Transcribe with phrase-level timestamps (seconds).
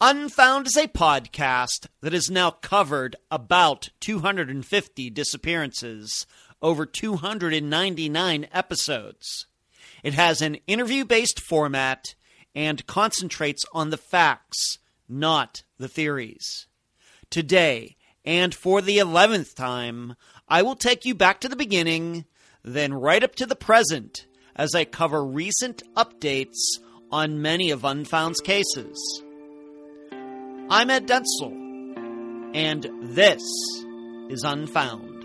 [0.00, 6.24] Unfound is a podcast that has now covered about 250 disappearances
[6.62, 9.46] over 299 episodes.
[10.04, 12.14] It has an interview based format
[12.54, 16.68] and concentrates on the facts, not the theories.
[17.28, 20.14] Today, and for the 11th time,
[20.48, 22.24] I will take you back to the beginning,
[22.62, 26.78] then right up to the present, as I cover recent updates
[27.10, 29.24] on many of Unfound's cases.
[30.70, 31.54] I'm Ed Dentzel,
[32.54, 33.40] and this
[34.28, 35.17] is Unfound.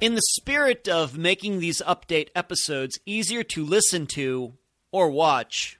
[0.00, 4.54] In the spirit of making these update episodes easier to listen to
[4.90, 5.78] or watch,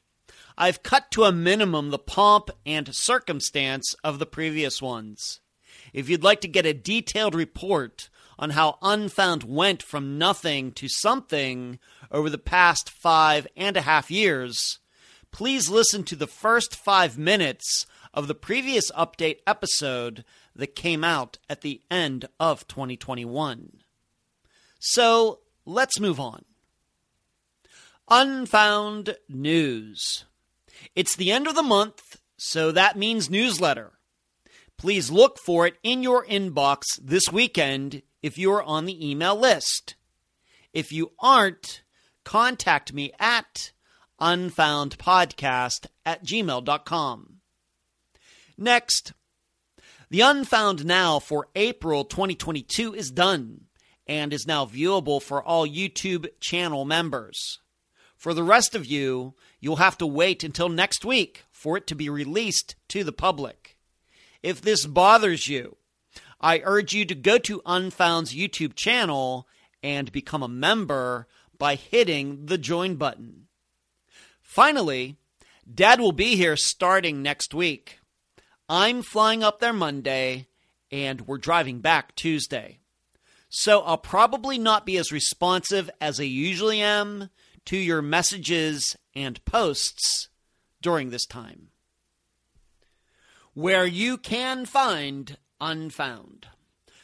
[0.58, 5.40] I've cut to a minimum the pomp and circumstance of the previous ones.
[5.94, 10.86] If you'd like to get a detailed report on how Unfound went from nothing to
[10.86, 11.78] something
[12.10, 14.80] over the past five and a half years,
[15.32, 21.38] please listen to the first five minutes of the previous update episode that came out
[21.48, 23.79] at the end of 2021.
[24.80, 26.44] So let's move on.
[28.08, 30.24] Unfound news.
[30.96, 33.92] It's the end of the month, so that means newsletter.
[34.78, 39.94] Please look for it in your inbox this weekend if you're on the email list.
[40.72, 41.82] If you aren't,
[42.24, 43.72] contact me at
[44.18, 47.36] unfoundpodcast at gmail.com.
[48.56, 49.12] Next,
[50.08, 53.66] the Unfound Now for April 2022 is done
[54.10, 57.60] and is now viewable for all YouTube channel members.
[58.16, 61.94] For the rest of you, you'll have to wait until next week for it to
[61.94, 63.78] be released to the public.
[64.42, 65.76] If this bothers you,
[66.40, 69.46] I urge you to go to Unfound's YouTube channel
[69.80, 73.46] and become a member by hitting the join button.
[74.42, 75.18] Finally,
[75.72, 78.00] Dad will be here starting next week.
[78.68, 80.48] I'm flying up there Monday,
[80.90, 82.80] and we're driving back Tuesday.
[83.50, 87.30] So I'll probably not be as responsive as I usually am
[87.66, 90.28] to your messages and posts
[90.80, 91.68] during this time.
[93.52, 96.46] Where you can find Unfound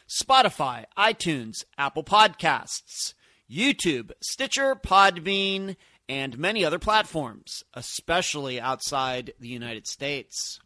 [0.08, 3.14] Spotify, iTunes, Apple Podcasts,
[3.50, 5.74] YouTube, Stitcher, Podbean,
[6.08, 10.60] and many other platforms, especially outside the United States.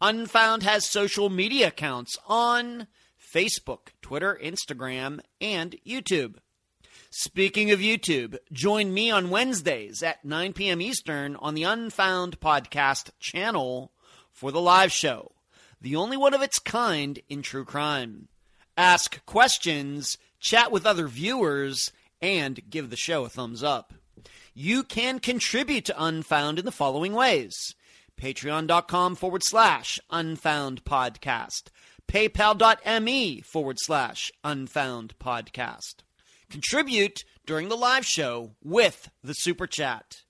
[0.00, 2.88] Unfound has social media accounts on
[3.32, 6.36] Facebook, Twitter, Instagram, and YouTube.
[7.10, 10.80] Speaking of YouTube, join me on Wednesdays at 9 p.m.
[10.80, 13.92] Eastern on the Unfound Podcast channel
[14.30, 15.32] for the live show,
[15.80, 18.28] the only one of its kind in true crime.
[18.76, 23.92] Ask questions, chat with other viewers, and give the show a thumbs up.
[24.54, 27.74] You can contribute to Unfound in the following ways
[28.20, 31.64] patreon.com forward slash unfound podcast
[32.12, 36.02] paypal.me forward slash unfound podcast.
[36.50, 40.20] Contribute during the live show with the super chat.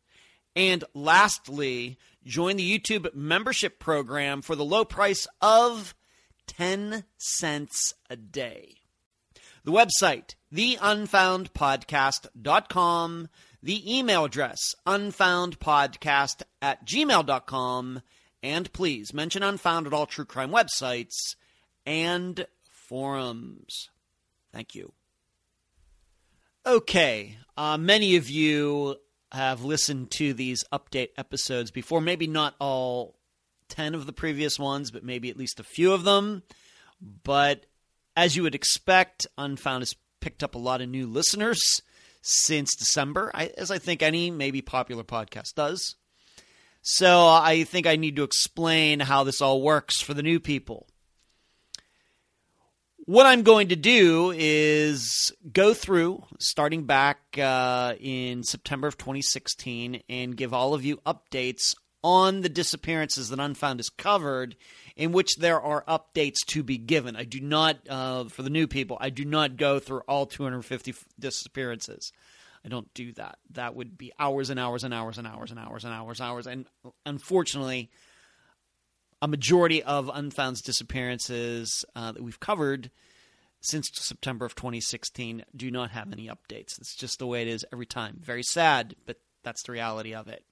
[0.55, 5.97] And lastly, join the YouTube membership program for the low price of
[6.47, 8.77] 10 cents a day.
[9.65, 13.29] The website, theunfoundpodcast.com,
[13.61, 18.03] the email address, unfoundpodcast at gmail.com,
[18.41, 21.35] and please mention Unfound at all true crime websites
[21.87, 23.91] and forums.
[24.53, 24.93] Thank you.
[26.65, 28.97] Okay, uh, many of you
[29.33, 33.17] have listened to these update episodes before, maybe not all
[33.69, 36.43] 10 of the previous ones, but maybe at least a few of them.
[37.01, 37.67] But
[38.17, 41.83] as you would expect, Unfound has picked up a lot of new listeners
[42.21, 45.97] since December, as I think any maybe popular podcast does.
[46.83, 50.87] So I think I need to explain how this all works for the new people.
[53.05, 60.05] What I'm going to do is go through, starting back uh, in September of 2016,
[60.09, 64.55] and give all of you updates on the disappearances that Unfound is covered,
[64.95, 67.17] in which there are updates to be given.
[67.17, 70.95] I do not, uh, for the new people, I do not go through all 250
[71.19, 72.13] disappearances.
[72.65, 73.39] I don't do that.
[73.51, 76.29] That would be hours and hours and hours and hours and hours and hours and
[76.29, 76.47] hours.
[76.47, 76.67] And
[77.05, 77.91] unfortunately,
[79.23, 82.91] a majority of Unfound's disappearances uh, that we've covered
[83.61, 86.77] since September of 2016 do not have any updates.
[86.79, 88.19] It's just the way it is every time.
[88.21, 90.45] Very sad, but that's the reality of it.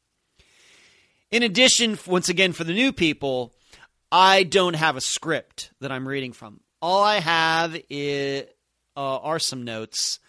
[1.32, 3.52] In addition, once again, for the new people,
[4.12, 6.60] I don't have a script that I'm reading from.
[6.80, 8.44] All I have is,
[8.96, 10.20] uh, are some notes,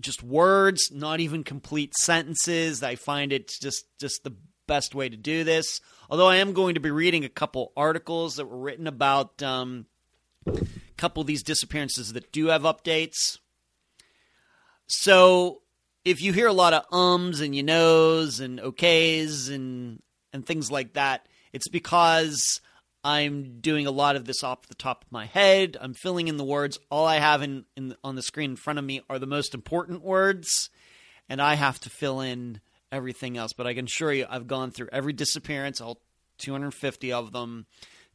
[0.00, 2.82] just words, not even complete sentences.
[2.82, 4.34] I find it just just the
[4.70, 5.80] best way to do this.
[6.08, 9.86] Although I am going to be reading a couple articles that were written about um,
[10.46, 10.60] a
[10.96, 13.38] couple of these disappearances that do have updates.
[14.86, 15.62] So
[16.04, 20.00] if you hear a lot of ums and you knows and okays and
[20.32, 22.60] and things like that, it's because
[23.02, 25.76] I'm doing a lot of this off the top of my head.
[25.80, 26.78] I'm filling in the words.
[26.92, 29.52] All I have in, in on the screen in front of me are the most
[29.52, 30.70] important words,
[31.28, 32.60] and I have to fill in
[32.92, 33.52] everything else.
[33.52, 36.00] But I can assure you, I've gone through every disappearance, all
[36.38, 37.66] 250 of them,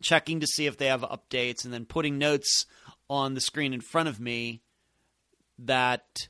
[0.01, 2.66] checking to see if they have updates, and then putting notes
[3.10, 4.62] on the screen in front of me
[5.60, 6.27] that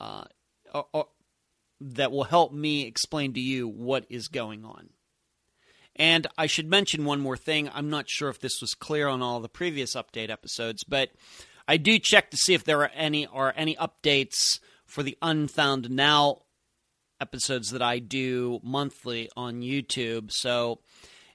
[0.00, 0.24] uh,
[0.72, 1.06] are, are,
[1.80, 4.90] that will help me explain to you what is going on.
[5.96, 7.70] And I should mention one more thing.
[7.72, 11.10] I'm not sure if this was clear on all the previous update episodes, but
[11.68, 15.90] I do check to see if there are any are any updates for the Unfound
[15.90, 16.42] Now
[17.24, 20.30] episodes that I do monthly on YouTube.
[20.30, 20.80] So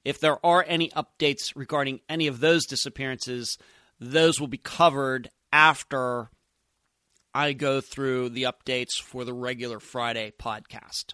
[0.05, 3.57] if there are any updates regarding any of those disappearances,
[3.99, 6.29] those will be covered after
[7.33, 11.13] I go through the updates for the regular Friday podcast.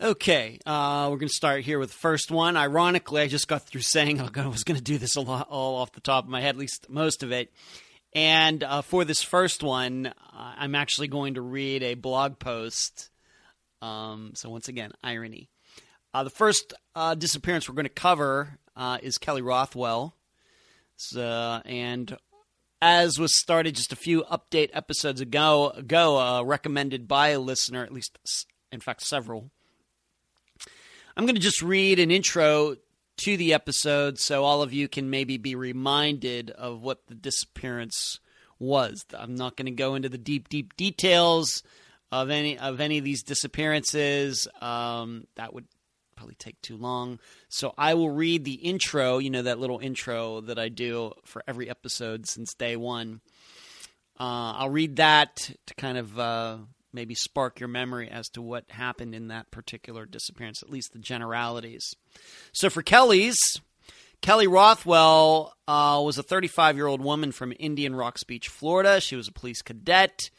[0.00, 2.56] Okay, uh, we're going to start here with the first one.
[2.56, 5.76] Ironically, I just got through saying I was going to do this a lot, all
[5.76, 7.50] off the top of my head, at least most of it.
[8.12, 13.10] And uh, for this first one, uh, I'm actually going to read a blog post.
[13.86, 15.48] Um, so, once again, irony.
[16.12, 20.14] Uh, the first uh, disappearance we're going to cover uh, is Kelly Rothwell.
[20.96, 22.16] So, and
[22.80, 27.92] as was started just a few update episodes ago, ago recommended by a listener, at
[27.92, 28.18] least,
[28.72, 29.50] in fact, several
[31.18, 32.76] I'm going to just read an intro
[33.22, 38.20] to the episode so all of you can maybe be reminded of what the disappearance
[38.58, 39.06] was.
[39.18, 41.62] I'm not going to go into the deep, deep details
[42.12, 44.48] of any of any of these disappearances.
[44.60, 45.66] Um, that would
[46.16, 47.18] probably take too long.
[47.48, 49.18] So I will read the intro.
[49.18, 53.20] You know that little intro that I do for every episode since day one.
[54.18, 56.56] Uh, I'll read that to kind of uh,
[56.92, 60.98] maybe spark your memory as to what happened in that particular disappearance, at least the
[60.98, 61.94] generalities.
[62.52, 63.36] So for Kelly's,
[64.22, 69.00] Kelly Rothwell uh, was a 35 year old woman from Indian Rocks Beach, Florida.
[69.00, 70.30] She was a police cadet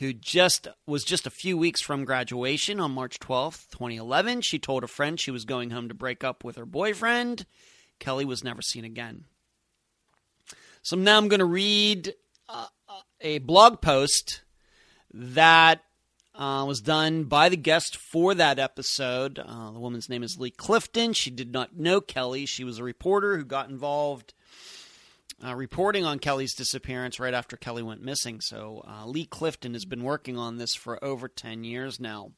[0.00, 4.40] who just was just a few weeks from graduation on March 12th, 2011.
[4.40, 7.44] She told a friend she was going home to break up with her boyfriend.
[7.98, 9.24] Kelly was never seen again.
[10.82, 12.14] So now I'm going to read
[12.48, 12.66] uh,
[13.20, 14.40] a blog post
[15.12, 15.84] that
[16.34, 19.38] uh, was done by the guest for that episode.
[19.38, 21.12] Uh, the woman's name is Lee Clifton.
[21.12, 22.46] She did not know Kelly.
[22.46, 24.32] She was a reporter who got involved
[25.44, 28.40] uh, reporting on Kelly's disappearance right after Kelly went missing.
[28.40, 32.32] So uh, Lee Clifton has been working on this for over 10 years now.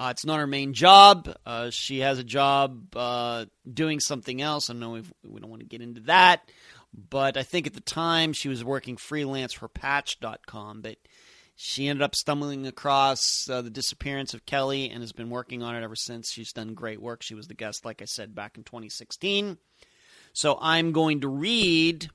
[0.00, 1.34] Uh, it's not her main job.
[1.44, 2.94] Uh, she has a job
[3.72, 4.70] doing something else.
[4.70, 6.48] I know we don't want to get into that.
[6.94, 10.82] But I think at the time she was working freelance for Patch.com.
[10.82, 10.96] But
[11.60, 13.20] she ended up stumbling across
[13.50, 16.30] uh, the disappearance of Kelly and has been working on it ever since.
[16.30, 17.22] She's done great work.
[17.22, 19.58] She was the guest, like I said, back in 2016.
[20.38, 22.10] So I'm going to read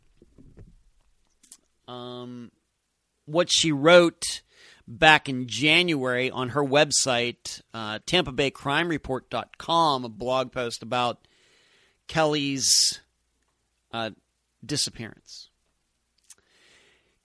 [1.90, 2.54] um,
[3.26, 4.44] what she wrote
[4.88, 8.88] back in January on her website, uh, Tampa Bay Crime
[10.06, 11.28] a blog post about
[12.08, 13.02] Kelly's
[13.92, 14.12] uh,
[14.66, 15.50] disappearance.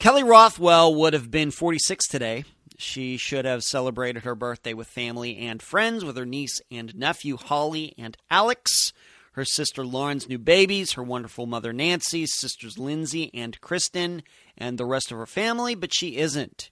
[0.00, 2.44] Kelly Rothwell would have been 46 today.
[2.76, 7.36] She should have celebrated her birthday with family and friends, with her niece and nephew,
[7.36, 8.92] Holly and Alex,
[9.32, 14.22] her sister Lauren's new babies, her wonderful mother Nancy, sisters Lindsay and Kristen,
[14.56, 16.70] and the rest of her family, but she isn't.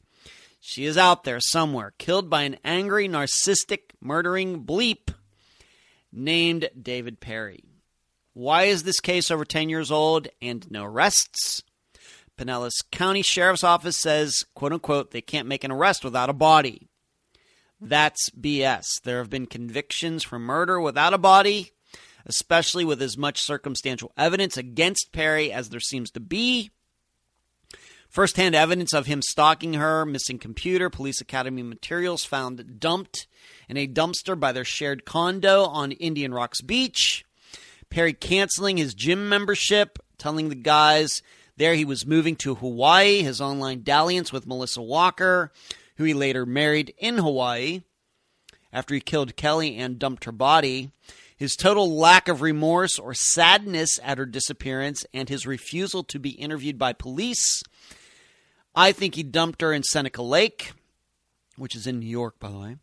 [0.61, 5.15] She is out there somewhere, killed by an angry, narcissistic, murdering bleep
[6.13, 7.63] named David Perry.
[8.33, 11.63] Why is this case over 10 years old and no arrests?
[12.37, 16.89] Pinellas County Sheriff's Office says, quote unquote, they can't make an arrest without a body.
[17.81, 18.85] That's BS.
[19.05, 21.73] There have been convictions for murder without a body,
[22.27, 26.71] especially with as much circumstantial evidence against Perry as there seems to be.
[28.09, 33.27] First hand evidence of him stalking her, missing computer, police academy materials found dumped
[33.69, 37.25] in a dumpster by their shared condo on Indian Rocks Beach.
[37.91, 41.23] Perry canceling his gym membership, telling the guys
[41.57, 45.53] there he was moving to Hawaii, his online dalliance with Melissa Walker,
[45.97, 47.83] who he later married in Hawaii
[48.73, 50.91] after he killed Kelly and dumped her body.
[51.37, 56.31] His total lack of remorse or sadness at her disappearance and his refusal to be
[56.31, 57.63] interviewed by police.
[58.75, 60.73] I think he dumped her in Seneca Lake,
[61.57, 62.77] which is in New York, by the way.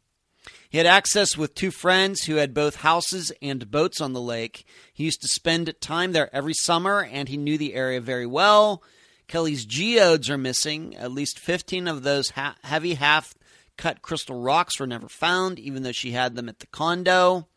[0.69, 4.65] He had access with two friends who had both houses and boats on the lake.
[4.93, 8.83] He used to spend time there every summer, and he knew the area very well.
[9.27, 10.95] Kelly's geodes are missing.
[10.95, 13.33] At least 15 of those ha- heavy half
[13.77, 17.47] cut crystal rocks were never found, even though she had them at the condo.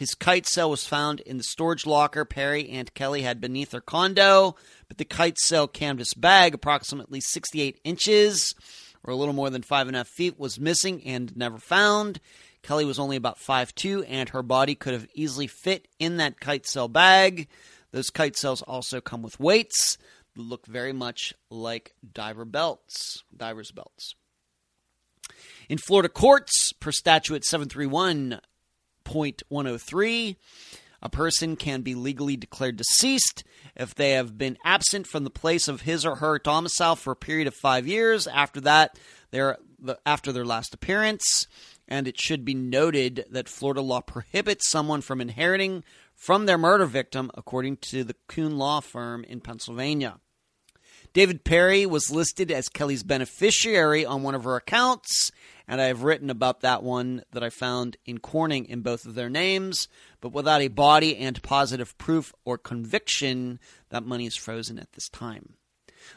[0.00, 3.82] His kite cell was found in the storage locker Perry and Kelly had beneath their
[3.82, 4.56] condo,
[4.88, 8.54] but the kite cell canvas bag, approximately 68 inches
[9.04, 12.18] or a little more than five and a half feet, was missing and never found.
[12.62, 16.66] Kelly was only about 5'2, and her body could have easily fit in that kite
[16.66, 17.48] cell bag.
[17.90, 19.98] Those kite cells also come with weights
[20.34, 24.14] that look very much like diver belts, diver's belts.
[25.68, 27.44] In Florida courts, per statute
[29.10, 30.36] 731.103,
[31.02, 35.68] a person can be legally declared deceased if they have been absent from the place
[35.68, 38.98] of his or her domicile for a period of five years after that,
[39.30, 39.58] their,
[40.04, 41.46] after their last appearance
[41.90, 45.82] and it should be noted that Florida law prohibits someone from inheriting
[46.14, 50.20] from their murder victim, according to the Kuhn Law Firm in Pennsylvania.
[51.12, 55.32] David Perry was listed as Kelly's beneficiary on one of her accounts,
[55.66, 59.16] and I have written about that one that I found in Corning in both of
[59.16, 59.88] their names,
[60.20, 65.08] but without a body and positive proof or conviction, that money is frozen at this
[65.08, 65.54] time.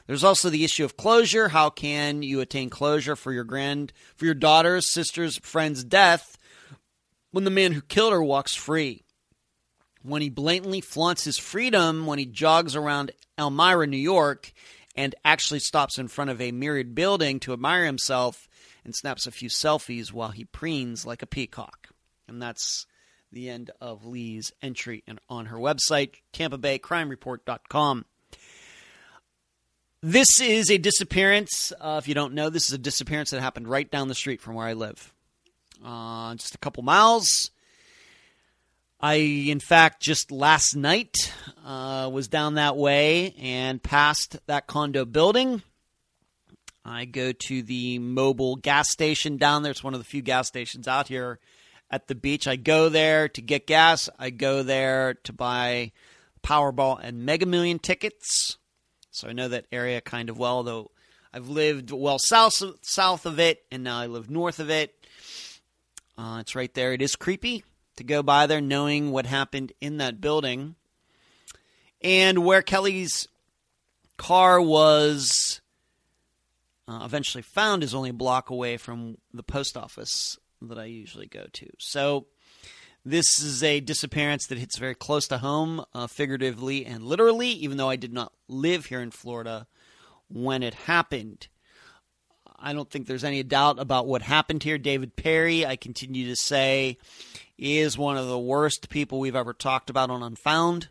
[0.05, 1.49] There's also the issue of closure.
[1.49, 6.37] How can you attain closure for your grand for your daughter's, sister's, friend's death
[7.31, 9.03] when the man who killed her walks free?
[10.03, 14.51] When he blatantly flaunts his freedom when he jogs around Elmira, New York,
[14.95, 18.47] and actually stops in front of a mirrored building to admire himself
[18.85, 21.89] and snaps a few selfies while he preens like a peacock.
[22.27, 22.85] And that's
[23.31, 28.05] the end of Lee's entry on her website, tampabaycrimereport.com.
[30.01, 31.71] This is a disappearance.
[31.79, 34.41] Uh, if you don't know, this is a disappearance that happened right down the street
[34.41, 35.13] from where I live.
[35.83, 37.51] Uh, just a couple miles.
[39.03, 41.13] I, in fact, just last night
[41.65, 45.61] uh, was down that way and passed that condo building.
[46.85, 49.71] I go to the Mobil gas station down there.
[49.71, 51.39] It's one of the few gas stations out here
[51.91, 52.47] at the beach.
[52.47, 54.07] I go there to get gas.
[54.17, 55.91] I go there to buy
[56.41, 58.57] Powerball and Mega Million tickets.
[59.11, 60.91] So I know that area kind of well, though
[61.33, 64.95] I've lived well south south of it, and now I live north of it.
[66.17, 66.93] Uh, it's right there.
[66.93, 67.65] It is creepy
[67.97, 70.75] to go by there, knowing what happened in that building,
[72.01, 73.27] and where Kelly's
[74.17, 75.61] car was
[76.87, 81.27] uh, eventually found is only a block away from the post office that I usually
[81.27, 81.69] go to.
[81.79, 82.27] So
[83.05, 87.77] this is a disappearance that hits very close to home, uh, figuratively and literally, even
[87.77, 89.67] though I did not live here in Florida
[90.29, 91.47] when it happened.
[92.57, 94.77] I don't think there's any doubt about what happened here.
[94.77, 96.97] David Perry, I continue to say,
[97.57, 100.89] is one of the worst people we've ever talked about on Unfound.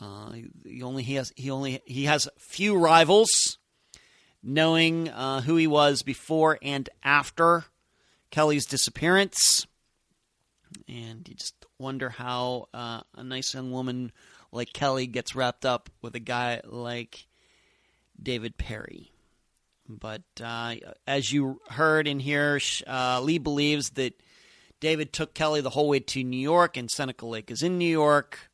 [0.00, 0.32] Uh,
[0.64, 3.58] he only he has he only he has few rivals.
[4.44, 7.64] Knowing uh, who he was before and after
[8.32, 9.68] Kelly's disappearance,
[10.88, 14.10] and you just wonder how uh, a nice young woman
[14.50, 17.26] like Kelly gets wrapped up with a guy like
[18.20, 19.12] David Perry.
[19.88, 20.74] But uh,
[21.06, 24.20] as you heard in here, uh, Lee believes that
[24.82, 27.88] David took Kelly the whole way to New York, and Seneca Lake is in New
[27.88, 28.50] York.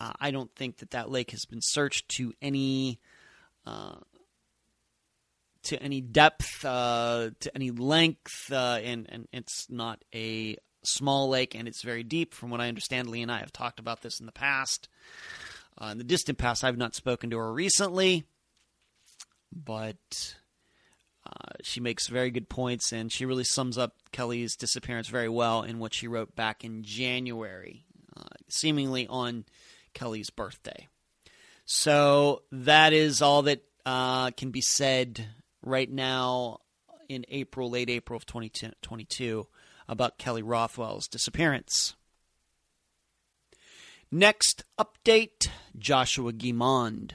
[0.00, 3.00] Uh, I don't think that that lake has been searched to any
[3.66, 3.96] uh,
[5.64, 11.56] to any depth, uh, to any length, uh, and and it's not a small lake
[11.56, 12.32] and it's very deep.
[12.32, 14.88] From what I understand, Lee and I have talked about this in the past.
[15.76, 18.22] Uh, in the distant past, I've not spoken to her recently,
[19.52, 20.36] but
[21.26, 25.62] uh, she makes very good points and she really sums up Kelly's disappearance very well
[25.62, 27.84] in what she wrote back in January,
[28.16, 29.44] uh, seemingly on
[29.94, 30.88] Kelly's birthday.
[31.64, 35.26] So that is all that uh, can be said
[35.62, 36.58] right now
[37.08, 39.46] in April, late April of 2022
[39.88, 41.94] about Kelly Rothwell's disappearance.
[44.10, 47.12] Next update Joshua Guimond.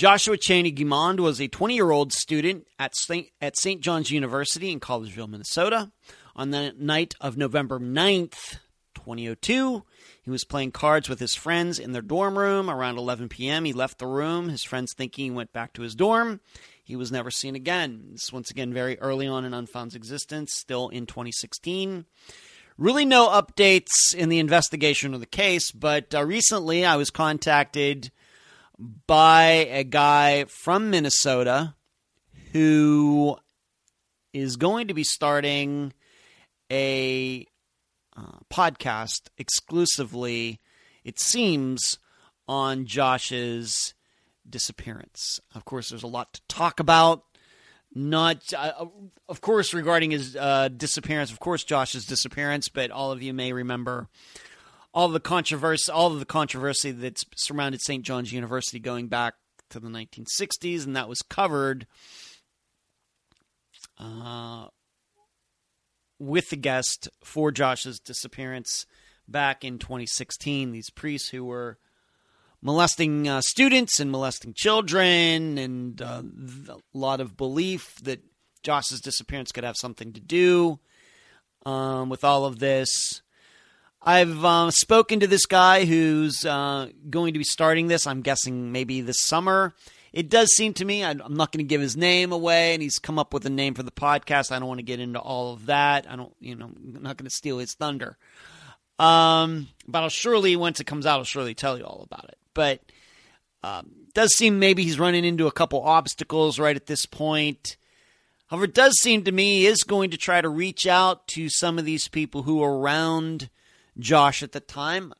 [0.00, 3.28] Joshua Cheney Guimond was a 20 year old student at St.
[3.38, 3.82] at St.
[3.82, 5.92] John's University in Collegeville, Minnesota.
[6.34, 8.60] On the night of November 9th,
[8.94, 9.84] 2002,
[10.22, 12.70] he was playing cards with his friends in their dorm room.
[12.70, 15.94] Around 11 p.m., he left the room, his friends thinking he went back to his
[15.94, 16.40] dorm.
[16.82, 18.06] He was never seen again.
[18.12, 22.06] This, once again, very early on in Unfound's existence, still in 2016.
[22.78, 28.10] Really, no updates in the investigation of the case, but uh, recently I was contacted
[29.06, 31.74] by a guy from Minnesota
[32.52, 33.36] who
[34.32, 35.92] is going to be starting
[36.72, 37.46] a
[38.16, 40.60] uh, podcast exclusively,
[41.04, 41.98] it seems,
[42.48, 43.94] on Josh's
[44.48, 45.40] disappearance.
[45.54, 47.24] Of course, there's a lot to talk about.
[47.92, 48.86] Not, uh,
[49.28, 51.32] of course, regarding his uh, disappearance.
[51.32, 54.08] Of course, Josh's disappearance, but all of you may remember
[54.92, 58.04] all the controversy, all of the controversy that's surrounded St.
[58.04, 59.34] John's University going back
[59.70, 61.86] to the 1960s, and that was covered
[63.98, 64.66] uh,
[66.18, 68.86] with the guest for Josh's disappearance
[69.28, 70.72] back in 2016.
[70.72, 71.78] These priests who were
[72.60, 76.22] molesting uh, students and molesting children, and uh,
[76.68, 78.22] a lot of belief that
[78.62, 80.80] Josh's disappearance could have something to do
[81.64, 83.22] um, with all of this.
[84.02, 88.06] I've uh, spoken to this guy who's uh, going to be starting this.
[88.06, 89.74] I'm guessing maybe this summer.
[90.12, 92.98] It does seem to me, I'm not going to give his name away, and he's
[92.98, 94.50] come up with a name for the podcast.
[94.50, 96.10] I don't want to get into all of that.
[96.10, 98.16] I don't, you know, I'm not going to steal his thunder.
[98.98, 102.38] Um, but I'll surely, once it comes out, I'll surely tell you all about it.
[102.54, 102.80] But
[103.62, 107.76] um, does seem maybe he's running into a couple obstacles right at this point.
[108.48, 111.48] However, it does seem to me he is going to try to reach out to
[111.48, 113.48] some of these people who are around
[114.00, 115.12] Josh at the time.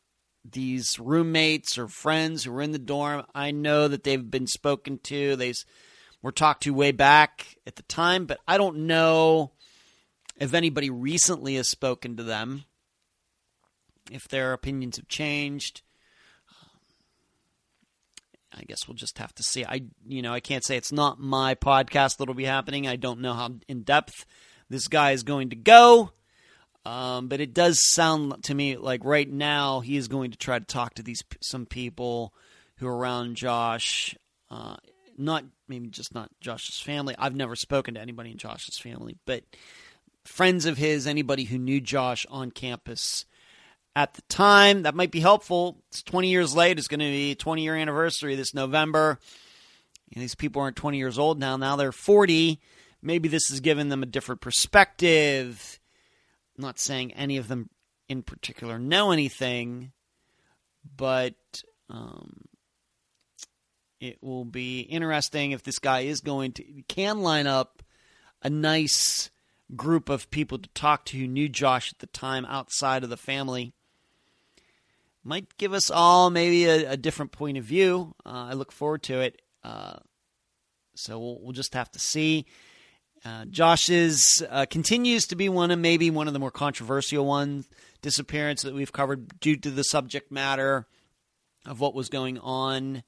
[0.44, 4.98] These roommates or friends who were in the dorm, I know that they've been spoken
[5.04, 5.36] to.
[5.36, 5.52] They
[6.22, 9.52] were talked to way back at the time, but I don't know
[10.38, 12.64] if anybody recently has spoken to them,
[14.10, 15.82] if their opinions have changed.
[16.48, 16.80] Um,
[18.54, 19.64] I guess we'll just have to see.
[19.64, 22.88] I, you know, I can't say it's not my podcast that'll be happening.
[22.88, 24.24] I don't know how in depth
[24.70, 26.12] this guy is going to go.
[26.86, 30.58] Um, but it does sound to me like right now he is going to try
[30.58, 32.32] to talk to these some people
[32.76, 34.16] who are around Josh.
[34.50, 34.76] Uh,
[35.18, 37.14] not maybe just not Josh's family.
[37.18, 39.44] I've never spoken to anybody in Josh's family, but
[40.24, 43.26] friends of his, anybody who knew Josh on campus
[43.94, 44.82] at the time.
[44.82, 45.82] That might be helpful.
[45.88, 46.78] It's 20 years late.
[46.78, 49.18] It's going to be 20 year anniversary this November.
[50.14, 51.56] Know, these people aren't 20 years old now.
[51.56, 52.60] Now they're 40.
[53.02, 55.79] Maybe this has given them a different perspective
[56.60, 57.70] I'm not saying any of them
[58.06, 59.92] in particular know anything,
[60.94, 61.34] but
[61.88, 62.42] um,
[63.98, 67.82] it will be interesting if this guy is going to can line up
[68.42, 69.30] a nice
[69.74, 73.16] group of people to talk to who knew Josh at the time outside of the
[73.16, 73.72] family.
[75.24, 78.14] Might give us all maybe a, a different point of view.
[78.26, 79.40] Uh, I look forward to it.
[79.64, 79.96] Uh,
[80.94, 82.44] so we'll, we'll just have to see.
[83.24, 87.68] Uh, Josh's uh, continues to be one of maybe one of the more controversial ones
[88.00, 90.86] disappearance that we've covered due to the subject matter
[91.66, 93.02] of what was going on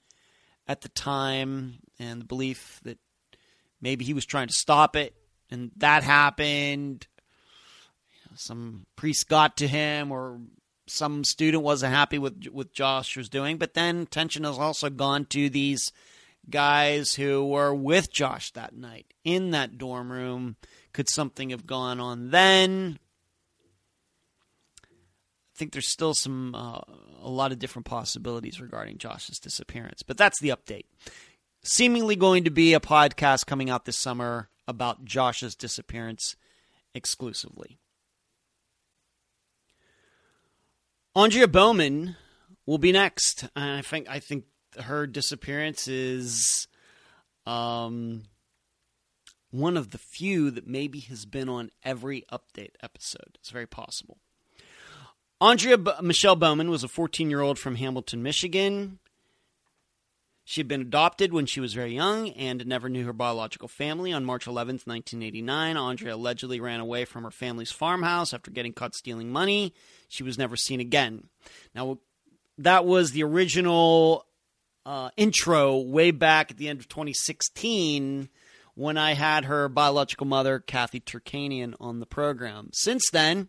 [0.69, 2.99] at the time and the belief that
[3.81, 5.15] maybe he was trying to stop it
[5.51, 7.07] and that happened.
[8.35, 10.41] some priest got to him or
[10.87, 15.25] some student wasn't happy with with Josh was doing, but then tension has also gone
[15.27, 15.93] to these
[16.49, 20.57] guys who were with Josh that night in that dorm room.
[20.93, 22.99] Could something have gone on then?
[24.83, 26.81] I think there's still some uh,
[27.23, 30.87] a lot of different possibilities regarding Josh's disappearance, but that's the update.
[31.63, 36.37] Seemingly going to be a podcast coming out this summer about Josh's disappearance
[36.95, 37.79] exclusively.
[41.15, 42.17] Andrea Bowman
[42.67, 43.49] will be next.
[43.55, 44.45] I think I think
[44.81, 46.69] her disappearance is
[47.47, 48.25] um,
[49.51, 53.37] one of the few that maybe has been on every update episode.
[53.37, 54.19] It's very possible.
[55.41, 58.99] Andrea B- Michelle Bowman was a 14 year old from Hamilton, Michigan.
[60.45, 64.13] She had been adopted when she was very young and never knew her biological family.
[64.13, 68.95] On March 11, 1989, Andrea allegedly ran away from her family's farmhouse after getting caught
[68.95, 69.73] stealing money.
[70.09, 71.29] She was never seen again.
[71.75, 71.99] Now,
[72.59, 74.27] that was the original
[74.85, 78.29] uh, intro way back at the end of 2016
[78.75, 82.71] when I had her biological mother, Kathy Turkanian, on the program.
[82.73, 83.49] Since then,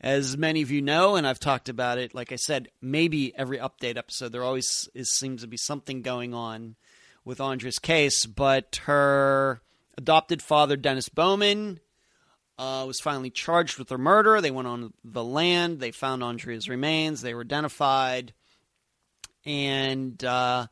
[0.00, 3.58] as many of you know, and I've talked about it, like I said, maybe every
[3.58, 6.76] update episode, there always is, seems to be something going on
[7.24, 8.26] with Andrea's case.
[8.26, 9.62] But her
[9.96, 11.80] adopted father, Dennis Bowman,
[12.58, 14.40] uh, was finally charged with her murder.
[14.40, 18.32] They went on the land, they found Andrea's remains, they were identified,
[19.46, 20.66] and uh,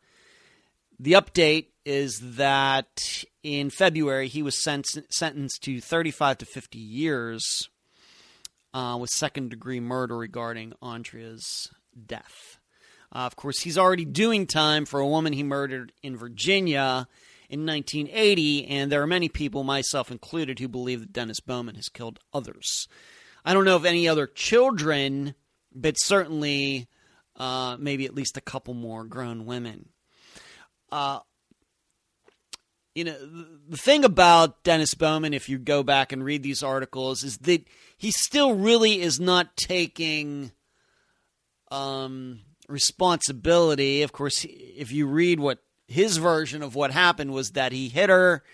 [0.98, 7.68] the update is that in February he was sentenced to 35 to 50 years
[8.72, 11.68] uh, with second degree murder regarding Andrea's
[12.06, 12.58] death.
[13.14, 17.06] Uh, of course, he's already doing time for a woman he murdered in Virginia
[17.48, 21.88] in 1980, and there are many people, myself included, who believe that Dennis Bowman has
[21.88, 22.88] killed others.
[23.44, 25.34] I don't know of any other children,
[25.72, 26.88] but certainly
[27.36, 29.88] uh, maybe at least a couple more grown women.
[30.90, 31.20] Uh,
[32.94, 33.16] you know,
[33.68, 37.64] the thing about Dennis Bowman, if you go back and read these articles, is that
[37.96, 40.52] he still really is not taking
[41.72, 44.02] um, responsibility.
[44.02, 48.10] Of course, if you read what his version of what happened was that he hit
[48.10, 48.44] her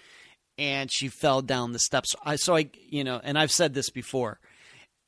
[0.57, 2.15] and she fell down the steps.
[2.25, 4.41] I so I you know, and I've said this before.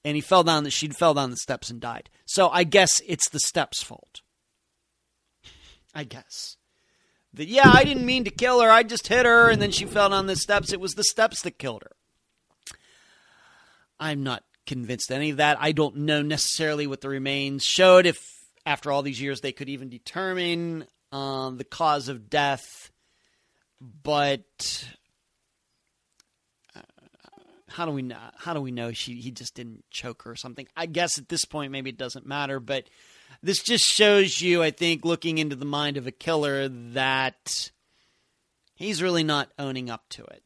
[0.04, 2.10] And he fell down that she fell down the steps and died.
[2.26, 4.20] So I guess it's the steps' fault.
[5.94, 6.56] I guess
[7.34, 8.70] that yeah, I didn't mean to kill her.
[8.70, 10.72] I just hit her and then she fell down the steps.
[10.72, 12.76] It was the steps that killed her.
[14.00, 15.58] I'm not convinced any of that.
[15.60, 18.18] I don't know necessarily what the remains showed if
[18.66, 22.90] after all these years they could even determine um, the cause of death.
[23.80, 24.88] But
[27.72, 28.18] how do we know?
[28.36, 30.66] How do we know she he just didn't choke her or something?
[30.76, 32.84] I guess at this point maybe it doesn't matter, but
[33.42, 37.70] this just shows you, I think, looking into the mind of a killer, that
[38.74, 40.42] he's really not owning up to it.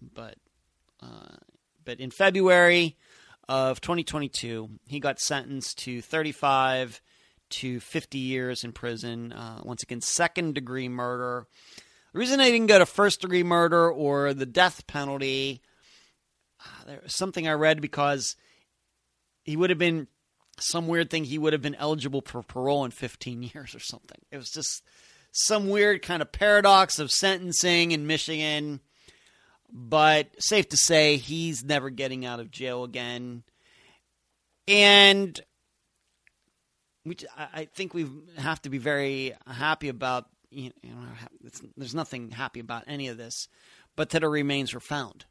[0.00, 0.36] But,
[1.02, 1.36] uh,
[1.84, 2.96] but in February
[3.48, 7.00] of 2022, he got sentenced to 35
[7.50, 9.32] to 50 years in prison.
[9.32, 11.46] Uh, once again, second degree murder.
[12.12, 15.62] The reason I didn't go to first degree murder or the death penalty,
[16.60, 18.36] Ah, there was something I read because
[19.44, 20.08] he would have been
[20.60, 24.18] some weird thing he would have been eligible for parole in 15 years or something.
[24.30, 24.82] It was just
[25.32, 28.80] some weird kind of paradox of sentencing in Michigan.
[29.70, 33.42] But safe to say, he's never getting out of jail again.
[34.66, 35.38] And
[37.04, 38.06] we, I think we
[38.38, 43.48] have to be very happy about, you know, there's nothing happy about any of this,
[43.94, 45.26] but that her remains were found.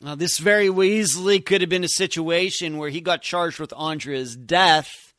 [0.00, 4.36] Now, this very easily could have been a situation where he got charged with Andrea's
[4.36, 5.14] death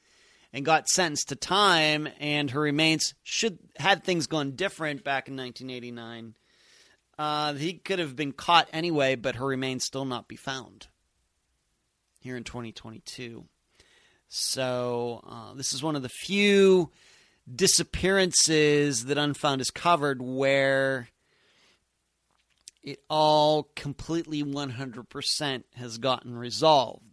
[0.51, 5.35] and got sentenced to time, and her remains should had things gone different back in
[5.35, 6.35] 1989.
[7.17, 10.87] Uh, he could have been caught anyway, but her remains still not be found
[12.19, 13.45] here in 2022.
[14.27, 16.91] So uh, this is one of the few
[17.53, 21.09] disappearances that Unfound has covered where
[22.83, 27.03] it all completely 100% has gotten resolved.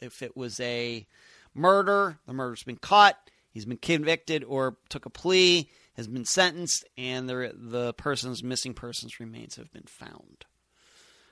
[0.00, 1.06] If it was a
[1.54, 3.16] murder, the murder's been caught,
[3.50, 8.74] he's been convicted or took a plea, has been sentenced, and the, the person's missing
[8.74, 10.44] persons remains have been found.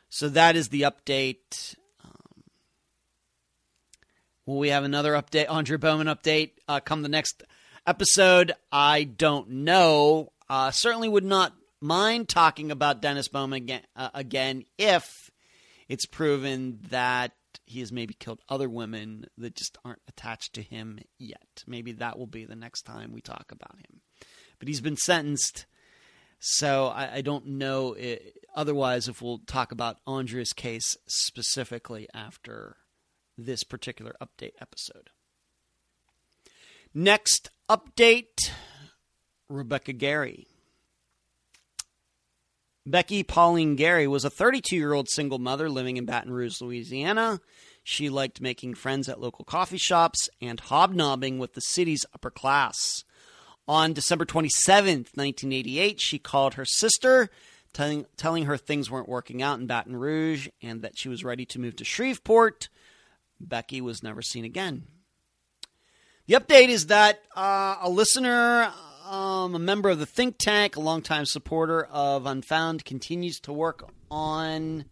[0.09, 1.75] So that is the update.
[2.05, 2.45] Um,
[4.47, 7.43] will we have another update, Andrea Bowman update, uh, come the next
[7.87, 8.53] episode?
[8.71, 10.33] I don't know.
[10.49, 11.53] Uh, certainly would not
[11.83, 15.31] mind talking about Dennis Bowman again, uh, again if
[15.89, 17.33] it's proven that
[17.67, 21.65] he has maybe killed other women that just aren't attached to him yet.
[21.67, 24.01] Maybe that will be the next time we talk about him.
[24.59, 25.67] But he's been sentenced,
[26.39, 32.77] so I, I don't know it, otherwise if we'll talk about Andrea's case specifically after
[33.37, 35.11] this particular update episode.
[36.95, 38.51] Next update
[39.49, 40.47] Rebecca Gary.
[42.85, 47.41] Becky Pauline Gary was a 32 year old single mother living in Baton Rouge, Louisiana.
[47.85, 53.05] She liked making friends at local coffee shops and hobnobbing with the city's upper class.
[53.69, 57.31] On December 27, 1988, she called her sister,
[57.73, 61.45] telling, telling her things weren't working out in Baton Rouge and that she was ready
[61.47, 62.69] to move to Shreveport.
[63.41, 64.87] Becky was never seen again.
[66.27, 68.73] The update is that uh, a listener
[69.13, 73.87] um, a member of the think tank, a longtime supporter of Unfound, continues to work
[74.11, 74.87] on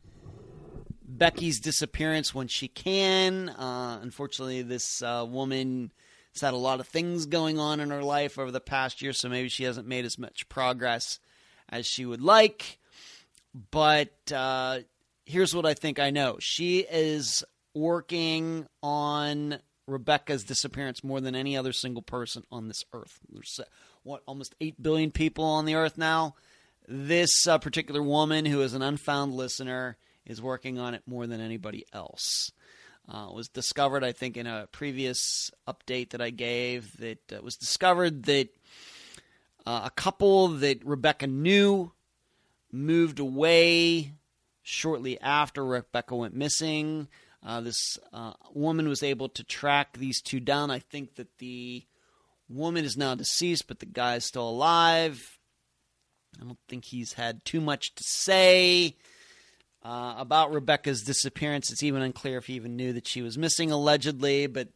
[1.02, 3.48] Becky's disappearance when she can.
[3.48, 5.90] Uh, unfortunately, this uh, woman
[6.34, 9.14] has had a lot of things going on in her life over the past year,
[9.14, 11.18] so maybe she hasn't made as much progress
[11.70, 12.78] as she would like.
[13.70, 14.80] But uh,
[15.24, 17.42] here's what I think I know she is
[17.74, 23.18] working on Rebecca's disappearance more than any other single person on this earth.
[23.30, 23.60] There's
[24.02, 26.34] what almost eight billion people on the earth now.
[26.88, 31.40] This uh, particular woman, who is an unfound listener, is working on it more than
[31.40, 32.50] anybody else.
[33.08, 36.96] Uh, was discovered, I think, in a previous update that I gave.
[36.98, 38.48] That uh, was discovered that
[39.66, 41.92] uh, a couple that Rebecca knew
[42.72, 44.12] moved away
[44.62, 47.08] shortly after Rebecca went missing.
[47.42, 50.70] Uh, this uh, woman was able to track these two down.
[50.70, 51.84] I think that the
[52.50, 55.38] woman is now deceased, but the guy is still alive.
[56.40, 58.96] I don't think he's had too much to say
[59.82, 61.70] uh, about Rebecca's disappearance.
[61.70, 64.68] It's even unclear if he even knew that she was missing, allegedly, but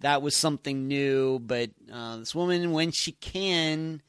[0.00, 1.38] that was something new.
[1.38, 4.02] But uh, this woman, when she can,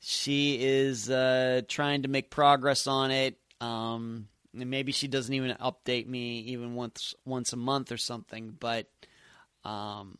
[0.00, 3.38] she is uh, trying to make progress on it.
[3.60, 8.56] Um, and maybe she doesn't even update me even once once a month or something,
[8.58, 8.86] but
[9.64, 10.16] um,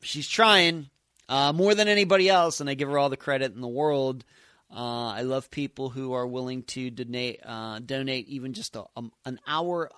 [0.00, 0.88] she's trying
[1.28, 4.24] uh, more than anybody else, and I give her all the credit in the world.
[4.70, 9.02] Uh, I love people who are willing to donate uh, donate even just a, a,
[9.24, 9.90] an hour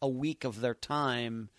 [0.00, 1.50] a week of their time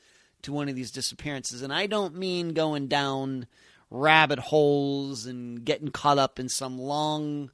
[0.44, 3.48] to one of these disappearances, and I don't mean going down
[3.92, 7.50] rabbit holes and getting caught up in some long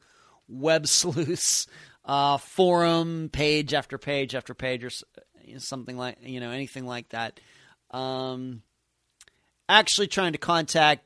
[0.48, 1.68] web sleuths
[2.04, 4.92] uh, forum page after page after page or
[5.58, 7.40] something like you know anything like that.
[7.92, 8.62] Um,
[9.68, 11.06] actually, trying to contact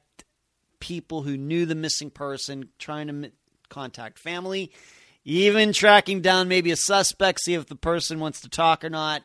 [0.79, 3.31] people who knew the missing person, trying to m-
[3.69, 4.71] contact family,
[5.23, 9.23] even tracking down maybe a suspect, see if the person wants to talk or not.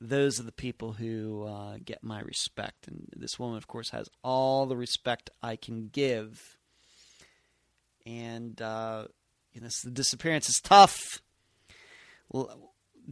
[0.00, 2.88] Those are the people who uh, get my respect.
[2.88, 6.56] And this woman, of course, has all the respect I can give.
[8.06, 9.04] And uh,
[9.52, 11.20] you know, the disappearance is tough.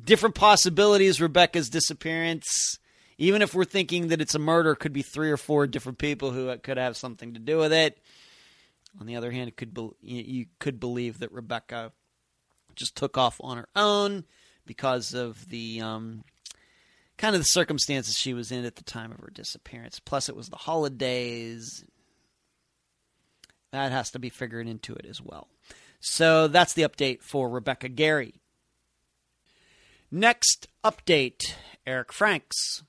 [0.03, 1.21] Different possibilities.
[1.21, 2.79] Rebecca's disappearance,
[3.19, 6.31] even if we're thinking that it's a murder, could be three or four different people
[6.31, 7.99] who could have something to do with it.
[9.01, 11.93] On the other hand, could be, you could believe that Rebecca
[12.77, 14.25] just took off on her own
[14.67, 16.25] because of the um,
[17.17, 20.01] kind of the circumstances she was in at the time of her disappearance.
[20.01, 21.85] Plus, it was the holidays.
[23.73, 25.49] That has to be figured into it as well.
[26.01, 28.35] So that's the update for Rebecca Gary.
[30.11, 31.55] Next update
[31.87, 32.85] Eric Franks.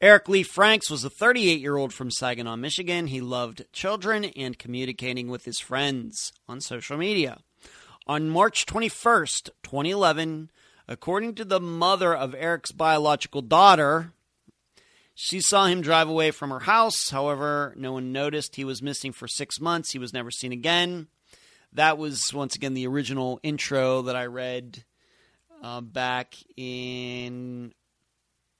[0.00, 3.06] Eric Lee Franks was a 38 year old from Saginaw, Michigan.
[3.06, 7.38] He loved children and communicating with his friends on social media.
[8.06, 10.50] On March 21st, 2011,
[10.86, 14.12] according to the mother of Eric's biological daughter,
[15.14, 17.10] she saw him drive away from her house.
[17.10, 19.92] However, no one noticed he was missing for six months.
[19.92, 21.06] He was never seen again
[21.74, 24.84] that was once again the original intro that I read
[25.62, 27.74] uh, back in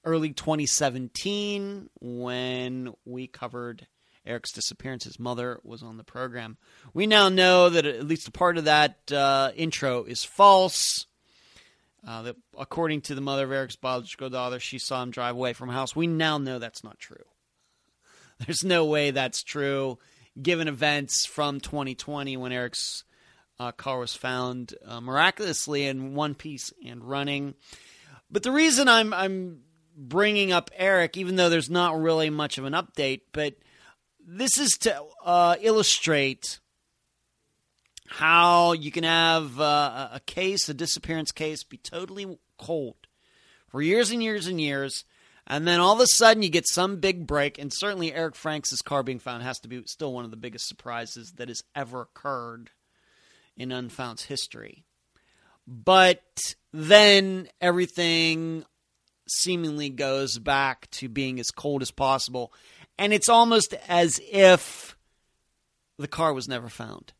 [0.04, 3.86] early 2017 when we covered
[4.26, 5.04] Eric's disappearance.
[5.04, 6.56] His mother was on the program.
[6.92, 11.06] We now know that at least a part of that uh, intro is false.
[12.06, 15.54] Uh, that according to the mother of Eric's biological daughter, she saw him drive away
[15.54, 15.96] from house.
[15.96, 17.24] We now know that's not true.
[18.46, 19.98] There's no way that's true
[20.40, 23.04] given events from 2020 when Eric's
[23.58, 27.54] uh, car was found uh, miraculously in one piece and running.
[28.30, 29.60] But the reason I'm I'm
[29.96, 33.54] bringing up Eric, even though there's not really much of an update, but
[34.26, 36.60] this is to uh, illustrate
[38.06, 42.96] how you can have uh, a case, a disappearance case, be totally cold
[43.68, 45.04] for years and years and years
[45.46, 48.80] and then all of a sudden, you get some big break, and certainly Eric Franks'
[48.80, 52.00] car being found has to be still one of the biggest surprises that has ever
[52.00, 52.70] occurred
[53.56, 54.84] in Unfound's history.
[55.66, 56.22] But
[56.72, 58.64] then everything
[59.28, 62.52] seemingly goes back to being as cold as possible,
[62.98, 64.96] and it's almost as if
[65.98, 67.12] the car was never found.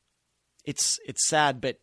[0.64, 1.78] It's it's sad, but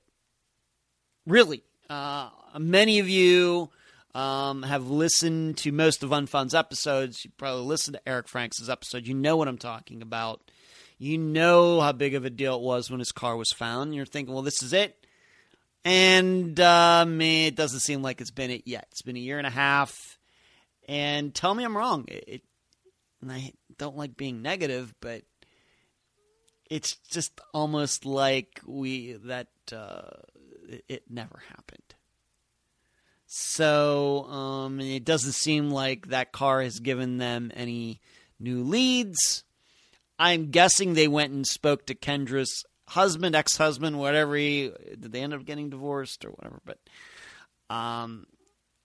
[1.25, 3.69] really, uh, many of you
[4.13, 7.23] um, have listened to most of Unfound's episodes.
[7.23, 9.07] You probably listened to Eric Franks' episode.
[9.07, 10.41] You know what I'm talking about.
[10.97, 13.95] You know how big of a deal it was when his car was found.
[13.95, 15.00] You're thinking, well, this is it.
[15.83, 18.87] And um, it doesn't seem like it's been it yet.
[18.91, 20.19] It's been a year and a half.
[20.87, 22.05] And tell me I'm wrong.
[22.07, 22.43] It,
[23.21, 25.23] and I don't like being negative, but
[26.69, 30.21] it's just almost like we that uh,
[30.69, 31.95] it, it never happened.
[33.25, 38.01] So um, it doesn't seem like that car has given them any
[38.39, 39.43] new leads.
[40.19, 44.35] I'm guessing they went and spoke to Kendra's husband, ex husband, whatever.
[44.35, 46.61] He, did they end up getting divorced or whatever?
[46.65, 46.77] But
[47.73, 48.27] um,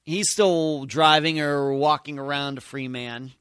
[0.05, 3.33] he's still driving or walking around a free man.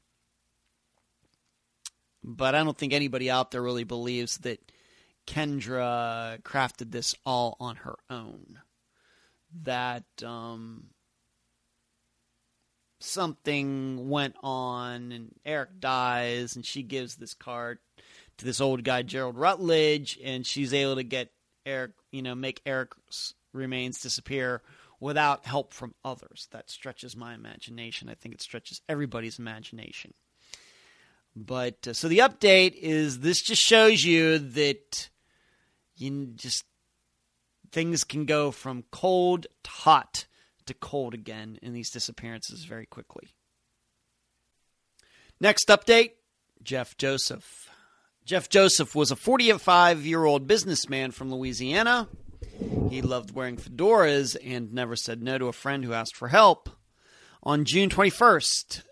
[2.24, 4.60] But I don't think anybody out there really believes that
[5.28, 8.58] Kendra crafted this all on her own.
[9.62, 10.88] That um,
[12.98, 17.78] something went on and Eric dies and she gives this card
[18.38, 21.30] to this old guy Gerald Rutledge and she's able to get
[21.64, 24.62] Eric, you know, make Eric's remains disappear
[25.00, 26.48] without help from others.
[26.52, 28.08] That stretches my imagination.
[28.08, 30.14] I think it stretches everybody's imagination.
[31.34, 35.10] But uh, so the update is this just shows you that
[35.96, 36.64] you just
[37.72, 40.26] things can go from cold to hot
[40.64, 43.28] to cold again in these disappearances very quickly.
[45.40, 46.12] Next update
[46.62, 47.68] Jeff Joseph.
[48.26, 52.08] Jeff Joseph was a 45 year old businessman from Louisiana.
[52.90, 56.68] He loved wearing fedoras and never said no to a friend who asked for help.
[57.44, 58.82] On June 21st,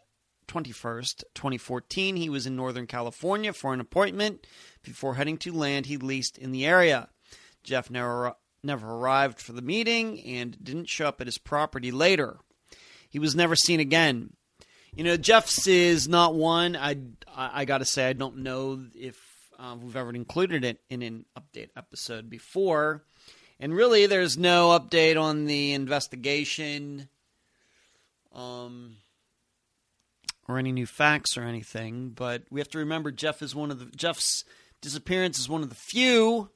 [0.47, 4.47] 21st, 2014, he was in Northern California for an appointment
[4.85, 7.09] before heading to land he leased in the area.
[7.65, 12.37] Jeff never, never arrived for the meeting and didn't show up at his property later.
[13.09, 14.35] He was never seen again.
[14.97, 16.77] You know, Jeff's is not one.
[16.77, 16.97] I,
[17.35, 19.24] I, I got to say, I don't know if
[19.59, 23.05] uh, we've ever included it in an update episode before.
[23.61, 27.09] And really, there's no update on the investigation.
[28.33, 28.97] Um,
[30.49, 33.79] or any new facts or anything, but we have to remember Jeff is one of
[33.79, 34.45] the Jeff's
[34.81, 36.51] disappearance is one of the few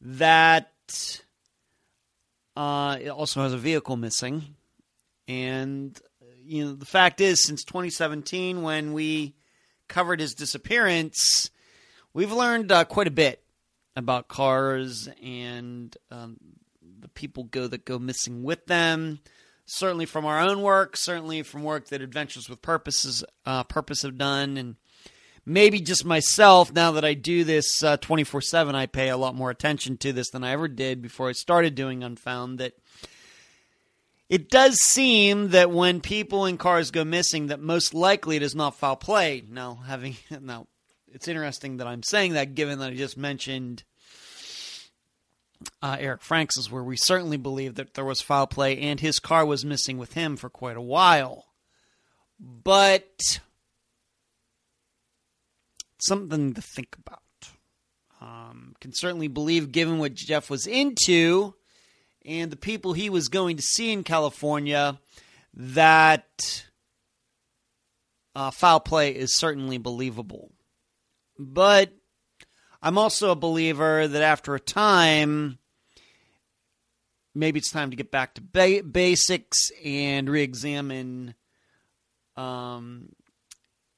[0.00, 1.20] that
[2.56, 4.56] uh, it also has a vehicle missing,
[5.28, 5.98] and
[6.44, 9.36] you know the fact is, since 2017, when we
[9.88, 11.50] covered his disappearance,
[12.16, 13.42] we've learned uh, quite a bit
[13.94, 16.36] about cars and um,
[17.00, 19.20] the people go that go missing with them
[19.66, 24.16] certainly from our own work, certainly from work that Adventures with Purposes uh, Purpose have
[24.16, 24.76] done, and
[25.44, 26.72] maybe just myself.
[26.72, 29.98] Now that I do this uh, twenty four seven, I pay a lot more attention
[29.98, 32.58] to this than I ever did before I started doing Unfound.
[32.58, 32.74] That
[34.28, 38.54] it does seem that when people in cars go missing, that most likely it is
[38.54, 39.44] not foul play.
[39.48, 40.68] Now, having now,
[41.16, 43.84] it's interesting that I'm saying that, given that I just mentioned
[45.80, 49.46] uh, Eric Franks' where we certainly believe that there was foul play and his car
[49.46, 51.46] was missing with him for quite a while.
[52.38, 53.40] But
[55.98, 57.22] something to think about.
[58.20, 61.54] Um, can certainly believe, given what Jeff was into
[62.26, 65.00] and the people he was going to see in California,
[65.54, 66.66] that
[68.34, 70.50] uh, foul play is certainly believable.
[71.38, 71.92] But
[72.82, 75.58] I'm also a believer that after a time,
[77.34, 81.34] maybe it's time to get back to ba- basics and re-examine
[82.36, 83.10] um,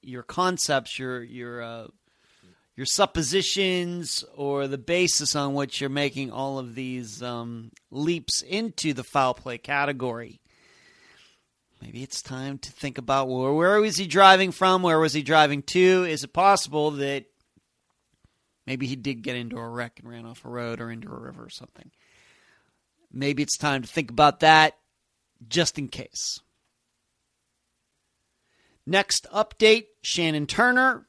[0.02, 1.86] your concepts, your your uh,
[2.76, 8.92] your suppositions, or the basis on which you're making all of these um, leaps into
[8.92, 10.40] the foul play category.
[11.80, 14.82] Maybe it's time to think about where, where was he driving from?
[14.82, 16.04] Where was he driving to?
[16.08, 17.26] Is it possible that
[18.68, 21.18] Maybe he did get into a wreck and ran off a road or into a
[21.18, 21.90] river or something.
[23.10, 24.76] Maybe it's time to think about that
[25.48, 26.40] just in case.
[28.84, 31.06] Next update Shannon Turner.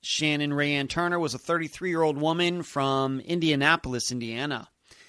[0.00, 4.68] Shannon Rayanne Turner was a 33 year old woman from Indianapolis, Indiana.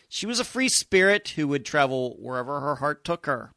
[0.10, 3.54] She was a free spirit who would travel wherever her heart took her.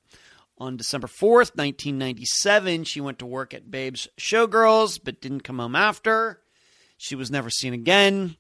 [0.59, 5.77] On December 4th, 1997, she went to work at Babe's Showgirls but didn't come home
[5.77, 6.41] after.
[6.97, 8.37] She was never seen again.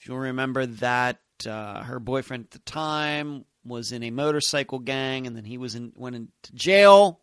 [0.00, 5.26] If you'll remember that uh, her boyfriend at the time was in a motorcycle gang,
[5.26, 7.20] and then he was in, went into jail.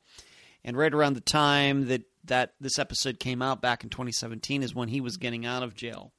[0.64, 4.74] And right around the time that that this episode came out back in 2017 is
[4.74, 6.12] when he was getting out of jail.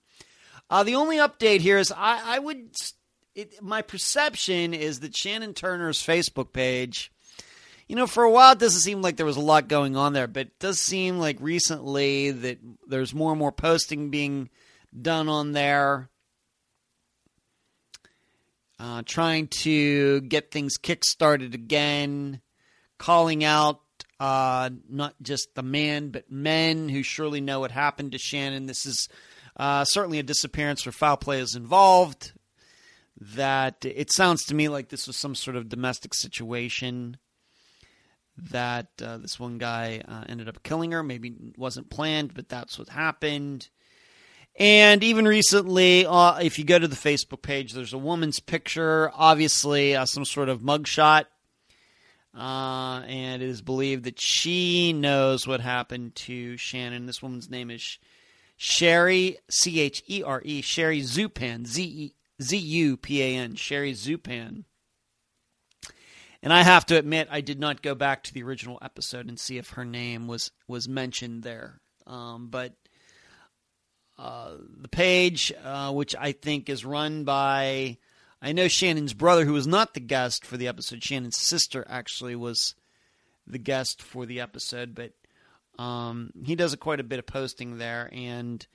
[0.70, 2.74] Uh, the only update here is I, I would
[3.34, 7.12] it, my perception is that Shannon Turner's Facebook page
[7.88, 10.12] you know, for a while it doesn't seem like there was a lot going on
[10.12, 14.50] there, but it does seem like recently that there's more and more posting being
[15.00, 16.08] done on there.
[18.78, 22.42] Uh, trying to get things kick-started again,
[22.98, 23.80] calling out
[24.20, 28.66] uh, not just the man, but men who surely know what happened to Shannon.
[28.66, 29.08] This is
[29.56, 32.32] uh, certainly a disappearance where foul play is involved.
[33.18, 37.16] That it sounds to me like this was some sort of domestic situation
[38.50, 41.02] that uh, this one guy uh, ended up killing her.
[41.02, 43.68] Maybe wasn't planned, but that's what happened.
[44.58, 49.10] And even recently, uh, if you go to the Facebook page, there's a woman's picture,
[49.14, 51.26] obviously uh, some sort of mugshot.
[52.34, 57.06] Uh, and it is believed that she knows what happened to Shannon.
[57.06, 57.98] This woman's name is
[58.58, 64.64] Chere, C H E R E, Chere Zupan, Z U P A N, Chere Zupan.
[66.42, 69.38] And I have to admit, I did not go back to the original episode and
[69.38, 71.80] see if her name was was mentioned there.
[72.06, 72.74] Um, but
[74.18, 77.98] uh, the page, uh, which I think is run by,
[78.40, 81.02] I know Shannon's brother, who was not the guest for the episode.
[81.02, 82.74] Shannon's sister actually was
[83.46, 85.12] the guest for the episode, but
[85.82, 88.66] um, he does a, quite a bit of posting there, and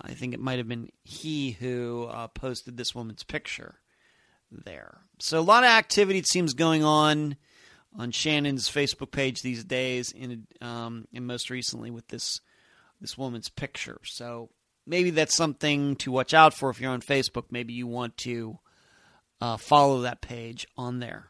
[0.00, 3.80] I think it might have been he who uh, posted this woman's picture
[4.64, 5.00] there.
[5.18, 7.36] So a lot of activity it seems going on
[7.96, 12.40] on Shannon's Facebook page these days, in um, and most recently with this
[13.00, 14.00] this woman's picture.
[14.04, 14.50] So
[14.86, 17.44] maybe that's something to watch out for if you're on Facebook.
[17.50, 18.58] Maybe you want to
[19.40, 21.28] uh, follow that page on there.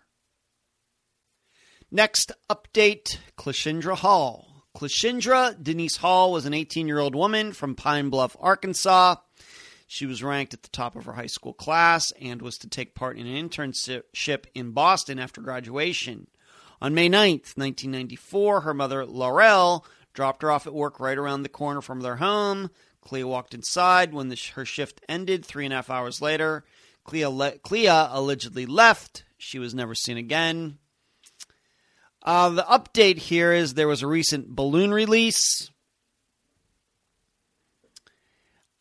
[1.91, 4.64] Next update Cleashindra Hall.
[4.77, 9.16] Cleashindra Denise Hall was an 18 year old woman from Pine Bluff, Arkansas.
[9.87, 12.95] She was ranked at the top of her high school class and was to take
[12.95, 16.28] part in an internship in Boston after graduation.
[16.80, 21.49] On May 9th, 1994, her mother, Laurel, dropped her off at work right around the
[21.49, 22.70] corner from their home.
[23.01, 26.64] Clea walked inside when the, her shift ended three and a half hours later.
[27.05, 29.24] Clea, le- Clea allegedly left.
[29.37, 30.78] She was never seen again.
[32.22, 35.70] Uh, the update here is there was a recent balloon release.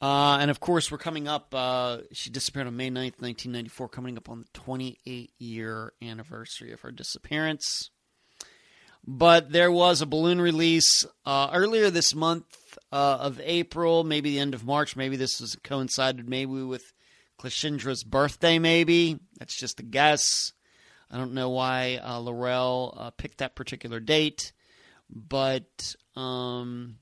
[0.03, 1.55] Uh, and of course, we're coming up.
[1.55, 6.81] Uh, she disappeared on May 9th, 1994, coming up on the 28 year anniversary of
[6.81, 7.89] her disappearance.
[9.07, 14.39] But there was a balloon release uh, earlier this month uh, of April, maybe the
[14.39, 14.97] end of March.
[14.97, 16.83] Maybe this was coincided maybe with
[17.39, 19.19] Cleashindra's birthday, maybe.
[19.39, 20.51] That's just a guess.
[21.09, 24.51] I don't know why uh, Laurel uh, picked that particular date.
[25.09, 26.97] But um,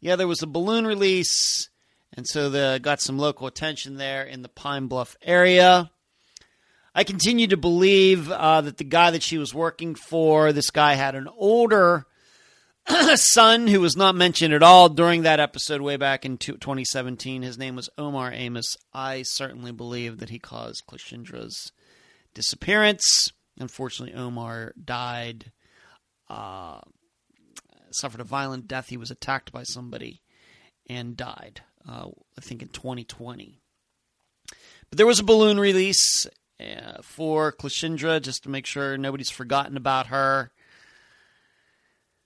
[0.00, 1.68] yeah, there was a balloon release.
[2.16, 5.90] And so the got some local attention there in the Pine Bluff area.
[6.94, 10.94] I continue to believe uh, that the guy that she was working for, this guy
[10.94, 12.06] had an older
[13.16, 17.42] son who was not mentioned at all during that episode way back in 2017.
[17.42, 18.76] His name was Omar Amos.
[18.94, 21.72] I certainly believe that he caused Cleashindra's
[22.32, 23.30] disappearance.
[23.58, 25.52] Unfortunately, Omar died,
[26.30, 26.80] uh,
[27.90, 28.88] suffered a violent death.
[28.88, 30.22] He was attacked by somebody
[30.88, 33.60] and died, uh, I think in 2020.
[34.88, 36.26] But there was a balloon release
[36.60, 40.52] uh, for Cleashindra, just to make sure nobody's forgotten about her.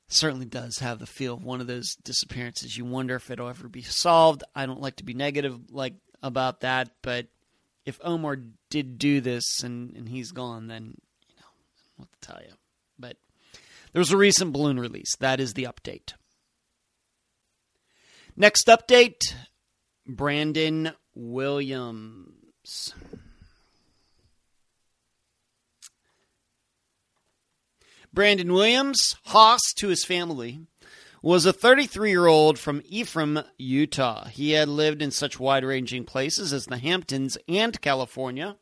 [0.09, 2.77] Certainly does have the feel of one of those disappearances.
[2.77, 4.43] You wonder if it'll ever be solved.
[4.55, 7.29] I don't like to be negative like about that, but
[7.87, 8.39] if Omar
[8.71, 10.95] did do this and, and he's gone, then
[11.29, 11.47] you know
[11.97, 12.55] what to tell you.
[12.99, 13.17] But
[13.93, 15.17] there was a recent balloon release.
[15.17, 16.15] That is the update.
[18.37, 19.35] Next update
[20.07, 22.95] Brandon Williams.
[28.13, 30.61] Brandon Williams, Haas to his family,
[31.23, 34.27] was a 33 year old from Ephraim, Utah.
[34.27, 38.57] He had lived in such wide ranging places as the Hamptons and California.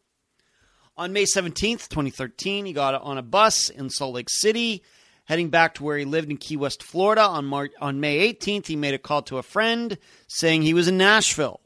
[0.96, 4.82] On May 17th, 2013, he got on a bus in Salt Lake City,
[5.28, 7.22] heading back to where he lived in Key West, Florida.
[7.22, 10.88] On, Mar- on May 18th, he made a call to a friend saying he was
[10.88, 11.60] in Nashville.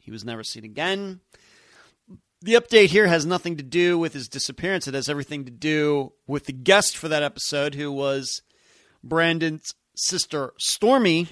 [0.00, 1.20] He was never seen again
[2.42, 4.88] the update here has nothing to do with his disappearance.
[4.88, 8.42] It has everything to do with the guest for that episode, who was
[9.04, 11.28] Brandon's sister, Stormy.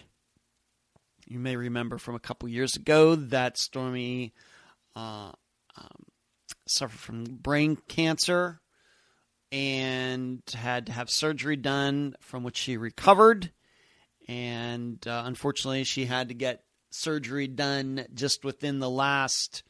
[1.26, 4.34] You may remember from a couple years ago that Stormy
[4.94, 5.32] uh,
[5.76, 6.04] um,
[6.66, 8.60] suffered from brain cancer
[9.50, 13.50] and had to have surgery done from which she recovered.
[14.28, 19.62] And uh, unfortunately, she had to get surgery done just within the last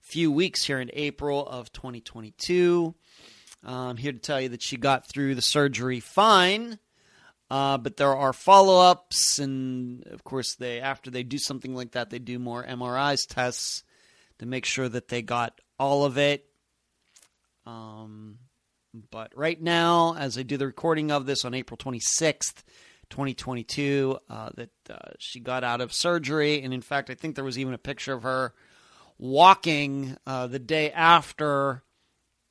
[0.00, 2.94] few weeks here in April of 2022.
[3.64, 6.78] I'm here to tell you that she got through the surgery fine.
[7.50, 12.10] Uh, but there are follow-ups, and of course, they after they do something like that,
[12.10, 13.84] they do more MRIs tests
[14.38, 16.44] to make sure that they got all of it.
[17.64, 18.38] Um,
[18.94, 22.62] but right now, as I do the recording of this on April 26th,
[23.10, 27.44] 2022, uh, that uh, she got out of surgery, and in fact, I think there
[27.44, 28.54] was even a picture of her
[29.18, 31.82] walking uh, the day after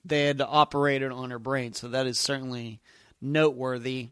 [0.04, 1.74] they had operated on her brain.
[1.74, 2.82] So that is certainly
[3.22, 4.10] noteworthy.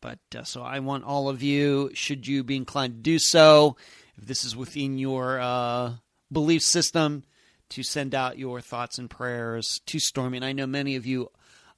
[0.00, 3.76] But uh, so I want all of you, should you be inclined to do so,
[4.16, 5.92] if this is within your uh,
[6.30, 7.24] belief system,
[7.72, 10.38] to send out your thoughts and prayers to Stormy.
[10.38, 11.30] And I know many of you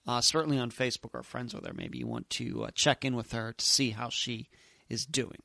[0.06, 1.14] uh, certainly on Facebook.
[1.14, 1.72] are friends with her.
[1.72, 4.48] Maybe you want to uh, check in with her to see how she
[4.88, 5.42] is doing.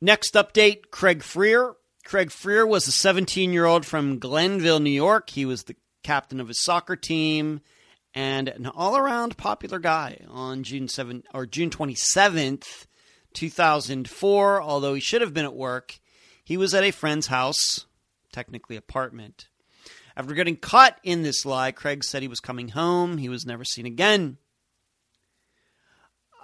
[0.00, 1.74] Next update Craig Frear.
[2.04, 5.30] Craig Frear was a 17 year old from Glenville, New York.
[5.30, 7.60] He was the captain of his soccer team
[8.14, 12.86] and an all around popular guy on June 7 or June 27th,
[13.34, 14.62] 2004.
[14.62, 15.98] Although he should have been at work,
[16.48, 17.84] he was at a friend's house,
[18.32, 19.48] technically apartment.
[20.16, 23.18] After getting caught in this lie, Craig said he was coming home.
[23.18, 24.38] He was never seen again.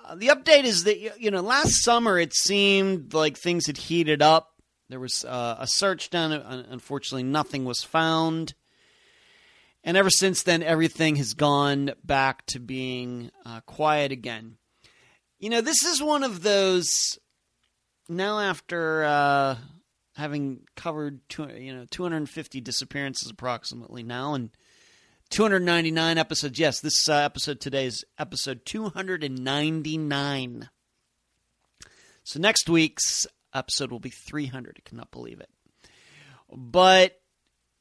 [0.05, 4.20] Uh, the update is that you know last summer it seemed like things had heated
[4.20, 4.52] up.
[4.90, 6.32] There was uh, a search done.
[6.32, 8.52] Unfortunately, nothing was found.
[9.84, 14.59] And ever since then, everything has gone back to being uh, quiet again.
[15.38, 16.90] You know, this is one of those.
[18.07, 19.57] Now, after uh,
[20.16, 24.50] having covered two, you know 250 disappearances approximately now, and
[25.30, 26.58] 299 episodes.
[26.58, 30.68] Yes, this uh, episode today is episode 299.
[32.22, 34.78] So next week's episode will be 300.
[34.78, 35.50] I cannot believe it.
[36.50, 37.20] But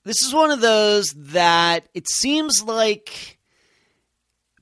[0.04, 3.38] this is one of those that it seems like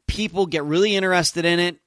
[0.08, 1.81] people get really interested in it.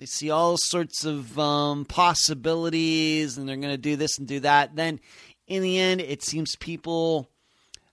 [0.00, 4.40] They see all sorts of um, possibilities and they're going to do this and do
[4.40, 4.74] that.
[4.74, 4.98] Then
[5.46, 7.28] in the end, it seems people,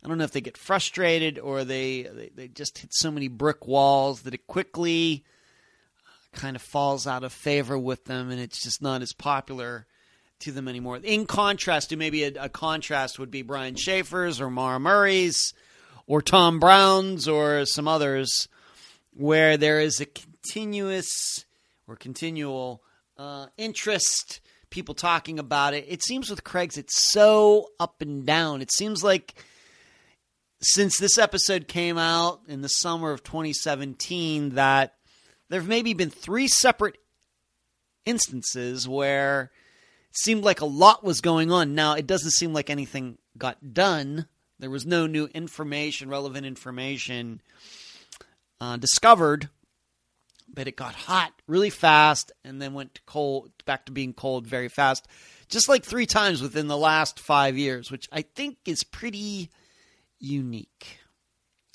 [0.03, 3.27] I don't know if they get frustrated or they, they, they just hit so many
[3.27, 5.25] brick walls that it quickly
[6.31, 9.85] kind of falls out of favor with them and it's just not as popular
[10.39, 10.97] to them anymore.
[11.03, 15.53] In contrast to maybe a, a contrast would be Brian Shaffer's or Maura Murray's
[16.05, 18.47] or Tom Brown's or some others
[19.13, 21.43] where there is a continuous
[21.87, 22.83] or continual
[23.17, 25.85] uh, interest, people talking about it.
[25.87, 28.61] It seems with Craig's, it's so up and down.
[28.61, 29.35] It seems like
[30.61, 34.95] since this episode came out in the summer of 2017 that
[35.49, 36.97] there have maybe been three separate
[38.05, 39.51] instances where
[40.09, 41.75] it seemed like a lot was going on.
[41.75, 44.27] Now, it doesn't seem like anything got done.
[44.59, 47.41] There was no new information, relevant information
[48.59, 49.49] uh, discovered,
[50.51, 54.47] but it got hot really fast and then went to cold, back to being cold
[54.47, 55.07] very fast,
[55.49, 59.49] just like three times within the last five years, which I think is pretty
[60.19, 60.99] unique.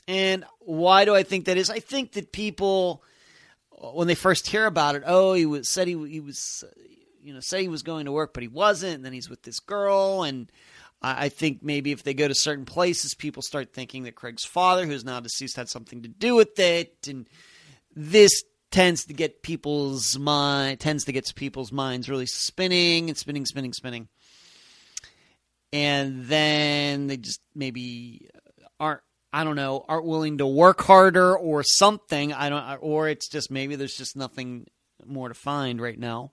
[0.08, 1.70] And why do I think that is?
[1.70, 3.02] I think that people,
[3.70, 6.64] when they first hear about it, oh, he was said he he was
[7.22, 8.96] you know, say he was going to work, but he wasn't.
[8.96, 10.24] And then he's with this girl.
[10.24, 10.50] And
[11.00, 14.86] I think maybe if they go to certain places, people start thinking that Craig's father,
[14.86, 16.96] who's now deceased, had something to do with it.
[17.08, 17.28] And
[17.94, 18.42] this
[18.72, 23.72] tends to get people's mind tends to get people's minds really spinning and spinning, spinning,
[23.72, 24.08] spinning.
[25.72, 28.28] And then they just maybe
[28.80, 29.02] aren't
[29.32, 32.32] I don't know, aren't willing to work harder or something.
[32.32, 34.66] I don't or it's just maybe there's just nothing
[35.06, 36.32] more to find right now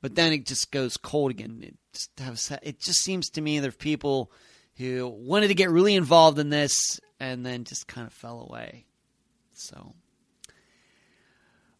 [0.00, 1.60] but then it just goes cold again.
[1.62, 4.30] It just has, it just seems to me there are people
[4.76, 8.86] who wanted to get really involved in this and then just kind of fell away.
[9.54, 9.94] So,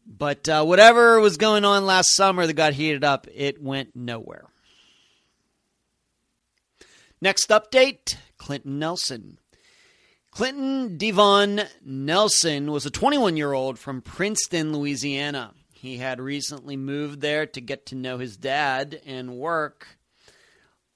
[0.09, 4.47] but uh, whatever was going on last summer that got heated up, it went nowhere.
[7.21, 9.39] Next update Clinton Nelson.
[10.31, 15.53] Clinton Devon Nelson was a 21 year old from Princeton, Louisiana.
[15.73, 19.99] He had recently moved there to get to know his dad and work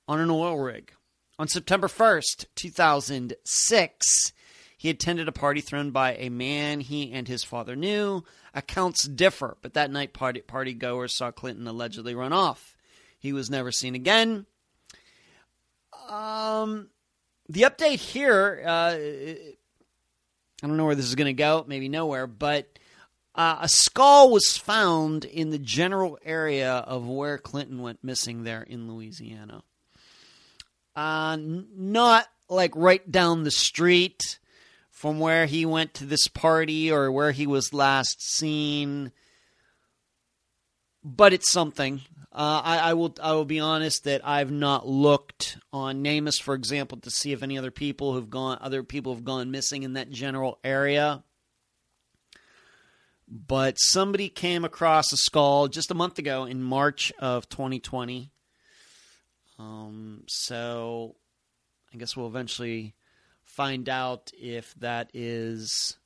[0.09, 0.93] on an oil rig.
[1.39, 4.33] On September 1st, 2006,
[4.77, 8.25] he attended a party thrown by a man he and his father knew.
[8.55, 12.77] Accounts differ, but that night party, party goers saw Clinton allegedly run off.
[13.19, 14.47] He was never seen again.
[16.09, 16.89] Um,
[17.49, 18.95] the update here, uh,
[20.63, 22.79] I don't know where this is going to go, maybe nowhere, but
[23.35, 28.63] uh, a skull was found in the general area of where Clinton went missing there
[28.63, 29.63] in Louisiana.
[30.95, 34.39] Uh, not like right down the street
[35.03, 39.11] from where he went to this party or where he was last seen,
[41.03, 42.03] but it's something.
[42.31, 43.13] Uh, I, I, will.
[43.21, 47.43] I will be honest that I've not looked on NamUs, for example, to see if
[47.43, 51.25] any other people have gone, other people have gone missing in that general area
[53.35, 58.31] but somebody came across a skull just a month ago in March of 2020.
[59.59, 61.17] Um, so
[61.95, 62.95] I guess we'll eventually
[63.53, 65.97] find out if that is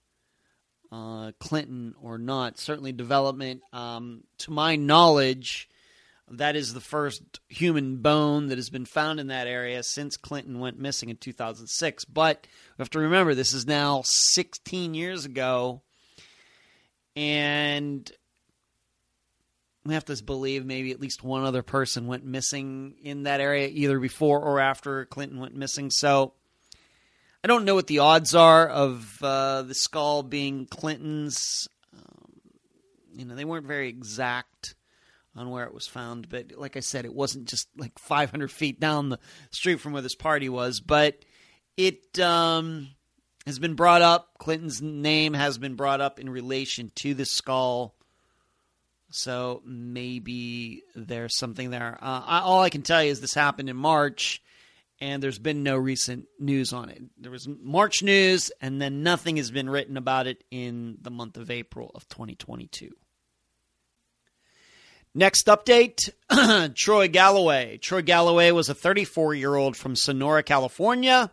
[0.91, 2.59] uh, Clinton or not.
[2.59, 5.69] Certainly, development, um, to my knowledge,
[6.29, 10.59] That is the first human bone that has been found in that area since Clinton
[10.59, 12.05] went missing in 2006.
[12.07, 15.83] But we have to remember this is now 16 years ago,
[17.15, 18.11] and
[19.85, 23.69] we have to believe maybe at least one other person went missing in that area
[23.69, 25.91] either before or after Clinton went missing.
[25.91, 26.33] So
[27.47, 31.69] I don't know what the odds are of uh, the skull being Clinton's.
[31.95, 32.41] Um,
[33.15, 34.75] you know, they weren't very exact
[35.37, 36.29] on where it was found.
[36.29, 39.21] But like I said, it wasn't just like 500 feet down the
[39.53, 40.81] street from where this party was.
[40.81, 41.25] But
[41.77, 42.89] it um,
[43.47, 44.31] has been brought up.
[44.41, 47.95] Clinton's name has been brought up in relation to the skull.
[49.11, 51.97] So maybe there's something there.
[52.03, 54.43] Uh, I, all I can tell you is this happened in March,
[55.01, 57.03] and there's been no recent news on it.
[57.19, 61.37] There was March news, and then nothing has been written about it in the month
[61.37, 62.91] of April of 2022.
[65.15, 66.11] Next update
[66.75, 67.79] Troy Galloway.
[67.79, 71.31] Troy Galloway was a 34 year old from Sonora, California.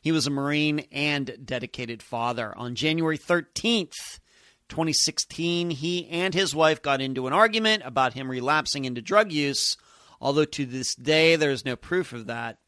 [0.00, 2.56] He was a Marine and dedicated father.
[2.56, 4.20] On January 13th,
[4.68, 9.76] 2016, he and his wife got into an argument about him relapsing into drug use,
[10.20, 12.58] although to this day there is no proof of that.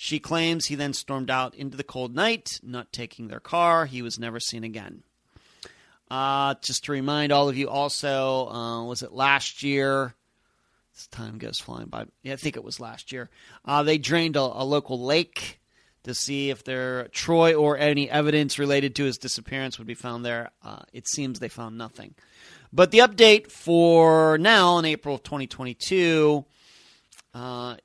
[0.00, 3.84] She claims he then stormed out into the cold night, not taking their car.
[3.84, 5.02] He was never seen again.
[6.08, 10.14] Uh, just to remind all of you, also, uh, was it last year?
[10.94, 12.06] This time goes flying by.
[12.22, 13.28] Yeah, I think it was last year.
[13.64, 15.58] Uh, they drained a, a, local lake
[16.04, 20.24] to see if there Troy or any evidence related to his disappearance would be found
[20.24, 20.52] there.
[20.62, 22.14] Uh, it seems they found nothing.
[22.72, 26.44] But the update for now in April of 2022,
[27.34, 27.76] uh,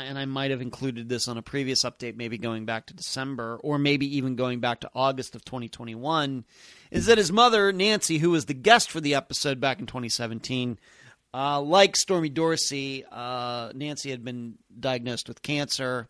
[0.00, 3.58] and I might have included this on a previous update, maybe going back to December,
[3.62, 6.44] or maybe even going back to August of 2021
[6.90, 10.78] is that his mother, Nancy, who was the guest for the episode back in 2017,
[11.32, 16.08] uh, like Stormy Dorsey, uh, Nancy had been diagnosed with cancer,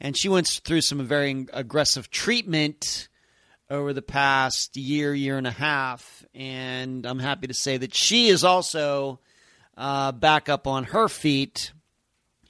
[0.00, 3.08] and she went through some very aggressive treatment
[3.68, 6.24] over the past year, year and a half.
[6.34, 9.20] And I'm happy to say that she is also
[9.76, 11.72] uh, back up on her feet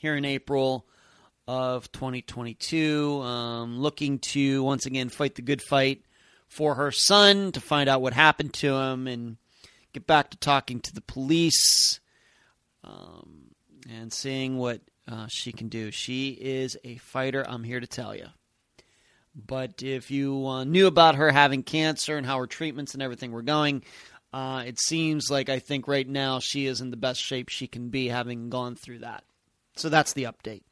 [0.00, 0.86] here in April
[1.46, 6.02] of 2022, um, looking to once again fight the good fight
[6.48, 9.36] for her son to find out what happened to him and
[9.92, 12.00] get back to talking to the police
[12.82, 13.50] um,
[13.90, 15.90] and seeing what uh, she can do.
[15.90, 18.28] She is a fighter, I'm here to tell you.
[19.34, 23.32] But if you uh, knew about her having cancer and how her treatments and everything
[23.32, 23.82] were going,
[24.32, 27.66] uh, it seems like I think right now she is in the best shape she
[27.66, 29.24] can be having gone through that.
[29.76, 30.62] So that's the update.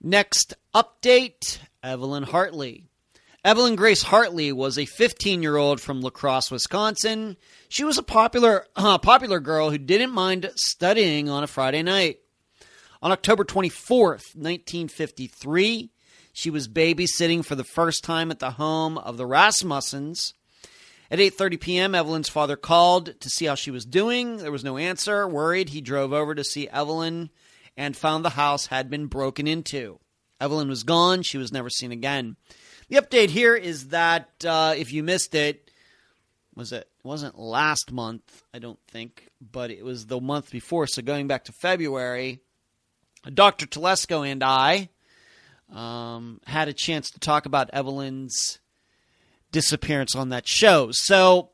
[0.00, 2.84] Next update Evelyn Hartley.
[3.44, 7.36] Evelyn Grace Hartley was a 15 year old from La Crosse, Wisconsin.
[7.68, 12.18] She was a popular, uh, popular girl who didn't mind studying on a Friday night.
[13.00, 15.90] On October 24th, 1953,
[16.32, 20.32] she was babysitting for the first time at the home of the Rasmussens.
[21.10, 24.38] At 8:30 p.m., Evelyn's father called to see how she was doing.
[24.38, 25.26] There was no answer.
[25.26, 27.30] Worried, he drove over to see Evelyn
[27.76, 30.00] and found the house had been broken into.
[30.40, 31.22] Evelyn was gone.
[31.22, 32.36] She was never seen again.
[32.88, 35.70] The update here is that uh, if you missed it,
[36.54, 40.86] was it wasn't last month, I don't think, but it was the month before.
[40.86, 42.40] So going back to February,
[43.32, 43.66] Dr.
[43.66, 44.88] Telesco and I
[45.72, 48.58] um, had a chance to talk about Evelyn's
[49.50, 50.90] disappearance on that show.
[50.92, 51.50] So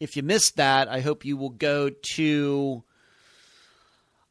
[0.00, 2.82] if you missed that, I hope you will go to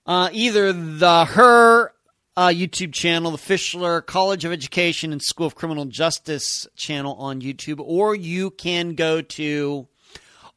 [0.05, 1.93] uh, either the her
[2.35, 7.41] uh, YouTube channel, the Fischler College of Education and School of Criminal Justice channel on
[7.41, 9.87] YouTube, or you can go to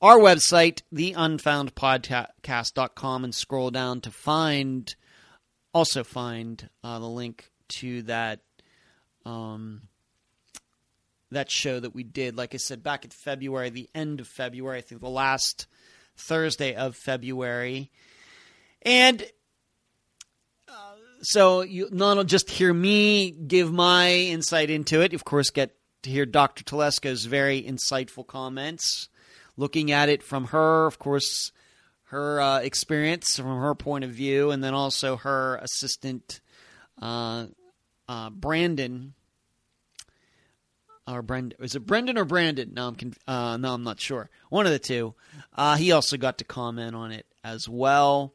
[0.01, 4.95] our website, theunfoundpodcast.com, and scroll down to find,
[5.73, 8.41] also find uh, the link to that.
[9.25, 9.89] Um,
[11.37, 14.79] that show that we did, like I said, back in February, the end of February,
[14.79, 15.67] I think the last
[16.17, 17.91] Thursday of February.
[18.83, 19.25] And
[21.23, 25.13] so you not just hear me give my insight into it.
[25.13, 26.63] Of course, get to hear Dr.
[26.63, 29.09] Telesco's very insightful comments,
[29.57, 31.53] looking at it from her, of course,
[32.05, 36.41] her uh, experience from her point of view, and then also her assistant,
[37.03, 37.47] uh,
[38.09, 39.15] uh, Brandon.
[41.09, 42.73] Or Brendan, is it Brendan or Brandon?
[42.75, 44.29] No, I'm conf- uh, no, I'm not sure.
[44.51, 45.15] One of the two.
[45.57, 48.35] Uh, he also got to comment on it as well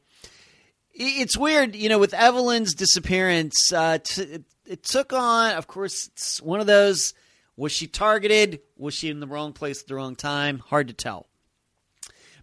[0.93, 3.71] it's weird, you know, with Evelyn's disappearance.
[3.73, 7.13] Uh, t- it, took on, of course, it's one of those.
[7.57, 8.61] Was she targeted?
[8.77, 10.59] Was she in the wrong place at the wrong time?
[10.59, 11.27] Hard to tell.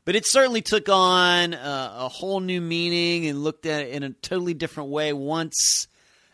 [0.05, 4.03] But it certainly took on a, a whole new meaning and looked at it in
[4.03, 5.87] a totally different way once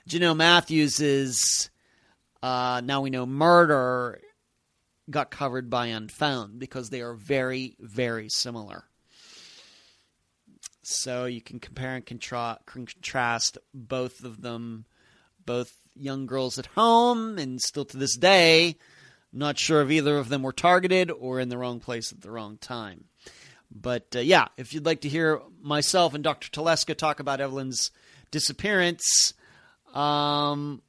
[0.09, 1.71] Jonelle Matthews is
[2.45, 4.21] uh, now we know murder
[5.09, 8.85] got covered by Unfound because they are very, very similar.
[10.83, 14.85] So you can compare and contra- contrast both of them,
[15.47, 18.77] both young girls at home, and still to this day,
[19.33, 22.31] not sure if either of them were targeted or in the wrong place at the
[22.31, 23.05] wrong time.
[23.75, 26.51] But uh, yeah, if you'd like to hear myself and Dr.
[26.51, 27.91] Telesco talk about Evelyn's
[28.31, 29.33] disappearance,
[29.95, 30.83] um,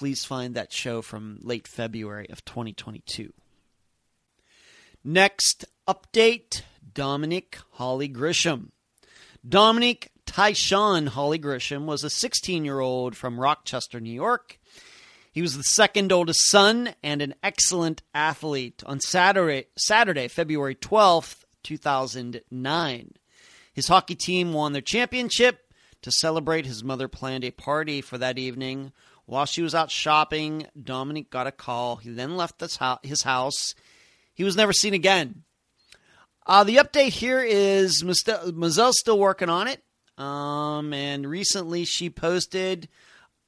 [0.00, 3.34] please find that show from late February of 2022.
[5.04, 6.62] Next update
[6.94, 8.70] Dominic Holly Grisham.
[9.46, 14.58] Dominic Tyshawn Holly Grisham was a 16 year old from Rochester, New York.
[15.32, 18.82] He was the second oldest son and an excellent athlete.
[18.86, 23.12] On Saturday, Saturday, February 12th, 2009,
[23.74, 25.70] his hockey team won their championship.
[26.00, 28.92] To celebrate, his mother planned a party for that evening.
[29.30, 31.94] While she was out shopping, Dominic got a call.
[31.94, 33.74] He then left his house.
[34.34, 35.44] He was never seen again.
[36.44, 39.84] Uh, the update here is Mozelle's still working on it.
[40.18, 42.88] Um, and recently she posted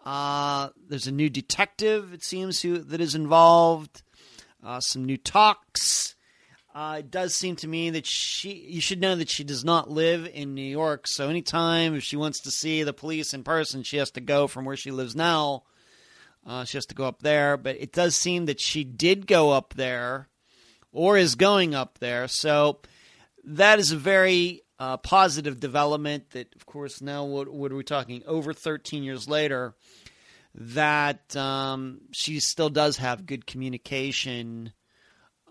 [0.05, 4.05] uh, there's a new detective, it seems, who that is involved.
[4.63, 6.15] Uh, some new talks.
[6.73, 9.91] Uh, it does seem to me that she, you should know that she does not
[9.91, 11.09] live in New York.
[11.09, 14.47] So anytime if she wants to see the police in person, she has to go
[14.47, 15.65] from where she lives now.
[16.47, 17.57] Uh, she has to go up there.
[17.57, 20.29] But it does seem that she did go up there
[20.93, 22.29] or is going up there.
[22.29, 22.81] So
[23.45, 26.31] that is a very uh, positive development.
[26.31, 28.23] That, of course, now what, what, are we talking?
[28.27, 29.75] Over 13 years later,
[30.55, 34.73] that um, she still does have good communication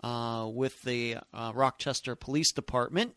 [0.02, 3.14] uh, with the uh, Rochester Police Department.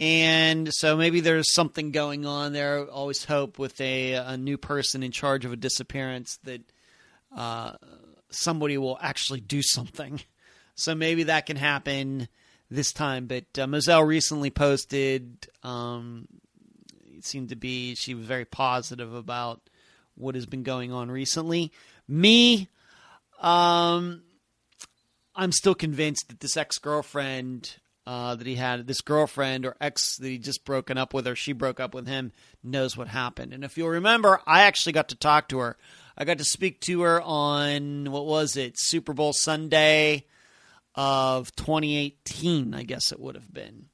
[0.00, 2.84] And so maybe there's something going on there.
[2.86, 6.62] Always hope with a, a new person in charge of a disappearance that
[7.34, 7.72] uh,
[8.30, 10.20] somebody will actually do something.
[10.76, 12.26] So maybe that can happen
[12.68, 13.26] this time.
[13.26, 16.26] But uh, Mozelle recently posted, um,
[17.16, 19.60] it seemed to be, she was very positive about
[20.16, 21.70] what has been going on recently.
[22.08, 22.68] Me,
[23.40, 24.22] um,
[25.36, 27.76] I'm still convinced that this ex girlfriend
[28.06, 31.34] uh, that he had, this girlfriend or ex that he just broken up with, or
[31.34, 32.32] she broke up with him,
[32.62, 33.52] knows what happened.
[33.52, 35.76] And if you'll remember, I actually got to talk to her.
[36.16, 40.26] I got to speak to her on what was it, Super Bowl Sunday
[40.94, 43.86] of 2018, I guess it would have been.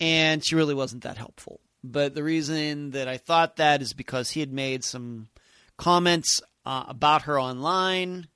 [0.00, 1.60] And she really wasn't that helpful.
[1.84, 5.28] But the reason that I thought that is because he had made some
[5.76, 8.28] comments uh, about her online,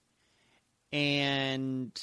[0.93, 1.97] and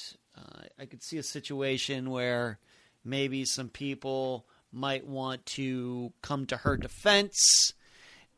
[0.44, 2.58] uh, I could see a situation where
[3.04, 7.72] maybe some people might want to come to her defense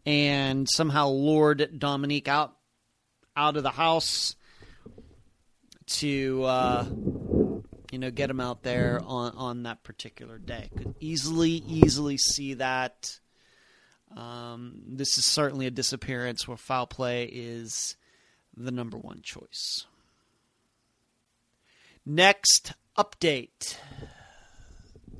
[0.04, 2.56] and somehow lured Dominic out
[3.36, 4.36] out of the house
[5.86, 6.86] to uh,
[7.92, 10.70] you know get him out there on on that particular day.
[10.76, 13.18] Could easily easily see that.
[14.16, 17.96] Um, this is certainly a disappearance where foul play is
[18.56, 19.84] the number one choice.
[22.08, 23.76] Next update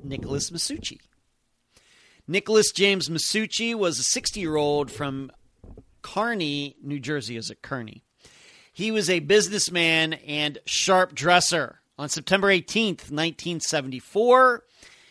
[0.01, 0.99] Nicholas Masucci.
[2.29, 5.29] Nicholas James Masucci was a 60 year old from
[6.01, 7.35] Kearny, New Jersey.
[7.35, 8.03] Is it Kearny?
[8.71, 11.81] He was a businessman and sharp dresser.
[11.99, 14.63] On September 18th, 1974,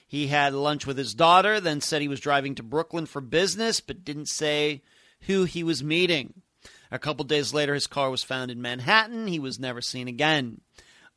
[0.09, 3.81] he had lunch with his daughter, then said he was driving to Brooklyn for business,
[3.81, 4.83] but didn't say
[5.23, 6.41] who he was meeting.
[6.91, 9.27] A couple days later, his car was found in Manhattan.
[9.27, 10.63] He was never seen again.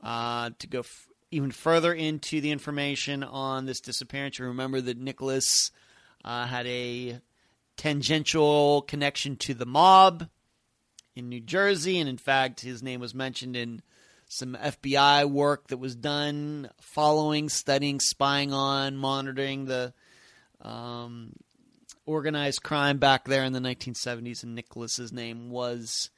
[0.02, 4.98] Uh, to go f- even further into the information on this disappearance, you remember that
[4.98, 5.72] Nicholas
[6.24, 7.20] uh, had a
[7.78, 10.28] tangential connection to the mob
[11.16, 13.82] in New Jersey, and in fact, his name was mentioned in
[14.28, 19.94] some FBI work that was done following, studying, spying on, monitoring the
[20.62, 21.34] um,
[22.06, 26.10] organized crime back there in the 1970s, and Nicholas's name was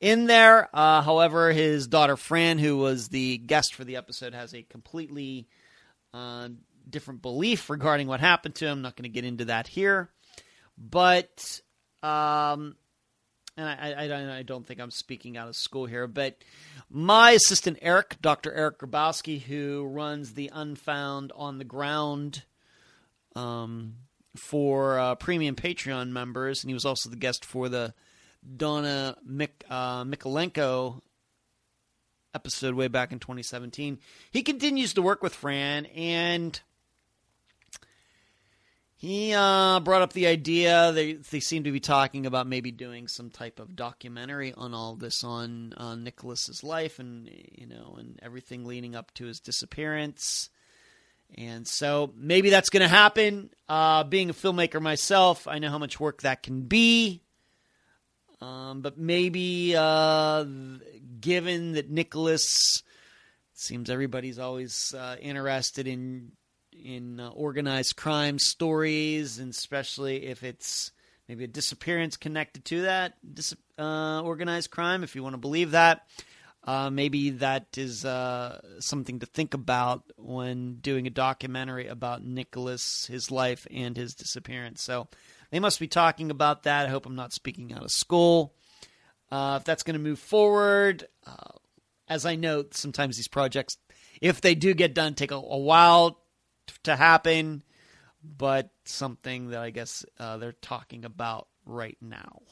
[0.00, 0.68] in there.
[0.72, 5.48] Uh, however, his daughter Fran, who was the guest for the episode, has a completely
[6.14, 6.48] uh,
[6.88, 8.78] different belief regarding what happened to him.
[8.78, 10.10] I'm not going to get into that here,
[10.76, 11.60] but
[12.02, 12.76] um,
[13.56, 16.36] and I, I, I, don't think I'm speaking out of school here, but
[16.88, 18.52] my assistant Eric, Dr.
[18.52, 22.44] Eric Grabowski, who runs the Unfound on the Ground
[23.34, 23.94] um,
[24.36, 27.94] for uh, premium Patreon members, and he was also the guest for the
[28.56, 31.00] Donna Mik, uh, Mikalenko
[32.34, 33.98] episode way back in 2017.
[34.30, 36.60] He continues to work with Fran, and
[38.96, 40.92] he uh, brought up the idea.
[40.92, 44.96] They they seem to be talking about maybe doing some type of documentary on all
[44.96, 50.50] this on uh, Nicholas's life and you know and everything leading up to his disappearance.
[51.36, 53.50] And so maybe that's going to happen.
[53.68, 57.22] Uh, being a filmmaker myself, I know how much work that can be.
[58.40, 60.44] Um, but maybe, uh,
[61.20, 62.82] given that Nicholas
[63.52, 66.32] seems everybody's always uh, interested in
[66.72, 70.92] in uh, organized crime stories, and especially if it's
[71.28, 75.72] maybe a disappearance connected to that dis- uh, organized crime, if you want to believe
[75.72, 76.06] that.
[76.64, 83.06] Uh, maybe that is uh, something to think about when doing a documentary about Nicholas,
[83.06, 84.82] his life, and his disappearance.
[84.82, 85.08] So
[85.50, 86.86] they must be talking about that.
[86.86, 88.54] I hope I'm not speaking out of school.
[89.30, 91.52] Uh, if that's going to move forward, uh,
[92.08, 93.76] as I know, sometimes these projects,
[94.20, 96.20] if they do get done, take a, a while
[96.84, 97.62] to happen,
[98.22, 102.42] but something that I guess uh, they're talking about right now.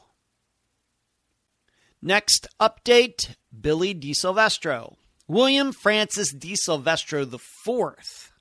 [2.02, 4.96] Next update Billy DeSilvestro.
[5.26, 8.32] William Francis DeSilvestro IV.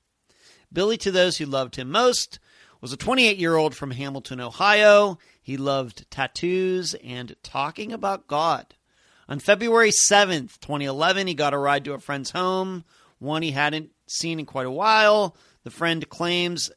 [0.72, 2.38] Billy, to those who loved him most,
[2.80, 5.18] was a 28 year old from Hamilton, Ohio.
[5.42, 8.74] He loved tattoos and talking about God.
[9.28, 12.84] On February 7th, 2011, he got a ride to a friend's home,
[13.18, 15.36] one he hadn't seen in quite a while.
[15.64, 16.70] The friend claims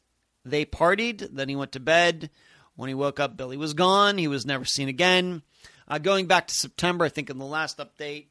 [0.44, 2.30] they partied, then he went to bed.
[2.74, 4.18] When he woke up, Billy was gone.
[4.18, 5.42] He was never seen again.
[5.86, 8.26] Uh, going back to September, I think in the last update,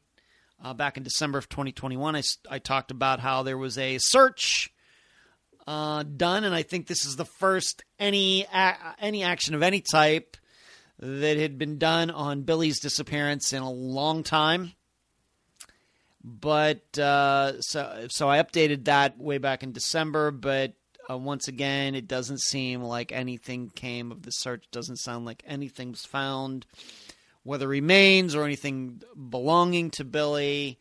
[0.63, 4.74] uh, back in December of 2021, I, I talked about how there was a search
[5.70, 9.82] uh, done, and I think this is the first any a- any action of any
[9.82, 10.36] type
[10.97, 14.74] that had been done on Billy's disappearance in a long time.
[16.24, 20.74] But uh, so so I updated that way back in December, but
[21.07, 24.65] uh, once again, it doesn't seem like anything came of the search.
[24.72, 26.65] Doesn't sound like anything was found
[27.43, 30.80] whether remains or anything belonging to Billy.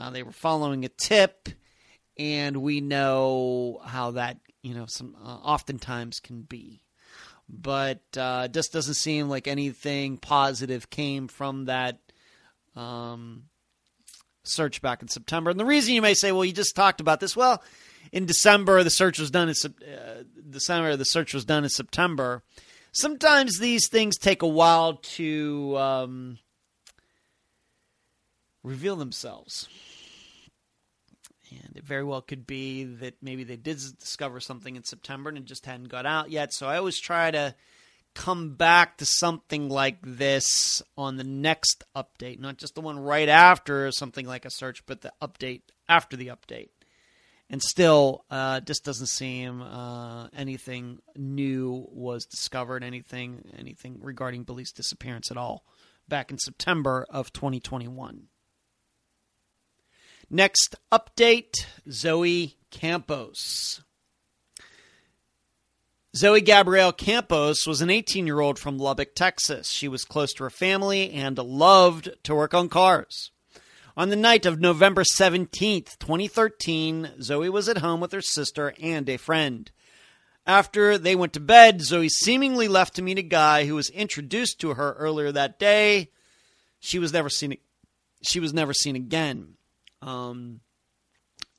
[0.00, 1.48] Uh, they were following a tip,
[2.18, 6.82] and we know how that you know some uh, oftentimes can be.
[7.48, 11.98] But uh, just doesn't seem like anything positive came from that
[12.76, 13.44] um,
[14.42, 15.50] search back in September.
[15.50, 17.34] And the reason you may say, well, you just talked about this.
[17.34, 17.62] Well,
[18.12, 22.42] in December the search was done in uh, December the search was done in September
[22.92, 26.38] sometimes these things take a while to um,
[28.62, 29.68] reveal themselves.
[31.50, 35.38] And it very well could be that maybe they did discover something in September and
[35.38, 36.52] it just hadn't got out yet.
[36.52, 37.54] So I always try to
[38.14, 43.28] come back to something like this on the next update, not just the one right
[43.28, 46.70] after something like a search, but the update after the update
[47.50, 54.72] and still uh, just doesn't seem uh, anything new was discovered anything anything regarding Billy's
[54.72, 55.64] disappearance at all
[56.08, 58.24] back in September of 2021
[60.30, 61.54] next update
[61.90, 63.80] Zoe Campos
[66.16, 69.68] Zoe Gabrielle Campos was an 18 year old from Lubbock, Texas.
[69.68, 73.30] She was close to her family and loved to work on cars.
[73.96, 79.08] On the night of November 17th, 2013, Zoe was at home with her sister and
[79.08, 79.70] a friend.
[80.46, 84.60] After they went to bed, Zoe seemingly left to meet a guy who was introduced
[84.60, 86.10] to her earlier that day.
[86.80, 87.58] She was never seen.
[88.22, 89.57] She was never seen again.
[90.02, 90.60] Um,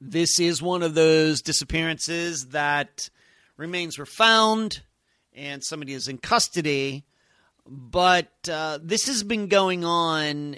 [0.01, 3.09] this is one of those disappearances that
[3.57, 4.81] remains were found
[5.33, 7.05] and somebody is in custody.
[7.67, 10.57] But uh, this has been going on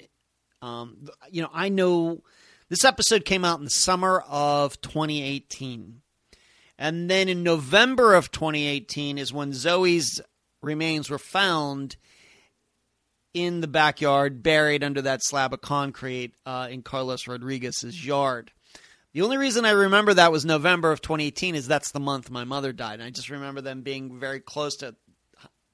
[0.62, 2.22] um, you know, I know
[2.68, 6.00] this episode came out in the summer of 2018.
[6.78, 10.20] And then in November of 2018 is when Zoe's
[10.62, 11.96] remains were found
[13.34, 18.50] in the backyard, buried under that slab of concrete uh, in Carlos Rodriguez's yard.
[19.12, 22.44] The only reason I remember that was November of 2018 is that's the month my
[22.44, 22.94] mother died.
[22.94, 24.94] And I just remember them being very close to,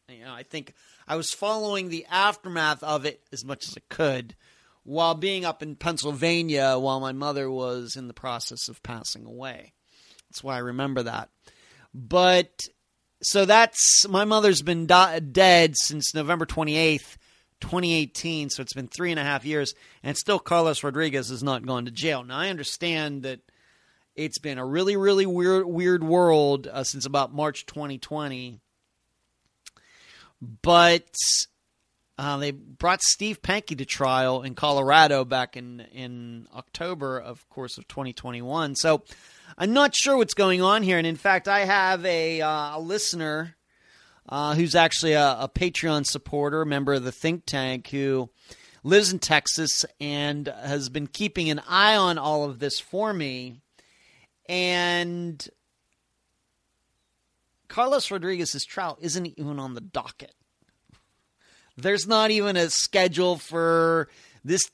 [0.09, 0.75] you know, I think
[1.07, 4.35] I was following the aftermath of it as much as I could
[4.83, 9.73] while being up in Pennsylvania while my mother was in the process of passing away.
[10.29, 11.29] That's why I remember that.
[11.95, 12.61] But
[13.23, 17.17] so that's my mother's been do- dead since November 28th,
[17.61, 18.51] 2018.
[18.51, 21.85] So it's been three and a half years, and still Carlos Rodriguez has not gone
[21.85, 22.23] to jail.
[22.25, 23.41] Now I understand that
[24.17, 28.61] it's been a really, really weird, weird world uh, since about March 2020.
[30.63, 31.09] But
[32.19, 37.79] Uh, they brought Steve Pankey to trial in Colorado back in in October, of course,
[37.79, 38.75] of 2021.
[38.75, 39.05] So
[39.57, 40.99] I'm not sure what's going on here.
[40.99, 43.55] And in fact, I have a, uh, a listener
[44.29, 48.29] uh, who's actually a, a, Patreon supporter, member of the think tank, who
[48.85, 53.61] lives in Texas and has been keeping an eye on all of this for me.
[54.49, 55.47] And
[57.69, 60.35] Carlos Rodriguez's trial isn't even on the docket.
[61.77, 64.09] There's not even a schedule for
[64.45, 64.71] this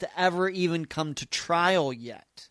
[0.00, 2.48] to ever even come to trial yet.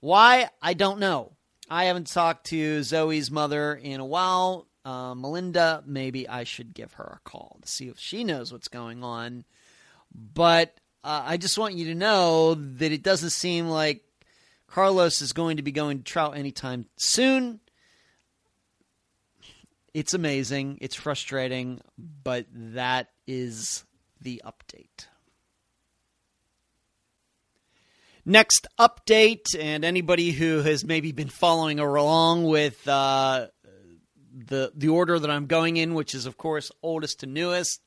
[0.00, 0.50] Why?
[0.60, 1.32] I don't know.
[1.70, 4.66] I haven't talked to Zoe's mother in a while.
[4.84, 8.68] Uh, Melinda, maybe I should give her a call to see if she knows what's
[8.68, 9.44] going on.
[10.12, 10.74] But
[11.04, 14.02] uh, I just want you to know that it doesn't seem like
[14.66, 17.60] Carlos is going to be going to trial anytime soon.
[19.94, 20.78] It's amazing.
[20.80, 23.84] It's frustrating, but that is
[24.20, 25.06] the update.
[28.24, 33.48] Next update, and anybody who has maybe been following along with uh,
[34.32, 37.80] the the order that I'm going in, which is of course oldest to newest,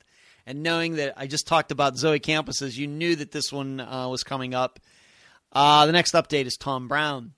[0.45, 4.07] and knowing that I just talked about Zoe Campos's, you knew that this one uh,
[4.07, 4.79] was coming up.
[5.51, 7.33] Uh, the next update is Tom Brown.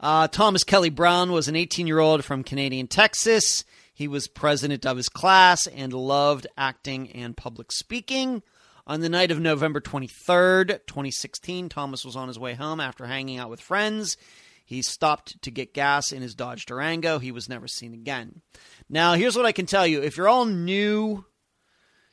[0.00, 3.64] Uh, Thomas Kelly Brown was an 18 year old from Canadian Texas.
[3.94, 8.42] He was president of his class and loved acting and public speaking.
[8.84, 13.38] On the night of November 23rd, 2016, Thomas was on his way home after hanging
[13.38, 14.16] out with friends.
[14.64, 17.18] He stopped to get gas in his Dodge Durango.
[17.18, 18.40] He was never seen again.
[18.88, 20.02] Now, here's what I can tell you.
[20.02, 21.24] If you're all new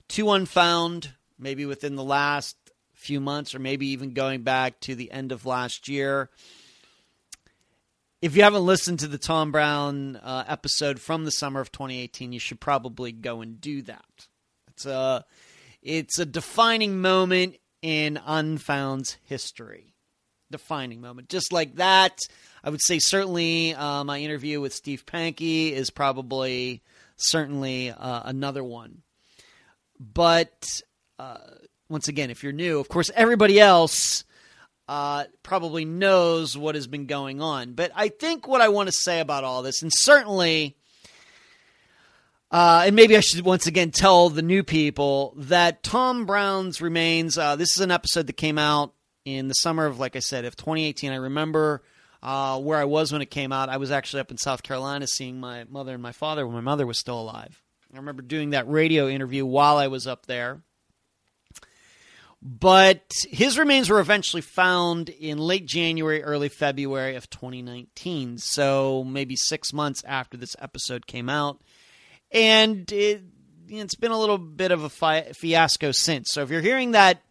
[0.09, 2.57] to Unfound, maybe within the last
[2.93, 6.29] few months or maybe even going back to the end of last year,
[8.21, 12.33] if you haven't listened to the Tom Brown uh, episode from the summer of 2018,
[12.33, 14.27] you should probably go and do that.
[14.67, 15.25] It's a
[15.81, 19.93] it's a defining moment in Unfound's history.
[20.51, 22.17] Defining moment, just like that.
[22.63, 26.81] I would say certainly uh, my interview with Steve Pankey is probably
[27.17, 29.03] certainly uh, another one.
[29.99, 30.81] But
[31.19, 31.37] uh,
[31.89, 34.23] once again, if you're new, of course, everybody else
[34.87, 37.73] uh, probably knows what has been going on.
[37.73, 40.75] But I think what I want to say about all this, and certainly,
[42.49, 47.37] uh, and maybe I should once again tell the new people that Tom Brown's remains.
[47.37, 48.93] Uh, this is an episode that came out
[49.25, 51.11] in the summer of, like I said, of 2018.
[51.11, 51.83] I remember
[52.21, 53.69] uh, where I was when it came out.
[53.69, 56.61] I was actually up in South Carolina seeing my mother and my father when my
[56.61, 57.61] mother was still alive.
[57.93, 60.61] I remember doing that radio interview while I was up there.
[62.41, 68.37] But his remains were eventually found in late January, early February of 2019.
[68.37, 71.61] So maybe six months after this episode came out.
[72.31, 73.23] And it,
[73.71, 76.29] has been a little bit of a fi- fiasco since.
[76.31, 77.21] So if you're hearing that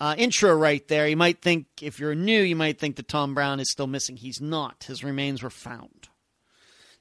[0.00, 3.34] uh, intro right there, you might think, if you're new, you might think that Tom
[3.34, 4.16] Brown is still missing.
[4.16, 4.84] He's not.
[4.84, 6.08] His remains were found.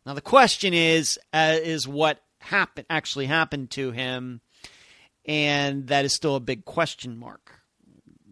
[0.05, 4.41] Now the question is, uh, is what happened actually happened to him?
[5.29, 7.61] and that is still a big question mark.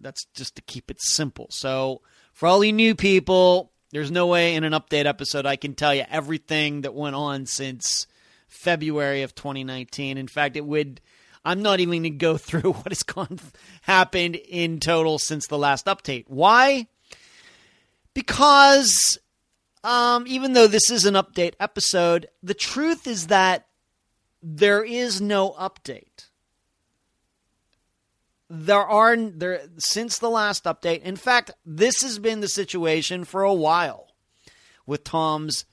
[0.01, 1.45] That's just to keep it simple.
[1.51, 2.01] So,
[2.33, 5.93] for all you new people, there's no way in an update episode I can tell
[5.93, 8.07] you everything that went on since
[8.47, 10.17] February of 2019.
[10.17, 10.99] In fact, it would.
[11.47, 13.39] I'm not even going to go through what has gone
[13.81, 16.25] happened in total since the last update.
[16.27, 16.87] Why?
[18.13, 19.17] Because
[19.83, 23.67] um, even though this is an update episode, the truth is that
[24.41, 26.27] there is no update
[28.49, 31.01] there are there since the last update.
[31.01, 34.07] In fact, this has been the situation for a while
[34.85, 35.65] with Tom's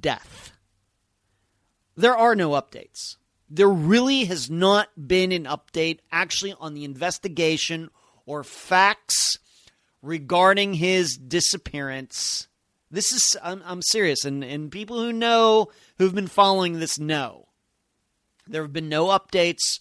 [0.00, 0.52] death.
[1.96, 3.16] There are no updates.
[3.50, 7.90] There really has not been an update actually on the investigation
[8.26, 9.38] or facts
[10.02, 12.48] regarding his disappearance.
[12.90, 17.48] This is I'm, I'm serious and and people who know who've been following this know.
[18.46, 19.80] There have been no updates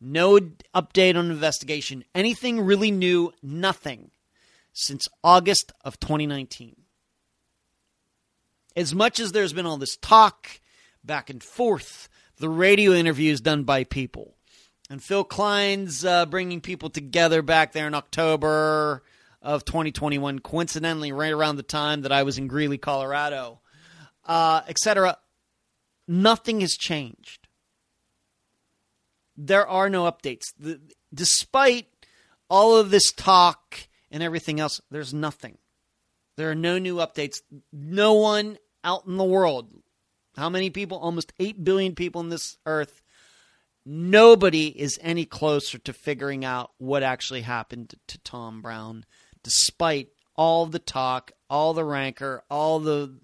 [0.00, 0.38] no
[0.74, 2.04] update on investigation.
[2.14, 3.32] Anything really new?
[3.42, 4.10] Nothing
[4.72, 6.76] since August of 2019.
[8.76, 10.60] As much as there's been all this talk
[11.02, 12.08] back and forth,
[12.38, 14.34] the radio interviews done by people,
[14.90, 19.02] and Phil Klein's uh, bringing people together back there in October
[19.42, 23.60] of 2021, coincidentally, right around the time that I was in Greeley, Colorado,
[24.26, 25.18] uh, etc.
[26.06, 27.48] Nothing has changed
[29.38, 30.52] there are no updates.
[30.58, 30.80] The,
[31.14, 31.86] despite
[32.50, 35.56] all of this talk and everything else, there's nothing.
[36.36, 37.40] There are no new updates.
[37.72, 39.70] No one out in the world,
[40.38, 40.98] how many people?
[40.98, 43.02] Almost 8 billion people on this earth.
[43.84, 49.04] nobody is any closer to figuring out what actually happened to Tom Brown,
[49.42, 53.18] despite all the talk, all the rancor, all the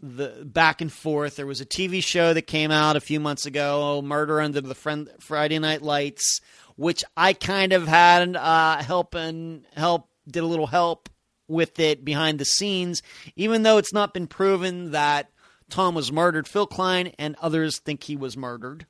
[0.00, 1.36] the back and forth.
[1.36, 4.74] There was a TV show that came out a few months ago, Murder Under the
[4.74, 6.40] Friend, Friday Night Lights,
[6.76, 11.08] which I kind of had uh, help and help did a little help
[11.48, 13.02] with it behind the scenes,
[13.34, 15.30] even though it's not been proven that
[15.70, 16.48] Tom was murdered.
[16.48, 18.86] Phil Klein and others think he was murdered.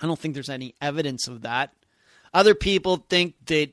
[0.00, 1.74] I don't think there's any evidence of that.
[2.32, 3.72] Other people think that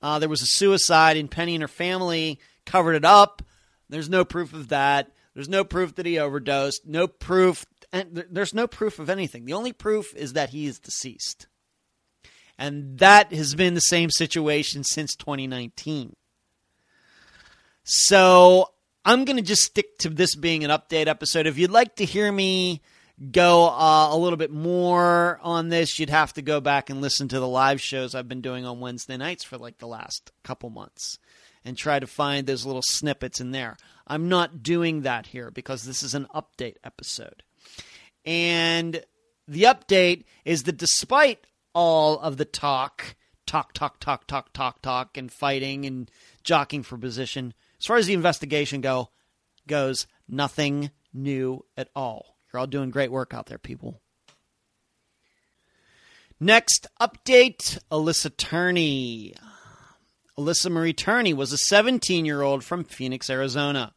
[0.00, 3.42] uh, there was a suicide and Penny and her family covered it up.
[3.88, 5.12] There's no proof of that.
[5.34, 6.86] There's no proof that he overdosed.
[6.86, 7.64] No proof.
[7.92, 9.44] And there's no proof of anything.
[9.44, 11.46] The only proof is that he is deceased.
[12.58, 16.16] And that has been the same situation since 2019.
[17.84, 18.72] So
[19.08, 21.46] I'm going to just stick to this being an update episode.
[21.46, 22.82] If you'd like to hear me
[23.32, 27.26] go uh, a little bit more on this, you'd have to go back and listen
[27.28, 30.68] to the live shows I've been doing on Wednesday nights for like the last couple
[30.68, 31.18] months
[31.64, 33.78] and try to find those little snippets in there.
[34.06, 37.42] I'm not doing that here because this is an update episode.
[38.26, 39.02] And
[39.46, 45.16] the update is that despite all of the talk, talk, talk, talk, talk, talk, talk,
[45.16, 46.10] and fighting and
[46.44, 49.10] jockeying for position, as far as the investigation go
[49.66, 52.36] goes, nothing new at all.
[52.52, 54.00] You're all doing great work out there, people.
[56.40, 59.34] Next update Alyssa Turney.
[60.38, 63.92] Alyssa Marie Turney was a 17 year old from Phoenix, Arizona.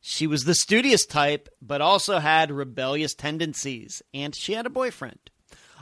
[0.00, 5.18] She was the studious type, but also had rebellious tendencies, and she had a boyfriend.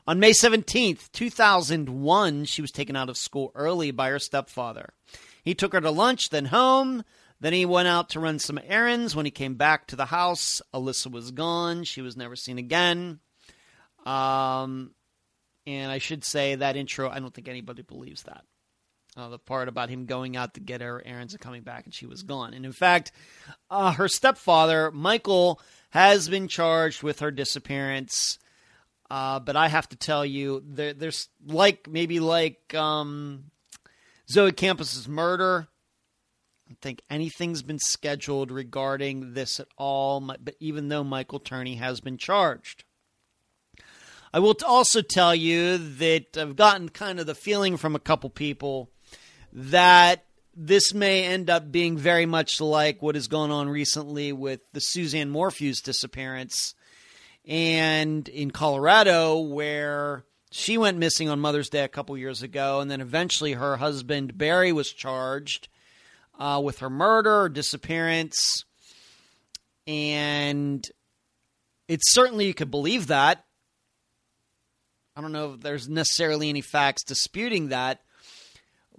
[0.07, 4.93] On May 17th, 2001, she was taken out of school early by her stepfather.
[5.43, 7.03] He took her to lunch, then home.
[7.41, 9.17] Then he went out to run some errands.
[9.17, 11.85] When he came back to the house, Alyssa was gone.
[11.85, 13.21] She was never seen again.
[14.05, 14.95] Um,
[15.67, 18.45] and I should say that intro, I don't think anybody believes that.
[19.17, 21.93] Uh, the part about him going out to get her errands and coming back, and
[21.93, 22.55] she was gone.
[22.55, 23.11] And in fact,
[23.69, 25.61] uh, her stepfather, Michael,
[25.91, 28.39] has been charged with her disappearance.
[29.11, 33.51] Uh, but I have to tell you, there, there's like maybe like um,
[34.31, 35.67] Zoe Campos's murder.
[36.71, 40.21] Don't think anything's been scheduled regarding this at all.
[40.21, 42.85] But even though Michael Turney has been charged.
[44.33, 48.31] I will also tell you that I've gotten kind of the feeling from a couple
[48.31, 48.89] people
[49.53, 54.61] that this may end up being very much like what has gone on recently with
[54.73, 56.77] the Suzanne Morphew's disappearance
[57.49, 62.89] and in Colorado where she went missing on Mother's Day a couple years ago and
[62.89, 65.67] then eventually her husband Barry was charged
[66.41, 68.65] uh, with her murder or disappearance.
[69.87, 70.85] And
[71.87, 73.45] it's certainly you could believe that.
[75.15, 78.01] I don't know if there's necessarily any facts disputing that.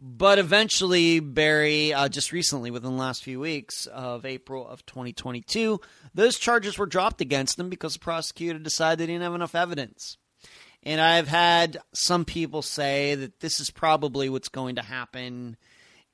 [0.04, 5.80] But eventually, Barry, uh, just recently, within the last few weeks of April of 2022,
[6.16, 10.18] those charges were dropped against him because the prosecutor decided they didn't have enough evidence.
[10.82, 15.56] And I've had some people say that this is probably what's going to happen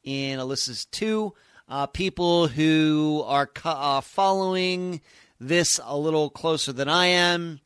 [0.08, 1.34] in Alyssa's 2.
[1.68, 5.02] Uh, people who are uh, following
[5.38, 7.60] this a little closer than I am.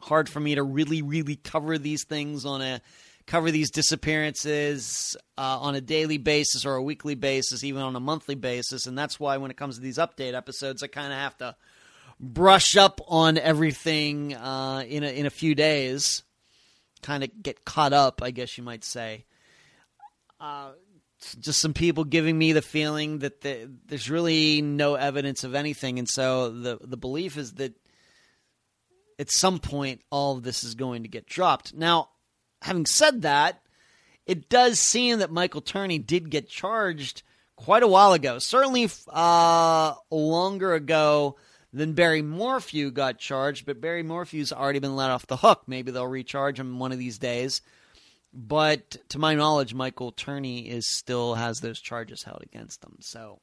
[0.00, 2.82] Hard for me to really, really cover these things on a
[3.28, 8.00] cover these disappearances uh, on a daily basis or a weekly basis, even on a
[8.00, 8.88] monthly basis.
[8.88, 11.54] And that's why when it comes to these update episodes, I kind of have to
[12.18, 16.24] brush up on everything uh, in, a, in a few days,
[17.02, 19.24] kind of get caught up, I guess you might say.
[21.40, 25.98] Just some people giving me the feeling that the, there's really no evidence of anything.
[25.98, 27.74] And so the, the belief is that
[29.18, 31.74] at some point all of this is going to get dropped.
[31.74, 32.08] Now,
[32.62, 33.62] having said that,
[34.26, 37.22] it does seem that Michael Turney did get charged
[37.56, 38.38] quite a while ago.
[38.38, 41.36] Certainly uh, longer ago
[41.72, 45.62] than Barry Morphew got charged, but Barry Morphew's already been let off the hook.
[45.66, 47.62] Maybe they'll recharge him one of these days.
[48.32, 52.96] But to my knowledge, Michael Turney is still has those charges held against him.
[53.00, 53.40] So,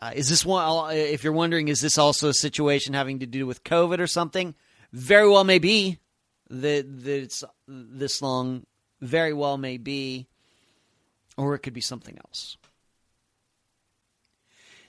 [0.00, 0.94] uh, is this one?
[0.94, 4.54] If you're wondering, is this also a situation having to do with COVID or something?
[4.92, 5.98] Very well, may be
[6.50, 8.66] that, that it's this long
[9.00, 10.28] very well may be,
[11.36, 12.56] or it could be something else.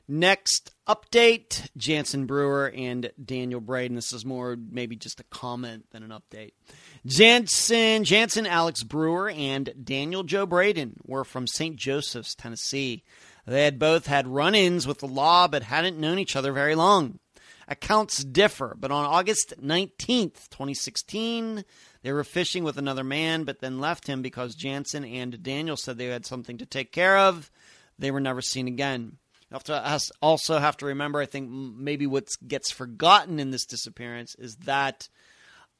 [0.07, 3.95] Next update Jansen Brewer and Daniel Braden.
[3.95, 6.51] This is more maybe just a comment than an update.
[7.05, 11.75] Jansen, Jansen Alex Brewer and Daniel Joe Braden were from St.
[11.75, 13.03] Joseph's, Tennessee.
[13.45, 16.75] They had both had run ins with the law but hadn't known each other very
[16.75, 17.19] long.
[17.67, 21.63] accounts differ, but on August 19th, 2016,
[22.01, 25.97] they were fishing with another man, but then left him because Jansen and Daniel said
[25.97, 27.49] they had something to take care of.
[27.97, 29.17] They were never seen again.
[29.53, 34.33] Have to also have to remember, I think maybe what gets forgotten in this disappearance
[34.39, 35.07] is that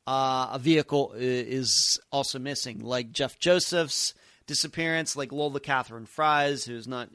[0.06, 4.14] uh, a vehicle is also missing, like Jeff Joseph's
[4.46, 7.10] disappearance, like Lola Catherine Fries, who's not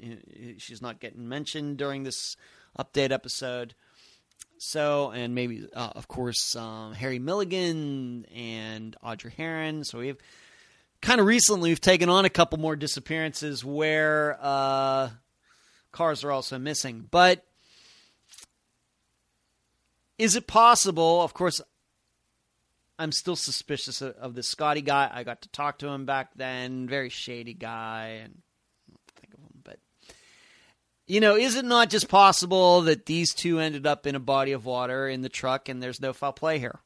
[0.57, 2.35] she's not getting mentioned during this
[2.77, 3.75] update episode.
[4.59, 9.85] So, and maybe, uh, of course, um, Harry Milligan and Audrey Herron.
[9.85, 10.19] So we've
[11.01, 15.11] kind of recently we've taken on a couple more disappearances where uh,
[15.99, 17.09] cars are also missing.
[17.11, 17.45] But
[20.17, 21.23] is it possible?
[21.23, 21.61] Of course,
[23.01, 25.11] I'm still suspicious of, of this Scotty guy.
[25.13, 26.89] I got to talk to him back then.
[26.89, 28.39] Very shady guy, and
[29.17, 29.61] think of him.
[29.65, 29.81] But
[31.09, 34.53] you know, is it not just possible that these two ended up in a body
[34.53, 36.79] of water in the truck, and there's no foul play here?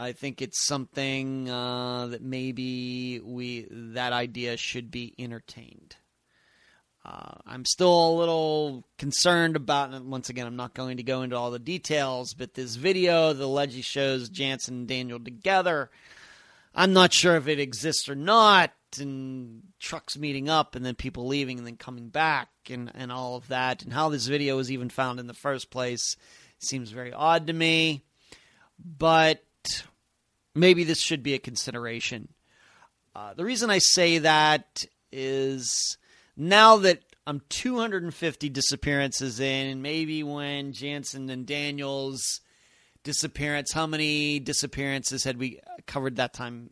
[0.00, 5.96] I think it's something uh, that maybe we that idea should be entertained.
[7.04, 11.22] Uh, I'm still a little concerned about, and once again, I'm not going to go
[11.22, 15.90] into all the details, but this video the allegedly shows Jansen and Daniel together,
[16.74, 21.26] I'm not sure if it exists or not, and trucks meeting up and then people
[21.26, 24.70] leaving and then coming back and, and all of that, and how this video was
[24.72, 26.16] even found in the first place
[26.58, 28.02] seems very odd to me.
[28.78, 29.42] But
[30.54, 32.28] maybe this should be a consideration.
[33.14, 35.98] Uh, the reason I say that is
[36.36, 42.40] now that I'm 250 disappearances in, maybe when Jansen and Daniels
[43.02, 46.70] disappearance, how many disappearances had we covered that time?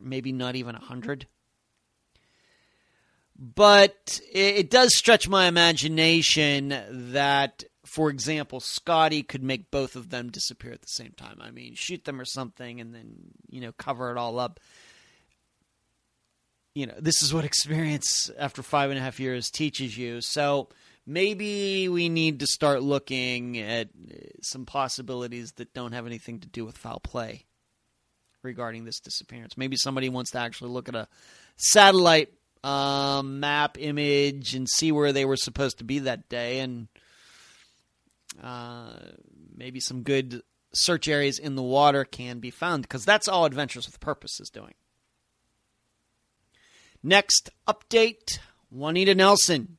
[0.00, 1.26] maybe not even 100.
[3.38, 6.74] But it, it does stretch my imagination
[7.12, 7.64] that,
[7.94, 11.38] for example, Scotty could make both of them disappear at the same time.
[11.40, 13.14] I mean, shoot them or something and then,
[13.48, 14.58] you know, cover it all up
[16.74, 20.20] you know, this is what experience after five and a half years teaches you.
[20.20, 20.68] So
[21.06, 23.88] maybe we need to start looking at
[24.42, 27.46] some possibilities that don't have anything to do with foul play
[28.42, 29.56] regarding this disappearance.
[29.56, 31.08] Maybe somebody wants to actually look at a
[31.56, 36.88] satellite um, map image and see where they were supposed to be that day, and
[36.96, 37.00] uh,
[38.42, 38.92] Uh,
[39.56, 40.42] maybe some good
[40.72, 44.50] search areas in the water can be found because that's all Adventures with Purpose is
[44.50, 44.74] doing.
[47.02, 48.38] Next update
[48.70, 49.76] Juanita Nelson.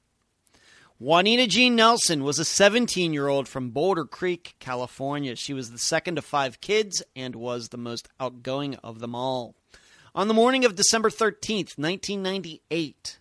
[0.98, 5.36] Juanita Jean Nelson was a 17 year old from Boulder Creek, California.
[5.36, 9.56] She was the second of five kids and was the most outgoing of them all.
[10.14, 13.19] On the morning of December 13th, 1998,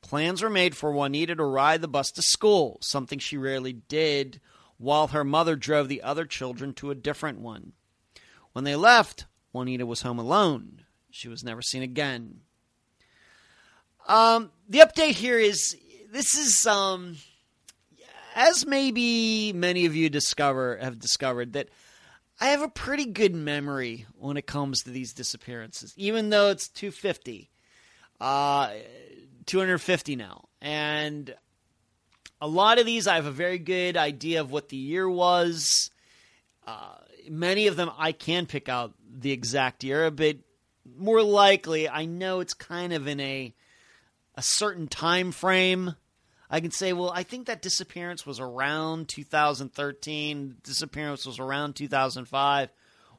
[0.00, 4.40] plans were made for Juanita to ride the bus to school, something she rarely did,
[4.80, 7.72] while her mother drove the other children to a different one.
[8.52, 10.84] When they left, Juanita was home alone.
[11.10, 12.40] She was never seen again.
[14.08, 15.76] Um, the update here is
[16.10, 17.18] this is um,
[18.34, 21.68] as maybe many of you discover have discovered that
[22.40, 26.68] I have a pretty good memory when it comes to these disappearances, even though it's
[26.68, 27.50] 250,
[28.18, 28.70] uh,
[29.44, 31.34] 250 now, and
[32.40, 35.90] a lot of these I have a very good idea of what the year was.
[36.66, 36.94] Uh,
[37.28, 40.36] many of them I can pick out the exact year, but
[40.96, 43.54] more likely I know it's kind of in a
[44.36, 45.94] a certain time frame,
[46.48, 50.56] I can say, well, I think that disappearance was around 2013.
[50.62, 52.70] Disappearance was around 2005.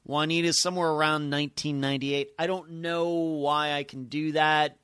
[0.03, 2.31] Juanita's somewhere around 1998.
[2.39, 4.77] I don't know why I can do that.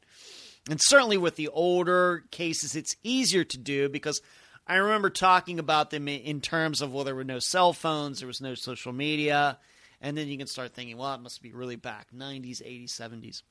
[0.70, 4.22] And certainly with the older cases, it's easier to do because
[4.68, 8.28] I remember talking about them in terms of well, there were no cell phones, there
[8.28, 9.60] was no social media,
[10.02, 13.44] and then you can start thinking, well, it must be really back 90s, 80s, 70s.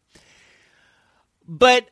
[1.48, 1.88] But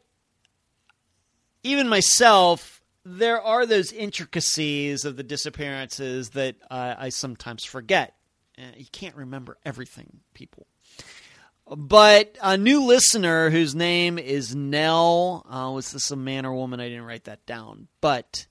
[1.63, 8.15] even myself, there are those intricacies of the disappearances that uh, I sometimes forget.
[8.59, 10.67] Uh, you can't remember everything, people.
[11.67, 16.79] But a new listener whose name is Nell, uh, was this a man or woman?
[16.79, 17.89] I didn't write that down.
[18.03, 18.47] But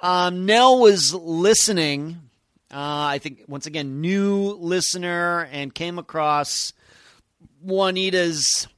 [0.00, 2.30] um, Nell was listening.
[2.70, 6.72] Uh, I think, once again, new listener and came across
[7.60, 8.68] Juanita's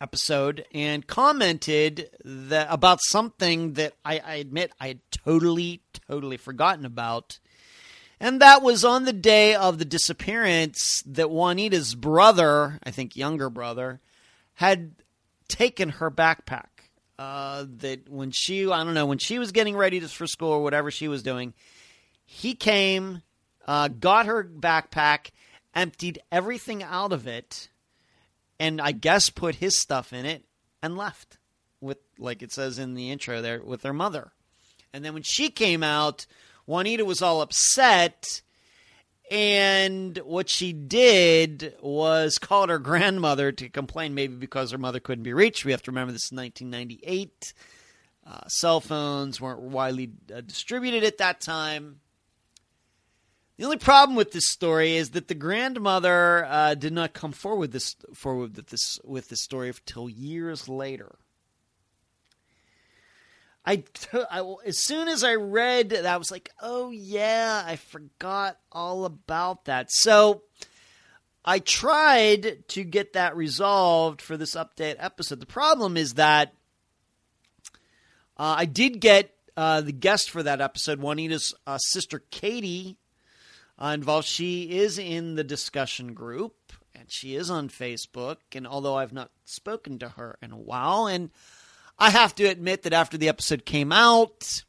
[0.00, 6.84] episode and commented that about something that I, I admit I had totally, totally forgotten
[6.84, 7.38] about.
[8.20, 13.50] And that was on the day of the disappearance that Juanita's brother, I think younger
[13.50, 14.00] brother,
[14.54, 14.94] had
[15.48, 16.68] taken her backpack.
[17.18, 20.62] uh, that when she, I don't know, when she was getting ready for school or
[20.62, 21.54] whatever she was doing,
[22.24, 23.22] he came,
[23.66, 25.30] uh, got her backpack,
[25.74, 27.68] emptied everything out of it,
[28.58, 30.44] and I guess put his stuff in it
[30.82, 31.38] and left
[31.80, 34.32] with, like it says in the intro there, with her mother.
[34.92, 36.26] And then when she came out,
[36.66, 38.42] Juanita was all upset.
[39.30, 45.24] And what she did was called her grandmother to complain, maybe because her mother couldn't
[45.24, 45.64] be reached.
[45.64, 47.54] We have to remember this is 1998.
[48.26, 52.00] Uh, cell phones weren't widely uh, distributed at that time.
[53.56, 57.70] The only problem with this story is that the grandmother uh, did not come forward
[57.70, 61.16] this forward with this with this story until years later.
[63.66, 63.84] I,
[64.30, 69.04] I, as soon as I read that, I was like, oh yeah, I forgot all
[69.04, 69.90] about that.
[69.90, 70.42] So
[71.44, 75.40] I tried to get that resolved for this update episode.
[75.40, 76.54] The problem is that
[78.36, 82.96] uh, I did get uh, the guest for that episode, Juanita's uh, sister Katie,
[83.78, 84.26] uh, involved.
[84.26, 88.38] She is in the discussion group and she is on Facebook.
[88.54, 91.30] And although I've not spoken to her in a while, and
[91.98, 94.64] I have to admit that after the episode came out,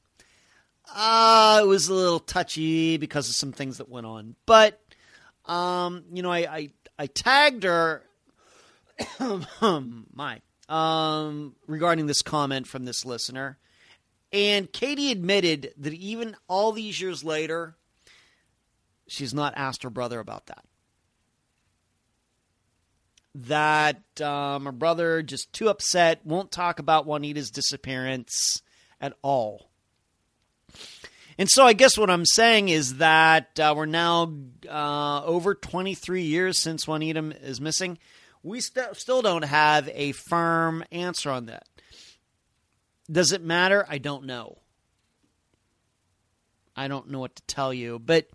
[0.93, 4.35] uh, it was a little touchy because of some things that went on.
[4.45, 4.80] But,
[5.45, 6.69] um, you know, I, I,
[6.99, 8.03] I tagged her,
[9.19, 13.57] my, um, regarding this comment from this listener.
[14.31, 17.76] And Katie admitted that even all these years later,
[19.07, 20.65] she's not asked her brother about that
[23.36, 28.62] that um, her brother just too upset, won't talk about Juanita's disappearance
[29.02, 29.70] at all.
[31.38, 34.34] And so I guess what I'm saying is that uh, we're now
[34.70, 37.98] uh, over 23 years since Juanita is missing.
[38.41, 41.68] We st- still don't have a firm answer on that.
[43.12, 43.86] Does it matter?
[43.90, 44.60] I don't know.
[46.76, 47.99] I don't know what to tell you.
[47.99, 48.28] But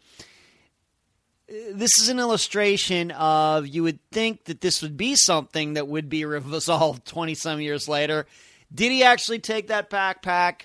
[1.51, 6.09] this is an illustration of you would think that this would be something that would
[6.09, 8.27] be resolved 20 some years later.
[8.73, 10.63] Did he actually take that backpack?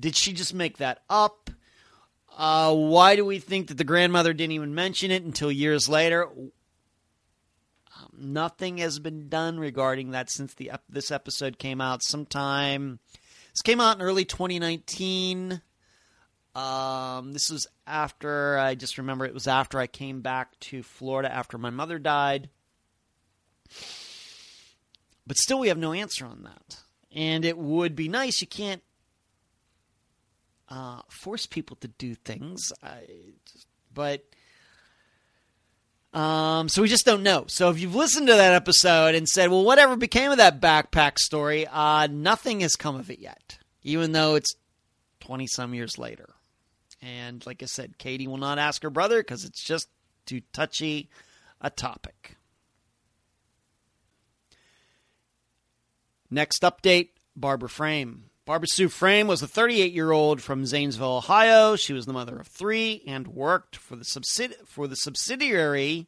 [0.00, 1.50] Did she just make that up?
[2.36, 6.28] Uh, why do we think that the grandmother didn't even mention it until years later?
[6.28, 6.48] Um,
[8.16, 12.02] nothing has been done regarding that since the this episode came out.
[12.02, 13.00] Sometime
[13.52, 15.60] this came out in early 2019.
[16.58, 21.32] Um, this was after I just remember it was after I came back to Florida
[21.32, 22.48] after my mother died.
[25.24, 26.78] But still, we have no answer on that.
[27.12, 28.40] And it would be nice.
[28.40, 28.82] You can't
[30.68, 32.72] uh, force people to do things.
[32.82, 33.02] I
[33.52, 34.24] just, but
[36.12, 37.44] um, so we just don't know.
[37.46, 41.18] So if you've listened to that episode and said, "Well, whatever became of that backpack
[41.18, 44.56] story?" Uh, nothing has come of it yet, even though it's
[45.20, 46.34] twenty some years later.
[47.00, 49.88] And like I said, Katie will not ask her brother because it's just
[50.26, 51.08] too touchy
[51.60, 52.36] a topic.
[56.30, 58.24] Next update Barbara Frame.
[58.44, 61.76] Barbara Sue Frame was a 38 year old from Zanesville, Ohio.
[61.76, 66.06] She was the mother of three and worked for the, subsidi- for the subsidiary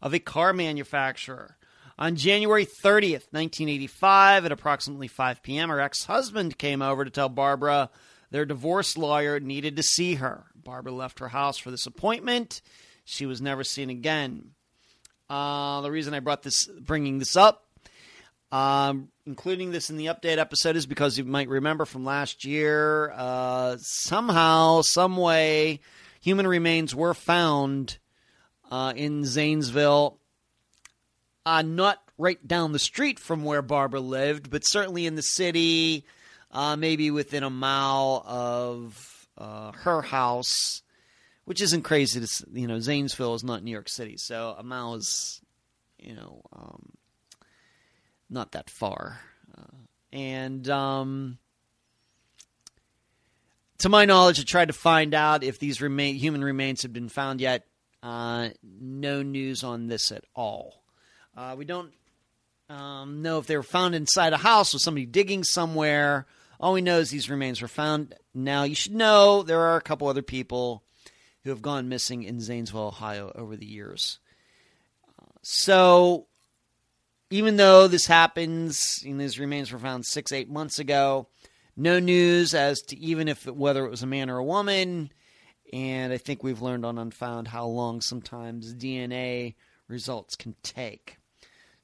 [0.00, 1.56] of a car manufacturer.
[1.98, 7.28] On January 30th, 1985, at approximately 5 p.m., her ex husband came over to tell
[7.28, 7.90] Barbara
[8.34, 10.46] their divorce lawyer needed to see her.
[10.56, 12.62] Barbara left her house for this appointment.
[13.04, 14.50] She was never seen again.
[15.30, 17.64] Uh, the reason I brought this, bringing this up,
[18.50, 23.12] um, including this in the update episode, is because you might remember from last year.
[23.14, 25.78] Uh, somehow, some way,
[26.20, 27.98] human remains were found
[28.68, 30.18] uh, in Zanesville.
[31.46, 36.04] Uh, not right down the street from where Barbara lived, but certainly in the city
[36.54, 40.82] uh, maybe within a mile of uh, her house,
[41.44, 42.20] which isn't crazy.
[42.20, 45.40] To, you know, Zanesville is not New York City, so a mile is,
[45.98, 46.92] you know, um,
[48.30, 49.20] not that far.
[49.58, 49.76] Uh,
[50.12, 51.38] and um,
[53.78, 57.08] to my knowledge, I tried to find out if these remain, human remains have been
[57.08, 57.66] found yet.
[58.00, 60.84] Uh, no news on this at all.
[61.36, 61.90] Uh, we don't
[62.68, 66.26] um, know if they were found inside a house with somebody digging somewhere
[66.60, 68.14] all we know is these remains were found.
[68.34, 70.82] Now, you should know there are a couple other people
[71.42, 74.18] who have gone missing in Zanesville, Ohio over the years.
[75.42, 76.26] so,
[77.30, 81.28] even though this happens, and these remains were found six, eight months ago,
[81.76, 85.10] no news as to even if whether it was a man or a woman.
[85.72, 89.54] And I think we've learned on Unfound how long sometimes DNA
[89.88, 91.18] results can take.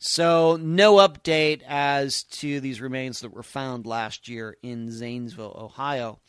[0.02, 6.20] So, no update as to these remains that were found last year in Zanesville, Ohio.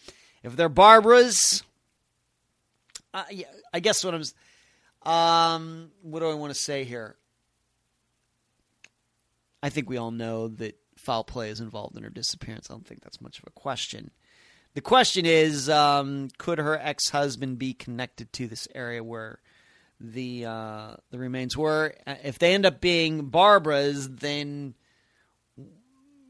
[0.43, 1.63] If they're Barbara's,
[3.13, 3.23] uh,
[3.73, 4.23] I guess what I'm.
[5.09, 7.15] Um, what do I want to say here?
[9.63, 12.69] I think we all know that foul play is involved in her disappearance.
[12.69, 14.11] I don't think that's much of a question.
[14.73, 19.39] The question is, um, could her ex-husband be connected to this area where
[20.01, 21.93] the uh, the remains were?
[22.05, 24.73] Uh, if they end up being Barbara's, then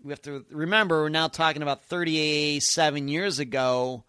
[0.03, 4.03] we have to remember we're now talking about 37 years ago.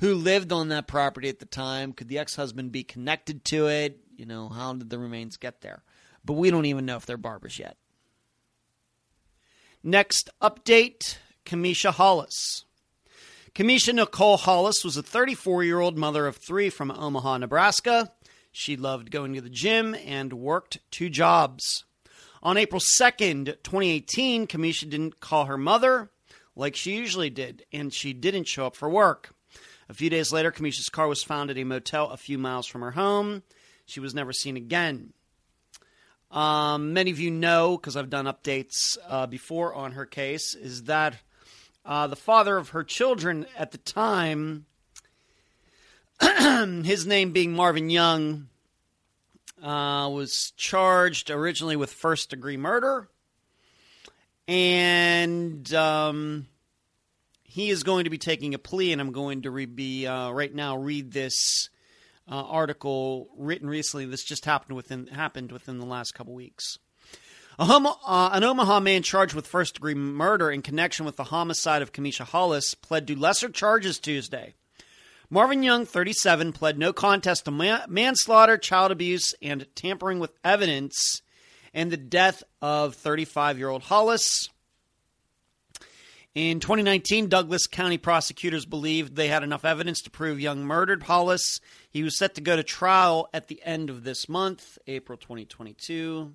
[0.00, 1.92] Who lived on that property at the time?
[1.92, 3.98] Could the ex-husband be connected to it?
[4.16, 5.82] You know, how did the remains get there?
[6.24, 7.76] But we don't even know if they're Barbara's yet.
[9.82, 11.16] Next update
[11.46, 12.64] Kamisha Hollis.
[13.54, 18.12] Kamisha Nicole Hollis was a 34 year old mother of three from Omaha, Nebraska.
[18.58, 21.84] She loved going to the gym and worked two jobs.
[22.42, 26.10] On April 2nd, 2018, Kamisha didn't call her mother
[26.56, 29.34] like she usually did, and she didn't show up for work.
[29.90, 32.80] A few days later, Kamisha's car was found at a motel a few miles from
[32.80, 33.42] her home.
[33.84, 35.12] She was never seen again.
[36.30, 40.84] Um, many of you know, because I've done updates uh, before on her case, is
[40.84, 41.14] that
[41.84, 44.64] uh, the father of her children at the time,
[46.84, 48.48] his name being Marvin Young,
[49.62, 53.08] uh, was charged originally with first degree murder.
[54.48, 56.46] And um,
[57.42, 60.30] he is going to be taking a plea, and I'm going to re- be uh,
[60.30, 61.68] right now read this
[62.30, 64.06] uh, article written recently.
[64.06, 66.78] This just happened within happened within the last couple weeks.
[67.58, 71.92] Uh, an Omaha man charged with first degree murder in connection with the homicide of
[71.92, 74.54] Kamisha Hollis pled to lesser charges Tuesday.
[75.28, 81.20] Marvin Young, 37, pled no contest to manslaughter, child abuse, and tampering with evidence
[81.74, 84.48] and the death of 35 year old Hollis.
[86.36, 91.60] In 2019, Douglas County prosecutors believed they had enough evidence to prove Young murdered Hollis.
[91.90, 96.34] He was set to go to trial at the end of this month, April 2022.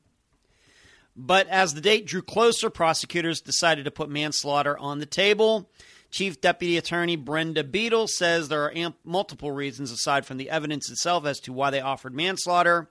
[1.15, 5.69] But as the date drew closer, prosecutors decided to put manslaughter on the table.
[6.11, 10.91] Chief Deputy Attorney Brenda Beadle says there are amp- multiple reasons aside from the evidence
[10.91, 12.89] itself as to why they offered manslaughter.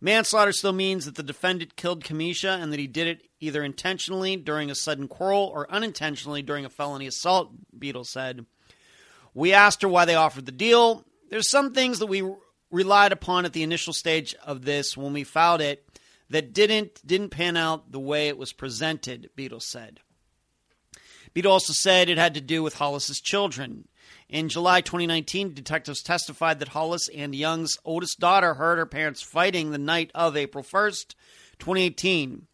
[0.00, 4.36] Manslaughter still means that the defendant killed Kamisha and that he did it either intentionally
[4.36, 8.46] during a sudden quarrel or unintentionally during a felony assault, Beadle said.
[9.34, 11.04] We asked her why they offered the deal.
[11.30, 12.22] There's some things that we
[12.70, 15.84] relied upon at the initial stage of this when we filed it
[16.30, 20.00] that didn't didn't pan out the way it was presented, Beadle said.
[21.34, 23.88] Beadle also said it had to do with Hollis's children.
[24.28, 29.70] In July 2019, detectives testified that Hollis and Young's oldest daughter heard her parents fighting
[29.70, 31.14] the night of April 1st,
[31.58, 32.46] 2018.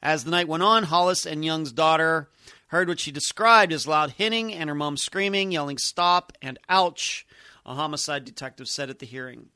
[0.00, 2.30] As the night went on, Hollis and Young's daughter
[2.68, 7.26] heard what she described as loud hitting and her mom screaming, yelling stop and ouch,
[7.66, 9.48] a homicide detective said at the hearing.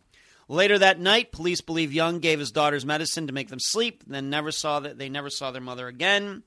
[0.48, 4.28] Later that night, police believe Young gave his daughters medicine to make them sleep, then
[4.28, 6.42] never saw that they never saw their mother again.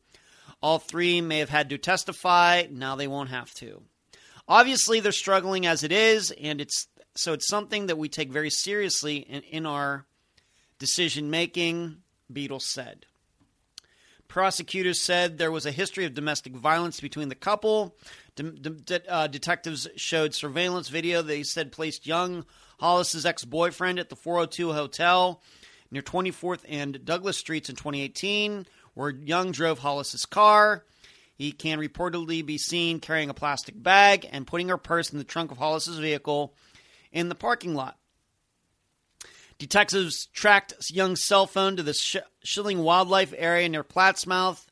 [0.61, 3.84] All three may have had to testify, now they won't have to.
[4.48, 8.49] Obviously, they're struggling as it is, and it's so it's something that we take very
[8.49, 10.06] seriously in, in our
[10.80, 11.98] decision making,
[12.32, 13.06] Beadle said.
[14.27, 17.95] Prosecutors said there was a history of domestic violence between the couple.
[18.36, 22.45] De- de- uh, detectives showed surveillance video they said placed young
[22.80, 25.41] Hollis's ex boyfriend at the 402 Hotel
[25.91, 28.65] near 24th and Douglas Streets in 2018,
[28.96, 30.84] where Young drove Hollis's car.
[31.36, 35.24] He can reportedly be seen carrying a plastic bag and putting her purse in the
[35.24, 36.56] trunk of Hollis's vehicle
[37.12, 37.98] in the parking lot.
[39.58, 44.66] Detectives tracked Young's cell phone to the Sh- Schilling Wildlife area near Plattsmouth,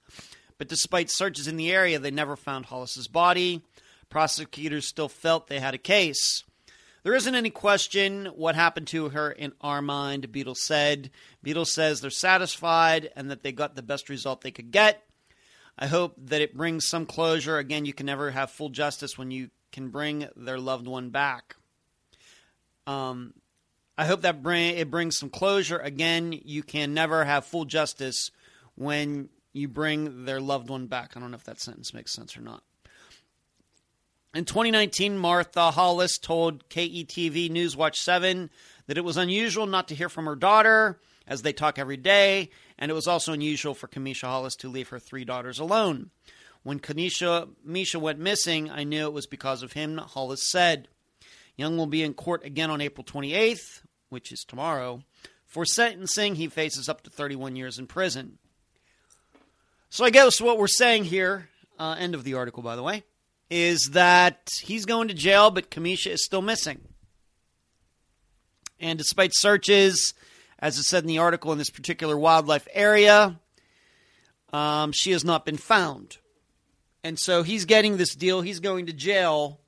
[0.57, 3.61] but despite searches in the area, they never found Hollis's body.
[4.09, 6.43] Prosecutors still felt they had a case.
[7.03, 11.11] There isn't any question what happened to her in our mind, Beadle said.
[11.41, 15.03] Beadle says they're satisfied and that they got the best result they could get.
[15.77, 17.57] I hope that it brings some closure.
[17.57, 21.55] Again, you can never have full justice when you can bring their loved one back.
[22.87, 23.33] Um,
[23.97, 25.79] I hope that bring, it brings some closure.
[25.79, 28.31] Again, you can never have full justice
[28.75, 31.13] when you bring their loved one back.
[31.15, 32.63] I don't know if that sentence makes sense or not.
[34.35, 38.49] In 2019, Martha Hollis told KETV Newswatch 7
[38.87, 42.49] that it was unusual not to hear from her daughter as they talk every day,
[42.79, 46.09] and it was also unusual for Kamisha Hollis to leave her three daughters alone.
[46.63, 50.87] When Kanisha Misha went missing, I knew it was because of him, Hollis said.
[51.55, 55.03] Young will be in court again on April 28th, which is tomorrow.
[55.45, 58.39] For sentencing, he faces up to 31 years in prison.
[59.91, 63.03] So I guess what we're saying here, uh, end of the article, by the way,
[63.55, 66.81] is that he's going to jail, but Kamisha is still missing.
[68.79, 70.15] And despite searches,
[70.57, 73.39] as it said in the article, in this particular wildlife area,
[74.51, 76.17] um, she has not been found.
[77.03, 78.41] And so he's getting this deal.
[78.41, 79.59] He's going to jail,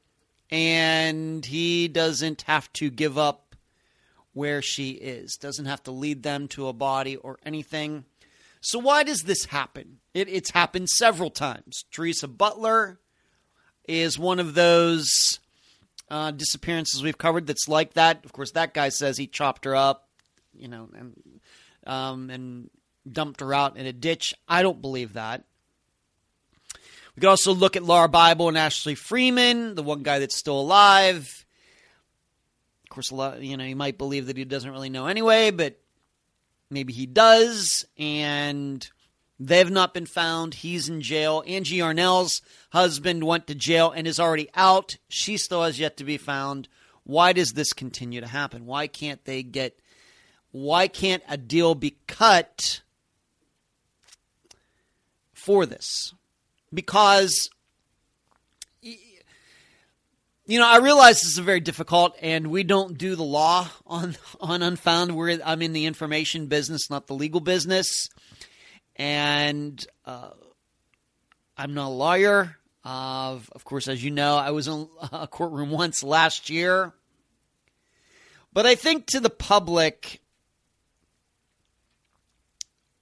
[0.50, 3.56] and he doesn't have to give up
[4.34, 8.06] where she is, doesn't have to lead them to a body or anything.
[8.62, 10.00] So, why does this happen?
[10.16, 11.86] It, it's happened several times.
[11.92, 13.00] Teresa Butler
[13.88, 15.40] is one of those
[16.10, 18.24] uh, disappearances we've covered that's like that.
[18.26, 20.08] Of course, that guy says he chopped her up,
[20.54, 21.16] you know, and
[21.86, 22.70] um, and
[23.10, 24.34] dumped her out in a ditch.
[24.48, 25.44] I don't believe that.
[27.16, 30.60] We could also look at Lauria Bible and Ashley Freeman, the one guy that's still
[30.60, 31.46] alive.
[32.84, 35.52] Of course, a lot, you know, you might believe that he doesn't really know anyway,
[35.52, 35.80] but
[36.70, 37.86] maybe he does.
[37.98, 38.88] And
[39.40, 40.56] they've not been found.
[40.56, 41.44] He's in jail.
[41.48, 42.42] Angie Arnell's
[42.72, 44.98] husband went to jail and is already out.
[45.08, 46.68] She still has yet to be found.
[47.04, 48.66] Why does this continue to happen?
[48.66, 49.80] Why can't they get,
[50.52, 52.82] why can't a deal be cut
[55.34, 56.14] for this?
[56.76, 57.50] because
[60.48, 64.16] you know, I realize this is very difficult, and we don't do the law on
[64.40, 65.16] on Unfound.
[65.16, 68.10] We're I'm in the information business, not the legal business,
[68.96, 70.32] and uh,
[71.58, 72.58] I'm not a lawyer.
[72.84, 76.94] Uh, of course, as you know, I was in a courtroom once last year,
[78.54, 80.22] but I think to the public,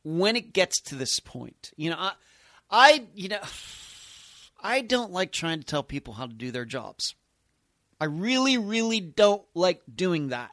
[0.04, 2.12] when it gets to this point, you know, I,
[2.70, 3.42] I, you know,
[4.66, 7.16] I don't like trying to tell people how to do their jobs.
[8.00, 10.52] I really, really don't like doing that.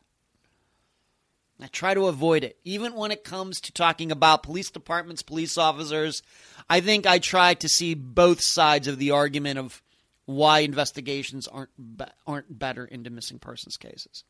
[1.62, 2.58] I try to avoid it.
[2.64, 6.22] Even when it comes to talking about police departments, police officers,
[6.68, 9.82] I think I try to see both sides of the argument of
[10.26, 14.24] why investigations aren't be- aren't better into missing persons cases.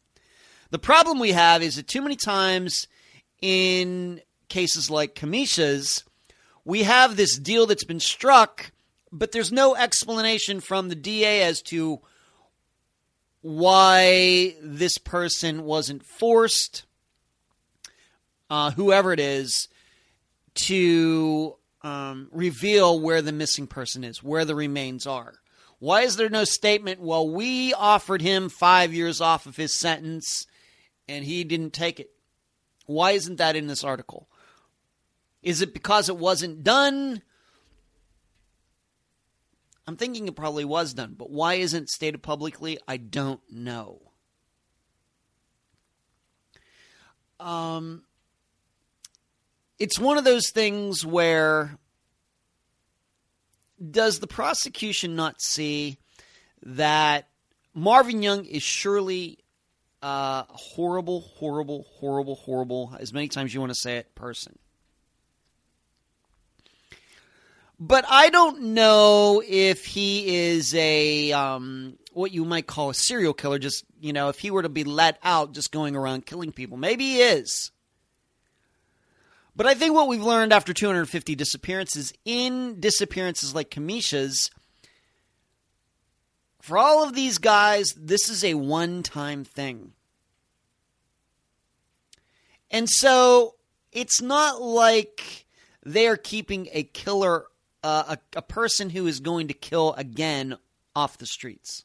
[0.70, 2.86] The problem we have is that too many times
[3.43, 6.05] in cases like Kamisha's,
[6.65, 8.73] we have this deal that's been struck,
[9.11, 12.01] but there's no explanation from the DA as to
[13.43, 16.85] why this person wasn't forced,
[18.51, 19.69] uh, whoever it is,
[20.67, 25.35] to um, reveal where the missing person is, where the remains are.
[25.79, 27.01] Why is there no statement?
[27.01, 30.47] Well, we offered him five years off of his sentence
[31.09, 32.11] and he didn't take it.
[32.87, 34.29] Why isn't that in this article?
[35.43, 37.23] Is it because it wasn't done?
[39.87, 42.79] I'm thinking it probably was done, but why isn't stated publicly?
[42.87, 44.03] I don't know.
[47.41, 48.03] Um,
[49.81, 51.77] it's one of those things where
[53.90, 55.98] does the prosecution not see
[56.62, 57.27] that
[57.74, 59.39] Marvin Young is surely
[60.02, 64.57] a horrible, horrible, horrible, horrible, as many times you want to say it, person?
[67.81, 73.32] but I don't know if he is a um, what you might call a serial
[73.32, 73.59] killer.
[73.59, 76.77] Just you know, if he were to be let out, just going around killing people,
[76.77, 77.73] maybe he is.
[79.57, 84.51] But I think what we've learned after 250 disappearances in disappearances like Kamisha's,
[86.63, 89.93] for all of these guys, this is a one-time thing.
[92.71, 93.57] And so
[93.93, 95.47] it's not like
[95.85, 97.47] they are keeping a killer
[97.83, 100.57] uh, a, a person who is going to kill again
[100.95, 101.85] off the streets.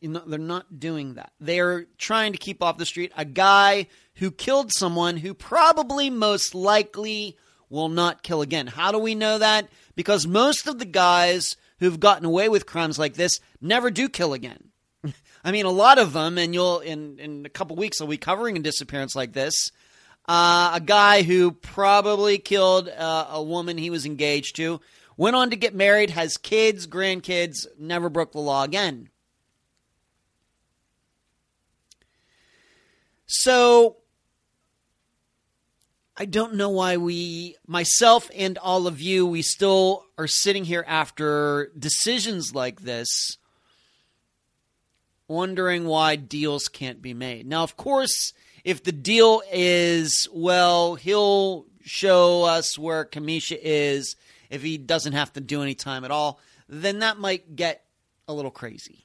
[0.00, 1.32] They're not doing that.
[1.40, 6.54] They're trying to keep off the street a guy who killed someone who probably most
[6.54, 7.36] likely
[7.68, 8.66] will not kill again.
[8.66, 9.68] How do we know that?
[9.96, 14.32] Because most of the guys who've gotten away with crimes like this never do kill
[14.32, 14.70] again.
[15.44, 18.16] I mean, a lot of them, and you'll in in a couple weeks I'll be
[18.16, 19.70] covering a disappearance like this.
[20.26, 24.80] Uh, a guy who probably killed uh, a woman he was engaged to,
[25.18, 29.10] went on to get married, has kids, grandkids, never broke the law again.
[33.26, 33.96] So
[36.16, 40.84] I don't know why we, myself and all of you, we still are sitting here
[40.86, 43.36] after decisions like this,
[45.26, 47.46] wondering why deals can't be made.
[47.46, 48.32] Now, of course,
[48.62, 54.14] if the deal is, well, he'll show us where Kamisha is
[54.50, 56.38] if he doesn't have to do any time at all,
[56.68, 57.84] then that might get
[58.28, 59.03] a little crazy.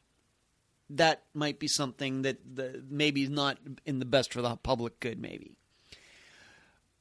[0.92, 5.00] That might be something that the, maybe is not in the best for the public
[5.00, 5.56] good, maybe.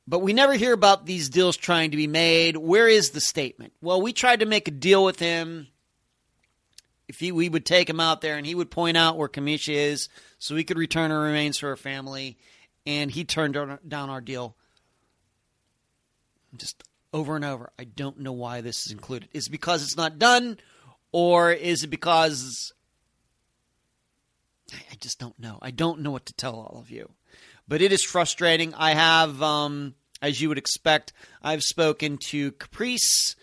[0.06, 2.56] But we never hear about these deals trying to be made.
[2.56, 3.74] Where is the statement?
[3.82, 5.68] Well, we tried to make a deal with him.
[7.08, 9.74] If he, we would take him out there and he would point out where Kamisha
[9.74, 10.08] is
[10.38, 12.38] so we could return her remains to her family.
[12.86, 14.56] And he turned down our deal
[16.56, 16.82] just
[17.12, 17.70] over and over.
[17.78, 19.28] I don't know why this is included.
[19.32, 20.58] Is because it's not done?
[21.12, 22.72] Or is it because.
[24.72, 25.58] I just don't know.
[25.62, 27.10] I don't know what to tell all of you
[27.68, 28.74] but it is frustrating.
[28.74, 31.12] I have, um, as you would expect,
[31.42, 33.36] I've spoken to Caprice,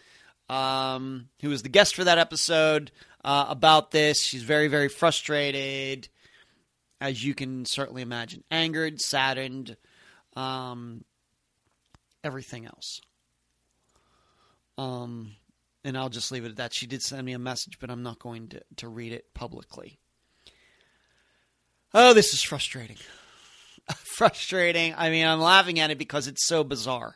[0.50, 2.92] um, who was the guest for that episode,
[3.24, 4.22] uh, about this.
[4.22, 6.10] She's very, very frustrated,
[7.00, 9.78] as you can certainly imagine, angered, saddened,
[10.36, 11.06] um,
[12.24, 13.00] everything else.
[14.78, 15.34] Um,
[15.84, 16.74] and I'll just leave it at that.
[16.74, 20.00] She did send me a message, but I'm not going to, to read it publicly.
[21.98, 22.98] Oh, this is frustrating.
[23.96, 24.94] frustrating.
[24.98, 27.16] I mean, I'm laughing at it because it's so bizarre.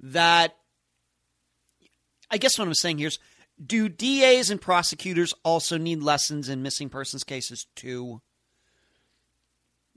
[0.00, 0.54] That
[2.30, 3.18] I guess what I'm saying here is
[3.64, 8.20] do DAs and prosecutors also need lessons in missing persons cases too?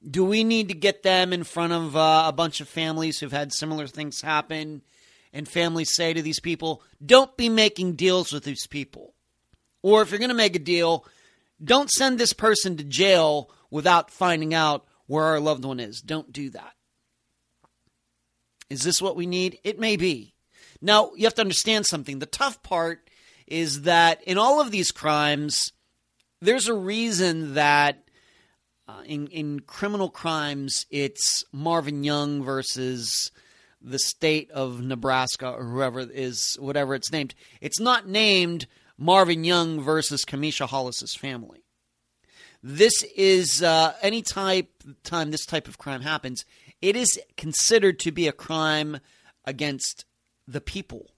[0.09, 3.33] Do we need to get them in front of uh, a bunch of families who've
[3.33, 4.81] had similar things happen
[5.33, 9.13] and families say to these people, don't be making deals with these people?
[9.83, 11.05] Or if you're going to make a deal,
[11.63, 16.01] don't send this person to jail without finding out where our loved one is.
[16.01, 16.73] Don't do that.
[18.69, 19.59] Is this what we need?
[19.63, 20.33] It may be.
[20.81, 22.19] Now, you have to understand something.
[22.19, 23.09] The tough part
[23.45, 25.73] is that in all of these crimes,
[26.41, 28.03] there's a reason that
[28.87, 33.31] uh, in, in criminal crimes, it's Marvin Young versus
[33.81, 37.35] the state of Nebraska or whoever is, whatever it's named.
[37.59, 38.67] It's not named
[39.01, 41.63] Marvin Young versus Kamisha Hollis's family.
[42.61, 44.69] This is uh, any type
[45.03, 46.45] time this type of crime happens,
[46.83, 48.99] it is considered to be a crime
[49.43, 50.05] against
[50.47, 51.09] the people.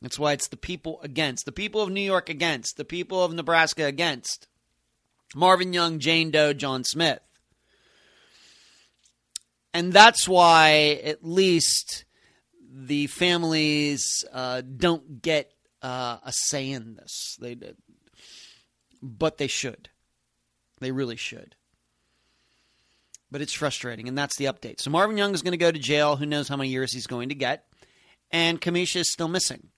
[0.00, 3.34] That's why it's the people against the people of New York against the people of
[3.34, 4.48] Nebraska against
[5.34, 7.20] Marvin Young, Jane Doe, John Smith.
[9.74, 12.06] And that's why, at least,
[12.72, 15.50] the families uh, don't get
[15.84, 17.36] uh, a say in this.
[17.40, 17.56] They,
[19.02, 19.90] but they should.
[20.80, 21.54] They really should.
[23.30, 24.80] But it's frustrating, and that's the update.
[24.80, 26.16] So Marvin Young is going to go to jail.
[26.16, 27.66] Who knows how many years he's going to get?
[28.30, 29.68] And Kamisha is still missing.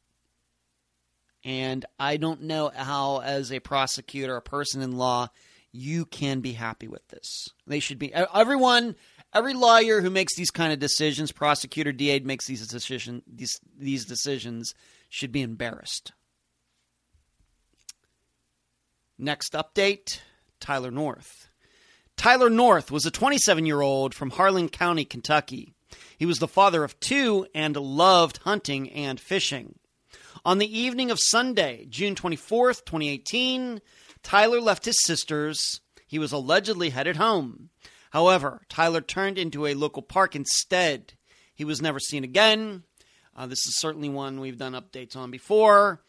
[1.45, 5.29] And I don't know how, as a prosecutor, a person in law,
[5.73, 7.49] you can be happy with this.
[7.67, 8.13] They should be.
[8.13, 8.95] Everyone,
[9.35, 14.05] every lawyer who makes these kind of decisions, prosecutor, DA makes these decision these these
[14.07, 14.75] decisions,
[15.09, 16.13] should be embarrassed.
[19.19, 20.21] Next update.
[20.61, 21.49] Tyler North.
[22.17, 25.75] Tyler North was a 27 year old from Harlan County, Kentucky.
[26.19, 29.79] He was the father of two and loved hunting and fishing.
[30.45, 33.81] On the evening of Sunday, June 24th, 2018,
[34.23, 35.81] Tyler left his sisters.
[36.07, 37.71] He was allegedly headed home.
[38.11, 41.15] However, Tyler turned into a local park instead.
[41.55, 42.85] He was never seen again.
[43.37, 46.01] Uh, this is certainly one we've done updates on before.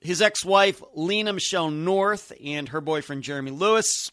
[0.00, 4.10] His ex wife, Lena Michelle North, and her boyfriend, Jeremy Lewis,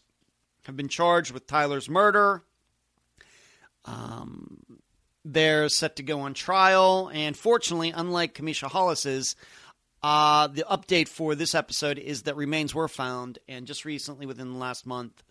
[0.64, 2.42] have been charged with Tyler's murder.
[3.84, 4.80] Um,
[5.24, 9.36] they're set to go on trial, and fortunately, unlike Kamisha Hollis's,
[10.02, 14.52] uh, the update for this episode is that remains were found, and just recently, within
[14.52, 15.22] the last month,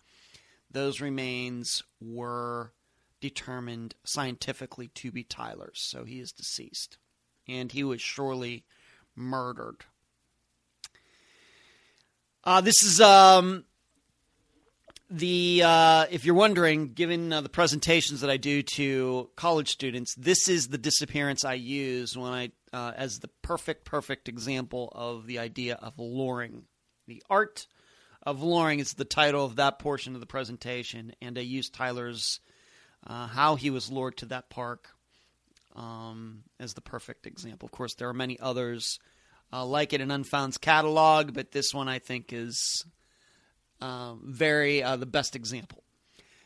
[0.70, 2.72] those remains were
[3.20, 5.80] determined scientifically to be Tyler's.
[5.82, 6.98] So he is deceased,
[7.48, 8.64] and he was surely
[9.14, 9.84] murdered.
[12.42, 13.64] Uh, this is um,
[15.10, 20.14] the uh, if you're wondering, given uh, the presentations that I do to college students,
[20.16, 25.26] this is the disappearance I use when I uh, as the perfect perfect example of
[25.26, 26.64] the idea of luring.
[27.06, 27.66] The art
[28.22, 32.40] of luring is the title of that portion of the presentation, and I use Tyler's
[33.06, 34.88] uh, how he was lured to that park
[35.76, 37.66] um, as the perfect example.
[37.66, 38.98] Of course, there are many others
[39.52, 42.84] uh, like it in Unfound's catalog, but this one I think is
[43.80, 45.82] uh, very uh, the best example.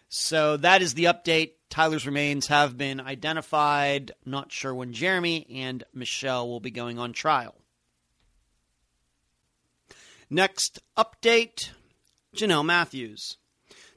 [0.09, 1.53] So that is the update.
[1.71, 4.13] Tyler's remains have been identified.
[4.25, 7.57] Not sure when Jeremy and Michelle will be going on trial.
[10.31, 11.71] Next update
[12.35, 13.39] Jonelle Matthews.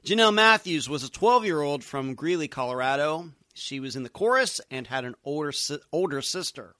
[0.04, 3.30] Jonelle Matthews was a 12 year old from Greeley, Colorado.
[3.52, 5.52] She was in the chorus and had an older,
[5.92, 6.74] older sister.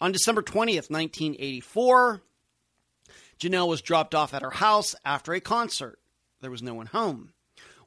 [0.00, 2.22] On December 20th, 1984,
[3.40, 5.98] Jonelle was dropped off at her house after a concert.
[6.40, 7.32] There was no one home.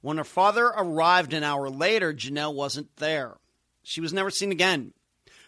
[0.02, 3.38] When her father arrived an hour later, Jonelle wasn't there.
[3.84, 4.94] She was never seen again.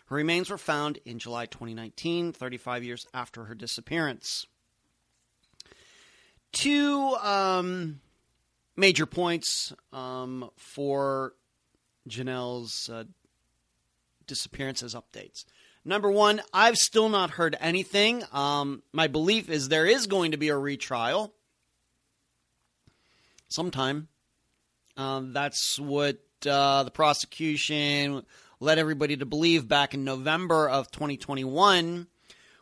[0.07, 4.45] Her remains were found in July 2019, 35 years after her disappearance.
[6.51, 8.01] Two um,
[8.75, 11.33] major points um, for
[12.07, 13.03] Jonelle's uh,
[14.27, 15.45] disappearance as updates.
[15.83, 18.23] Number one, I've still not heard anything.
[18.31, 21.33] Um, my belief is there is going to be a retrial
[23.49, 24.07] sometime.
[24.95, 28.23] Um, that's what uh, the prosecution
[28.59, 32.07] led everybody to believe back in November of 2021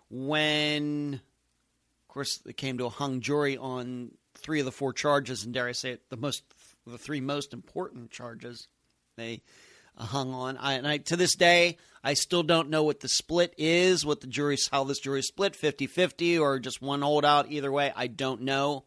[0.10, 5.44] when, of course, it came to a hung jury on three of the four charges,
[5.44, 6.44] and dare I say it, the most,
[6.86, 8.68] the three most important charges
[9.16, 9.42] they
[9.98, 10.58] uh, hung on.
[10.58, 14.22] I, and I, to this day, I still don't know what the split is, what
[14.22, 17.52] the jury's, how this jury split, 50-50 or just one holdout.
[17.52, 18.86] Either way, I don't know.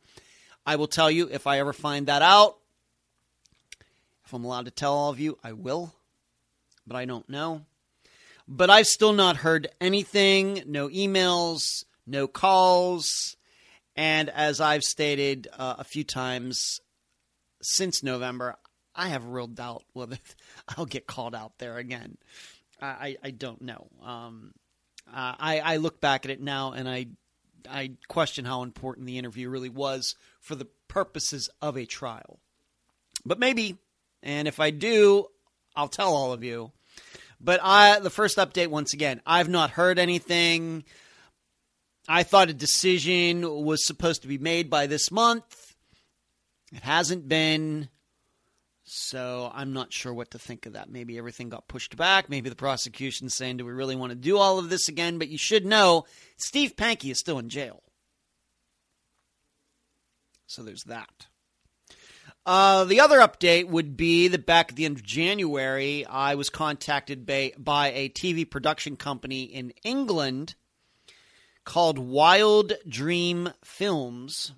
[0.67, 2.59] I will tell you if I ever find that out.
[4.25, 5.95] If I'm allowed to tell all of you, I will
[6.87, 7.63] but I don't know.
[8.49, 13.37] But I've still not heard anything, no emails, no calls.
[13.97, 16.81] And as I've stated uh, a few times
[17.61, 18.57] since November,
[18.95, 20.19] I have real doubt whether
[20.77, 22.17] I'll get called out there again.
[22.81, 23.87] I, I don't know.
[24.03, 24.53] Um,
[25.09, 27.07] uh, I, I look back at it now and I,
[27.69, 32.41] I question how important the interview really was for the purposes of a trial.
[33.25, 33.77] But maybe,
[34.23, 35.27] and if I do,
[35.77, 36.73] I'll tell all of you.
[37.41, 40.85] But I, the first update, once again, I've not heard anything.
[42.09, 45.75] I thought a decision was supposed to be made by this month.
[46.73, 47.89] It hasn't been.
[48.85, 50.91] So I'm not sure what to think of that.
[50.91, 52.29] Maybe everything got pushed back.
[52.29, 55.19] Maybe the prosecution's saying, do we really want to do all of this again?
[55.19, 56.05] But you should know
[56.37, 57.83] Steve Pankey is still in jail.
[60.47, 61.27] So there's that.
[62.45, 66.51] Uh, the other update would be that back at the end of January, I was
[66.51, 70.57] contacted by, by a TV production company in England
[71.65, 74.53] called Wild Dream Films.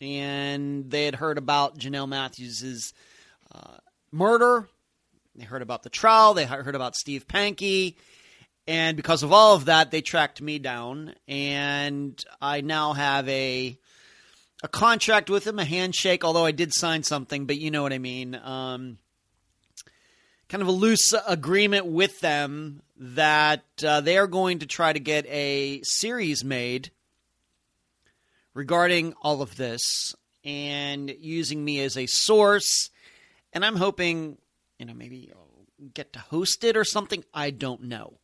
[0.00, 2.94] And they had heard about Jonelle Matthews's
[3.52, 3.78] uh,
[4.12, 4.68] murder.
[5.34, 6.34] They heard about the trial.
[6.34, 7.96] They heard about Steve Pankey.
[8.66, 11.14] And because of all of that, they tracked me down.
[11.26, 13.78] And I now have a
[14.62, 17.92] a contract with him, a handshake, although I did sign something, but you know what
[17.92, 18.34] I mean.
[18.34, 18.98] Um,
[20.48, 25.00] kind of a loose agreement with them that uh, they are going to try to
[25.00, 26.90] get a series made
[28.54, 30.14] regarding all of this
[30.44, 32.90] and using me as a source.
[33.52, 34.38] And I'm hoping,
[34.78, 35.32] you know, maybe
[35.94, 37.24] get to host it or something.
[37.32, 38.18] I don't know.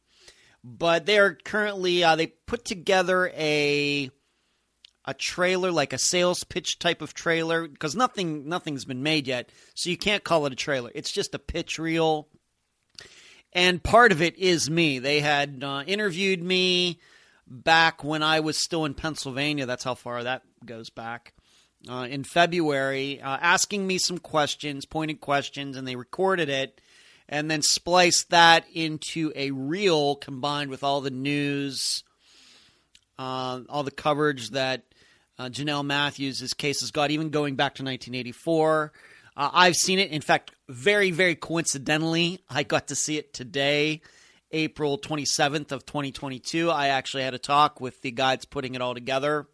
[0.63, 4.11] But they're currently, uh, they put together a
[5.07, 9.51] a trailer, like a sales pitch type of trailer, because nothing nothing's been made yet,
[9.75, 10.91] so you can't call it a trailer.
[10.95, 12.27] It's just a pitch reel,
[13.55, 14.99] and part of it is me.
[14.99, 16.99] They had uh, interviewed me
[17.47, 19.67] back when I was still in Pennsylvania.
[19.67, 21.35] That's how far that goes back.
[21.89, 26.81] Uh, in February, uh, asking me some questions, pointed questions, and they recorded it,
[27.29, 32.03] and then spliced that into a reel combined with all the news,
[33.19, 34.83] uh, all the coverage that
[35.39, 38.93] uh, Jonelle Matthews' case has got, even going back to 1984.
[39.36, 40.11] Uh, I've seen it.
[40.11, 44.01] In fact, very, very coincidentally, I got to see it today,
[44.52, 46.70] April 27th of 2022.
[46.70, 49.48] I actually had a talk with the guy that's putting it all together,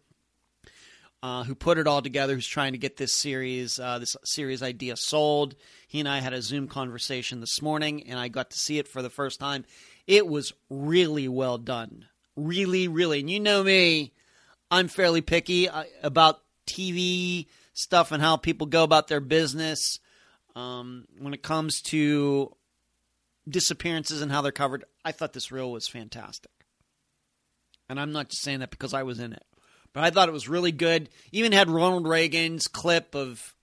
[1.23, 4.61] uh, who put it all together, who's trying to get this series, uh, this series
[4.61, 5.55] idea sold.
[5.87, 8.87] He and I had a Zoom conversation this morning, and I got to see it
[8.87, 9.65] for the first time.
[10.05, 12.05] It was really well done.
[12.35, 13.19] Really, really.
[13.19, 14.13] And you know me,
[14.69, 17.47] I'm fairly picky uh, about TV
[17.81, 19.99] stuff and how people go about their business.
[20.55, 22.55] Um, when it comes to
[23.47, 26.51] disappearances and how they're covered, I thought this reel was fantastic.
[27.89, 29.43] And I'm not just saying that because I was in it,
[29.93, 31.09] but I thought it was really good.
[31.31, 33.53] Even had Ronald Reagan's clip of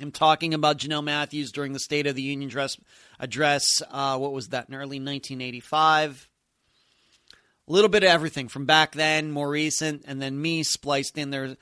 [0.00, 2.76] him talking about Jonelle Matthews during the State of the Union address.
[3.18, 6.28] address uh, what was that in early 1985?
[7.68, 11.30] a little bit of everything from back then, more recent, and then me spliced in
[11.30, 11.56] there.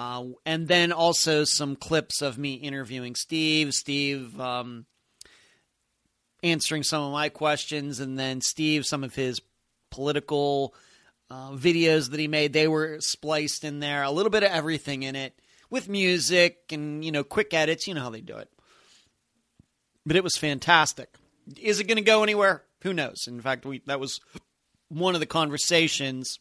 [0.00, 4.86] Uh, and then also some clips of me interviewing Steve, Steve um,
[6.42, 9.42] answering some of my questions, and then Steve, some of his
[9.90, 10.74] political
[11.30, 14.02] uh, videos that he made, they were spliced in there.
[14.02, 17.86] A little bit of everything in it with music and, you know, quick edits.
[17.86, 18.48] You know how they do it.
[20.06, 21.14] But it was fantastic.
[21.60, 22.64] Is it going to go anywhere?
[22.84, 23.26] Who knows?
[23.28, 24.18] In fact, we that was
[24.88, 26.38] one of the conversations.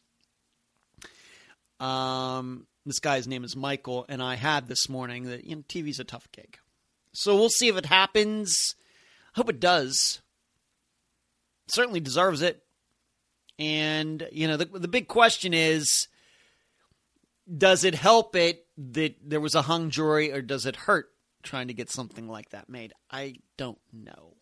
[1.81, 5.99] Um, this guy's name is Michael, and I had this morning that you know TV's
[5.99, 6.57] a tough gig,
[7.13, 8.75] so we'll see if it happens.
[9.35, 10.21] Hope it does.
[11.67, 12.63] Certainly deserves it.
[13.59, 16.07] And, you know, the, the big question is
[17.57, 21.09] does it help it that there was a hung jury or does it hurt
[21.43, 22.93] trying to get something like that made?
[23.11, 24.35] I don't know.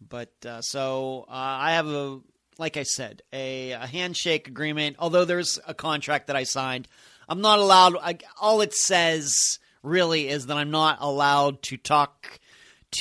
[0.00, 2.20] But uh, so uh, I have a,
[2.58, 4.96] like I said, a, a, handshake agreement.
[4.98, 6.88] Although there's a contract that I signed,
[7.28, 7.96] I'm not allowed.
[7.96, 12.40] I, all it says really is that I'm not allowed to talk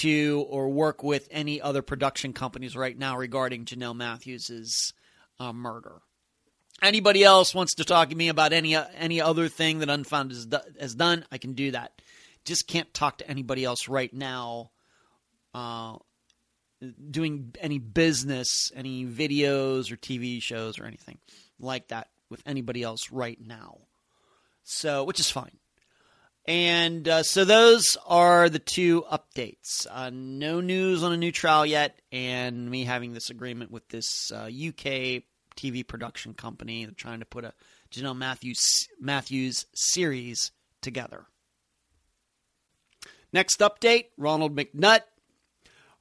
[0.02, 4.94] to or work with any other production companies right now regarding Jonelle Matthews's
[5.40, 6.02] uh, murder.
[6.82, 10.46] Anybody else wants to talk to me about any any other thing that Unfound has,
[10.48, 12.02] do, has done, I can do that.
[12.44, 14.72] Just can't talk to anybody else right now.
[15.54, 15.98] Uh,
[17.10, 21.20] doing any business, any videos or TV shows or anything
[21.60, 23.80] like that with anybody else right now.
[24.64, 25.58] So, which is fine.
[26.46, 29.86] And uh, so those are the two updates.
[29.90, 34.32] Uh, no news on a new trial yet, and me having this agreement with this
[34.32, 35.24] uh, UK
[35.56, 36.86] TV production company.
[36.86, 37.54] They're trying to put a
[37.92, 40.52] Jonelle Matthews Matthews series
[40.82, 41.26] together.
[43.32, 45.02] Next update: Ronald McNutt.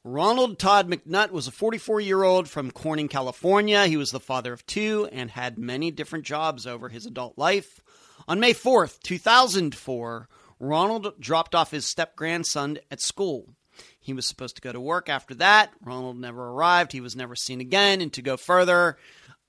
[0.02, 3.86] Ronald Todd McNutt was a 44 year old from Corning, California.
[3.86, 7.80] He was the father of two and had many different jobs over his adult life.
[8.26, 10.28] On May 4th, 2004,
[10.58, 13.50] Ronald dropped off his step grandson at school.
[13.98, 15.72] He was supposed to go to work after that.
[15.84, 16.92] Ronald never arrived.
[16.92, 18.00] He was never seen again.
[18.00, 18.96] And to go further,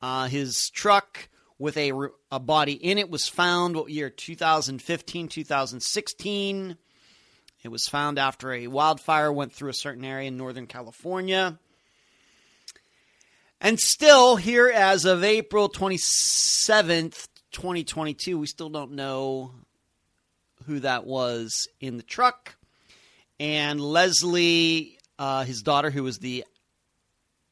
[0.01, 1.29] uh, his truck
[1.59, 1.93] with a,
[2.29, 6.77] a body in it was found what year 2015 2016
[7.63, 11.59] it was found after a wildfire went through a certain area in northern california.
[13.59, 19.51] And still here as of april 27th 2022 we still don't know
[20.65, 22.55] who that was in the truck.
[23.39, 26.45] And leslie uh, his daughter who was the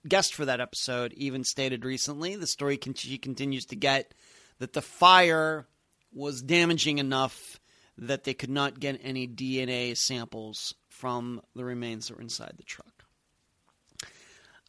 [0.07, 4.14] guest for that episode even stated recently the story con- she continues to get
[4.60, 5.68] that the fire
[6.14, 7.60] was damaging enough
[7.99, 12.63] that they could not get any DNA samples from the remains that were inside the
[12.63, 13.05] truck.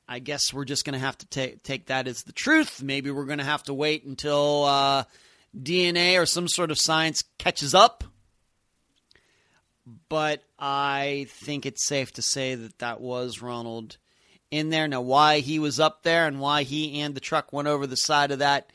[0.08, 2.82] I guess we're just going to have to take take that as the truth.
[2.82, 5.04] Maybe we're going to have to wait until uh,
[5.56, 8.02] DNA or some sort of science catches up.
[10.08, 13.98] But I think it's safe to say that that was Ronald
[14.50, 14.88] in there.
[14.88, 17.96] Now, why he was up there and why he and the truck went over the
[17.96, 18.72] side of that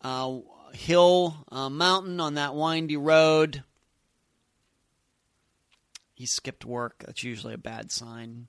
[0.00, 0.38] uh,
[0.72, 3.64] hill uh, mountain on that windy road.
[6.22, 7.02] He skipped work.
[7.04, 8.46] That's usually a bad sign.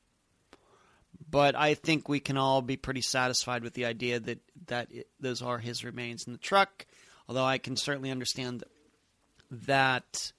[1.28, 4.38] But I think we can all be pretty satisfied with the idea that
[4.68, 6.86] that it, those are his remains in the truck.
[7.28, 8.64] Although I can certainly understand
[9.50, 10.32] that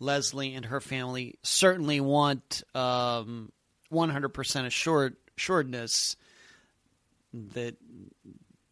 [0.00, 3.52] Leslie and her family certainly want um,
[3.90, 6.16] 100% assured assuredness
[7.32, 7.76] that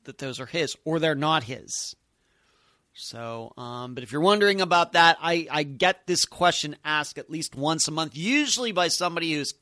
[0.04, 1.96] that those are his or they're not his.
[3.02, 7.30] So, um, but if you're wondering about that, I, I get this question asked at
[7.30, 9.54] least once a month, usually by somebody who's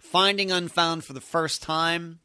[0.00, 2.18] finding Unfound for the first time.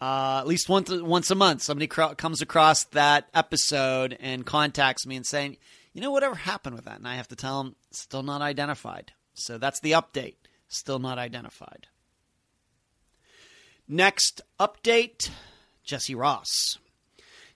[0.00, 5.04] Uh, at least once once a month, somebody cr- comes across that episode and contacts
[5.04, 5.58] me and saying,
[5.92, 9.12] "You know, whatever happened with that?" And I have to tell them, "Still not identified."
[9.34, 10.36] So that's the update.
[10.68, 11.88] Still not identified.
[13.86, 15.30] Next update
[15.84, 16.78] Jesse Ross.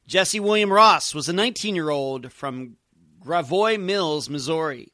[0.06, 2.76] Jesse William Ross was a 19 year old from
[3.20, 4.93] Gravois Mills, Missouri.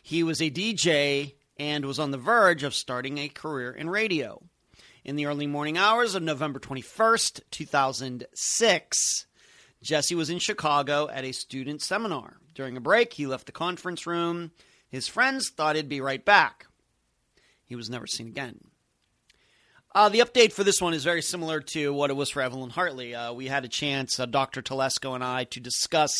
[0.00, 4.40] He was a DJ and was on the verge of starting a career in radio.
[5.04, 9.26] In the early morning hours of November 21st, 2006,
[9.82, 12.36] Jesse was in Chicago at a student seminar.
[12.54, 14.52] During a break, he left the conference room.
[14.88, 16.66] His friends thought he'd be right back.
[17.64, 18.60] He was never seen again.
[19.96, 22.68] Uh, the update for this one is very similar to what it was for Evelyn
[22.68, 23.14] Hartley.
[23.14, 24.60] Uh, we had a chance, uh, Dr.
[24.60, 26.12] Telesco and I, to discuss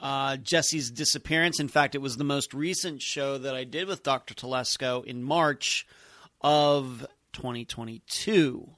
[0.00, 1.60] uh, Jesse's disappearance.
[1.60, 4.32] In fact, it was the most recent show that I did with Dr.
[4.32, 5.86] Telesco in March
[6.40, 8.70] of 2022.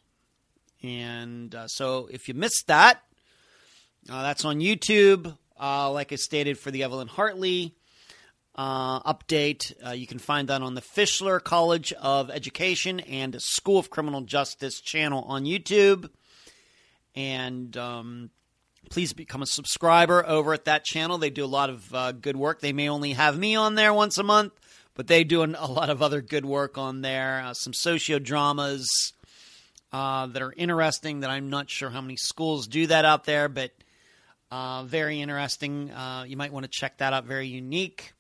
[0.82, 3.04] And uh, so if you missed that,
[4.08, 5.36] uh, that's on YouTube.
[5.60, 7.72] like I stated for the Evelyn Hartley
[8.54, 9.72] uh, update.
[9.84, 14.22] Uh, you can find that on the Fischler College of Education and School of Criminal
[14.22, 16.10] Justice channel on YouTube.
[17.14, 18.30] And um,
[18.90, 21.18] please become a subscriber over at that channel.
[21.18, 22.60] They do a lot of uh, good work.
[22.60, 24.52] They may only have me on there once a month,
[24.94, 27.42] but they do an, a lot of other good work on there.
[27.44, 29.12] Uh, some socio dramas
[29.92, 33.48] uh, that are interesting that I'm not sure how many schools do that out there,
[33.48, 33.72] but
[34.50, 35.92] uh, very interesting.
[36.26, 37.24] you might want to check that out.
[37.24, 38.12] Very unique.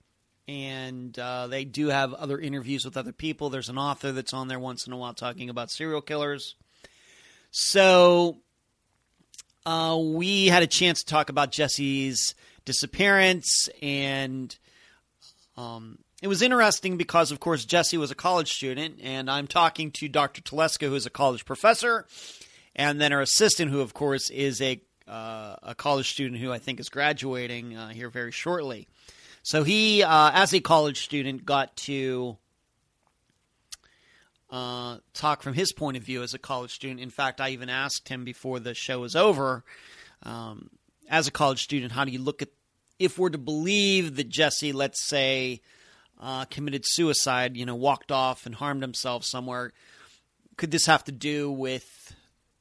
[0.48, 3.50] And uh, they do have other interviews with other people.
[3.50, 6.56] There's an author that's on there once in a while talking about serial killers.
[7.52, 8.38] So
[9.66, 12.34] uh, we had a chance to talk about Jesse's
[12.64, 14.56] disappearance, and
[15.56, 19.90] um, it was interesting because, of course, Jesse was a college student, and I'm talking
[19.92, 20.42] to Dr.
[20.42, 22.06] Telesco, who is a college professor,
[22.74, 26.58] and then her assistant, who, of course, is a uh, a college student who I
[26.58, 28.86] think is graduating uh, here very shortly.
[29.42, 32.36] So he, uh, as a college student, got to
[34.50, 37.00] uh, talk from his point of view as a college student.
[37.00, 39.64] In fact, I even asked him before the show was over,
[40.22, 40.70] um,
[41.08, 42.48] as a college student, how do you look at
[42.98, 45.62] if we're to believe that Jesse, let's say,
[46.20, 49.72] uh, committed suicide, you know, walked off and harmed himself somewhere?
[50.56, 52.14] Could this have to do with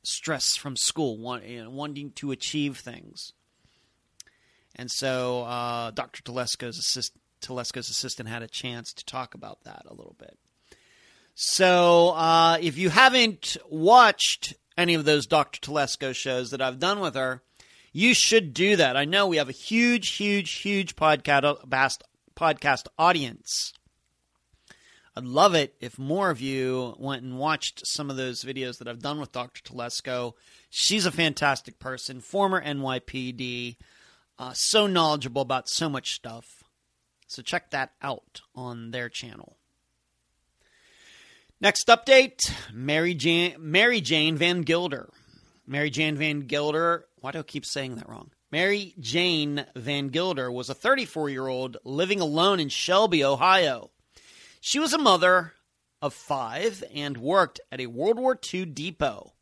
[0.04, 3.34] stress from school, want, you know, wanting to achieve things?
[4.80, 6.24] And so uh, Dr.
[6.24, 7.12] Telesco's, assist-
[7.42, 10.40] Telesco's assistant had a chance to talk about that a little bit.
[11.36, 15.60] So uh, if you haven't watched any of those Dr.
[15.60, 17.44] Telesco shows that I've done with her,
[17.92, 18.96] you should do that.
[18.96, 21.98] I know we have a huge, huge, huge podcast
[22.38, 23.74] podcast audience.
[25.14, 28.88] I'd love it if more of you went and watched some of those videos that
[28.88, 29.62] I've done with Dr.
[29.62, 30.36] Telesco.
[30.70, 33.76] She's a fantastic person, former NYPD,
[34.40, 36.64] uh, so knowledgeable about so much stuff.
[37.28, 39.58] So check that out on their channel.
[41.62, 42.40] Next update
[42.74, 45.10] Mary Jane, Mary Jane Van Gilder.
[45.68, 48.32] Mary Jane Van Gilder, why do I keep saying that wrong?
[48.52, 53.92] Mary Jane Van Gilder was a 34 year old living alone in Shelby, Ohio.
[54.62, 55.54] She was a mother
[56.02, 59.34] of five and worked at a World War II depot.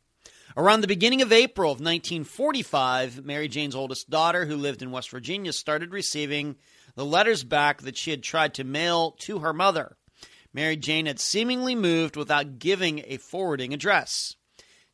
[0.58, 5.12] Around the beginning of April of 1945, Mary Jane's oldest daughter, who lived in West
[5.12, 6.56] Virginia, started receiving
[6.96, 9.98] the letters back that she had tried to mail to her mother.
[10.56, 14.34] Mary Jane had seemingly moved without giving a forwarding address.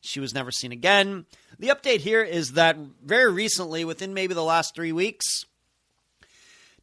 [0.02, 1.24] She was never seen again.
[1.58, 5.46] The update here is that very recently, within maybe the last three weeks,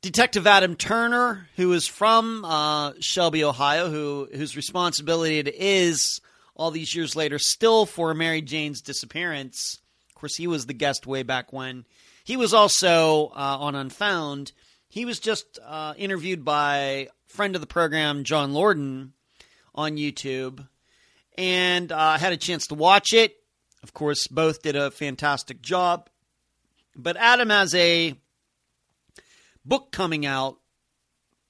[0.02, 6.20] Detective Adam Turner, who is from uh, Shelby, Ohio, who whose responsibility it is
[6.62, 9.80] all these years later still for Mary Jane's disappearance.
[10.10, 11.86] Of course, he was the guest way back when.
[12.24, 14.52] He was also uh, on Unfound.
[14.88, 19.14] He was just uh, interviewed by friend of the program, John Lorden,
[19.74, 20.68] on YouTube,
[21.36, 23.38] and I uh, had a chance to watch it.
[23.82, 26.10] Of course, both did a fantastic job.
[26.96, 28.14] But Adam has a
[29.66, 30.60] book coming out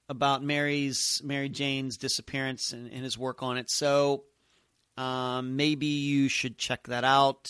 [0.08, 3.70] about Mary's Mary Jane's disappearance and, and his work on it.
[3.70, 4.24] So
[4.96, 7.48] um, maybe you should check that out.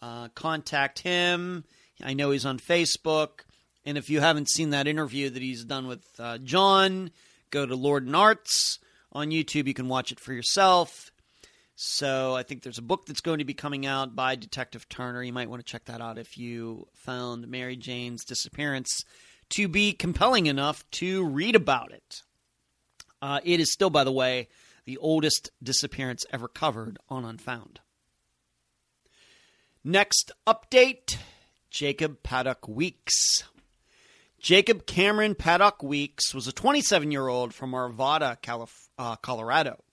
[0.00, 1.64] Uh, contact him.
[2.02, 3.40] I know he's on Facebook.
[3.84, 7.10] And if you haven't seen that interview that he's done with uh, John,
[7.50, 8.78] go to Lord and Arts
[9.12, 9.66] on YouTube.
[9.66, 11.10] You can watch it for yourself.
[11.74, 15.22] So I think there's a book that's going to be coming out by Detective Turner.
[15.22, 19.04] You might want to check that out if you found Mary Jane's disappearance
[19.50, 22.22] to be compelling enough to read about it.
[23.22, 24.48] Uh, it is still, by the way,
[24.88, 27.78] the oldest disappearance ever covered on Unfound.
[29.84, 31.18] Next update
[31.68, 33.44] Jacob Paddock Weeks.
[34.40, 39.84] Jacob Cameron Paddock Weeks was a 27 year old from Arvada, Calif- uh, Colorado.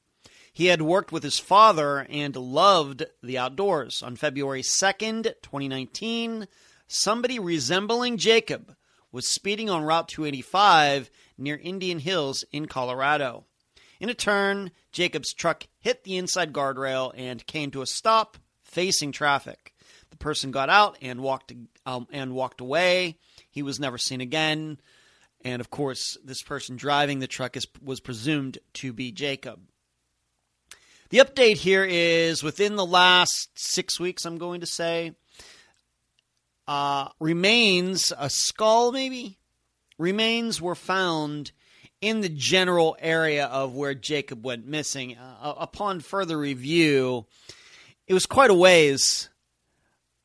[0.53, 4.01] He had worked with his father and loved the outdoors.
[4.01, 6.47] On February 2nd, 2019,
[6.87, 8.73] somebody resembling Jacob
[9.11, 13.43] was speeding on Route 285 near Indian Hills in Colorado.
[13.99, 19.11] In a turn, Jacob's truck hit the inside guardrail and came to a stop facing
[19.11, 19.73] traffic.
[20.09, 21.53] The person got out and walked
[21.85, 23.17] um, and walked away.
[23.49, 24.79] He was never seen again.
[25.43, 29.59] And of course, this person driving the truck is, was presumed to be Jacob.
[31.09, 35.13] The update here is within the last six weeks, I'm going to say,
[36.67, 39.37] uh, remains, a skull maybe,
[39.99, 41.51] remains were found
[42.05, 45.17] in the general area of where Jacob went missing.
[45.17, 47.25] Uh, upon further review,
[48.05, 49.29] it was quite a ways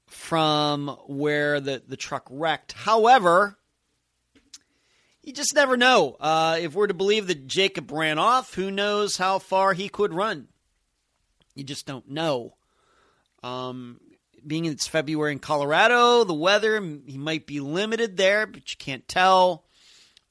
[0.06, 2.72] from where the, the truck wrecked.
[2.72, 3.56] However,
[5.22, 6.18] you just never know.
[6.20, 10.12] Uh, if we're to believe that Jacob ran off, who knows how far he could
[10.12, 10.48] run?
[11.54, 12.56] You just don't know.
[13.42, 14.00] Um,
[14.46, 19.08] being it's February in Colorado, the weather, he might be limited there, but you can't
[19.08, 19.64] tell.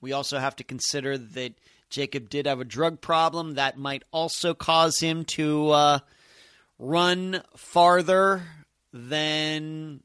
[0.02, 1.54] We also have to consider that
[1.90, 6.00] Jacob did have a drug problem that might also cause him to uh,
[6.78, 8.44] run farther
[8.94, 10.02] than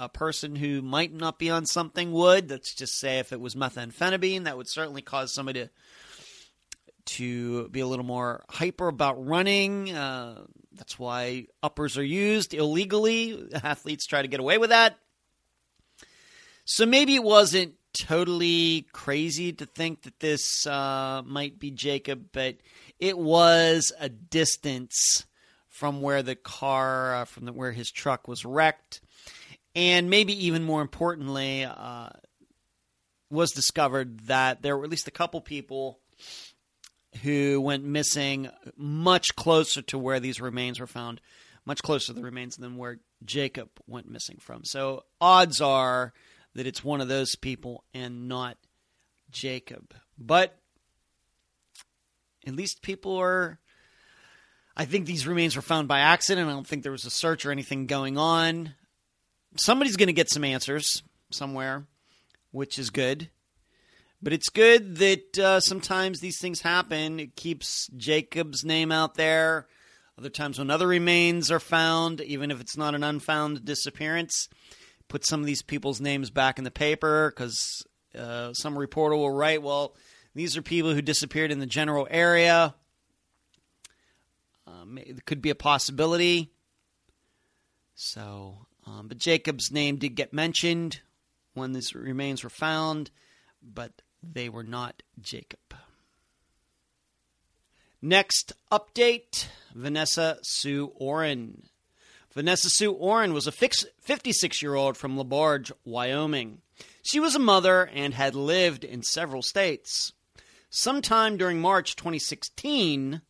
[0.00, 2.50] a person who might not be on something would.
[2.50, 5.70] Let's just say if it was methamphetamine, that would certainly cause somebody to
[7.08, 9.90] to be a little more hyper about running.
[9.90, 10.42] Uh,
[10.72, 13.48] that's why uppers are used illegally.
[13.64, 14.98] Athletes try to get away with that.
[16.66, 22.56] So maybe it wasn't totally crazy to think that this uh, might be Jacob, but
[22.98, 25.24] it was a distance
[25.68, 29.00] from where the car, uh, from the, where his truck was wrecked,
[29.74, 32.08] and maybe even more importantly, uh,
[33.30, 36.00] was discovered that there were at least a couple people
[37.22, 41.20] who went missing much closer to where these remains were found,
[41.64, 44.64] much closer to the remains than where Jacob went missing from.
[44.64, 46.12] So odds are
[46.58, 48.58] that it's one of those people and not
[49.30, 49.94] Jacob.
[50.18, 50.58] But
[52.44, 53.60] at least people are.
[54.76, 56.48] I think these remains were found by accident.
[56.48, 58.74] I don't think there was a search or anything going on.
[59.54, 61.86] Somebody's going to get some answers somewhere,
[62.50, 63.30] which is good.
[64.20, 67.20] But it's good that uh, sometimes these things happen.
[67.20, 69.68] It keeps Jacob's name out there.
[70.18, 74.48] Other times, when other remains are found, even if it's not an unfound disappearance,
[75.08, 77.82] put some of these people's names back in the paper because
[78.16, 79.94] uh, some reporter will write, well,
[80.34, 82.74] these are people who disappeared in the general area.
[84.66, 86.52] Um, it could be a possibility.
[87.94, 91.00] So, um, but Jacob's name did get mentioned
[91.54, 93.10] when these remains were found,
[93.62, 95.74] but they were not Jacob.
[98.00, 101.64] Next update Vanessa Sue Oren.
[102.38, 106.62] Vanessa Sue Oren was a 56 year old from LaBarge, Wyoming.
[107.02, 110.12] She was a mother and had lived in several states.
[110.70, 113.22] Sometime during March 2016,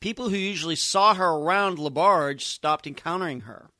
[0.00, 3.70] people who usually saw her around LaBarge stopped encountering her.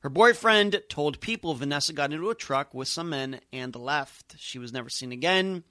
[0.00, 4.36] Her boyfriend told people Vanessa got into a truck with some men and left.
[4.38, 5.64] She was never seen again.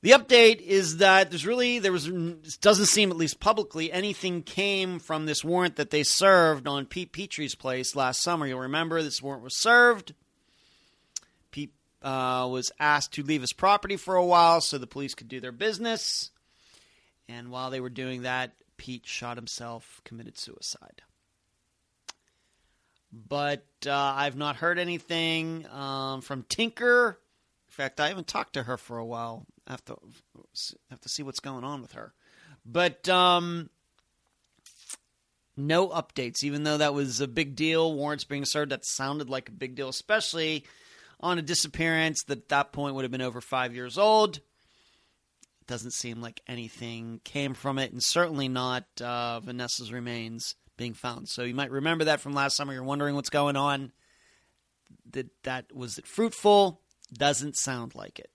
[0.00, 2.06] The update is that there's really there was
[2.60, 7.12] doesn't seem at least publicly anything came from this warrant that they served on Pete
[7.12, 8.46] Petrie's place last summer.
[8.46, 10.14] You'll remember this warrant was served.
[11.50, 15.28] Pete uh, was asked to leave his property for a while so the police could
[15.28, 16.30] do their business,
[17.28, 21.02] and while they were doing that, Pete shot himself, committed suicide
[23.12, 27.18] but uh, I've not heard anything um, from Tinker.
[27.68, 29.46] In fact, I haven't talked to her for a while.
[29.68, 29.96] Have to
[30.90, 32.14] have to see what's going on with her.
[32.64, 33.68] But um,
[35.58, 37.92] no updates, even though that was a big deal.
[37.92, 40.64] Warrants being served, that sounded like a big deal, especially
[41.20, 44.40] on a disappearance that at that point would have been over five years old.
[45.66, 51.28] Doesn't seem like anything came from it, and certainly not uh, Vanessa's remains being found.
[51.28, 52.72] So you might remember that from last summer.
[52.72, 53.92] You're wondering what's going on.
[55.10, 56.80] That that was it fruitful?
[57.12, 58.30] Doesn't sound like it.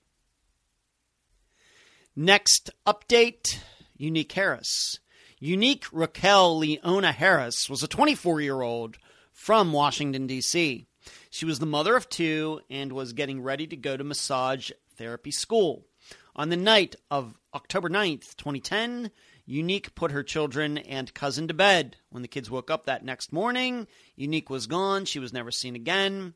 [2.16, 3.58] Next update:
[3.98, 5.00] Unique Harris.
[5.40, 8.98] Unique Raquel Leona Harris was a 24 year old
[9.32, 10.86] from Washington, D.C.
[11.32, 15.32] She was the mother of two and was getting ready to go to massage therapy
[15.32, 15.88] school.
[16.36, 19.10] On the night of October 9th, 2010,
[19.48, 21.98] Unique put her children and cousin to bed.
[22.12, 25.06] When the kids woke up that next morning, Unique was gone.
[25.06, 26.36] She was never seen again.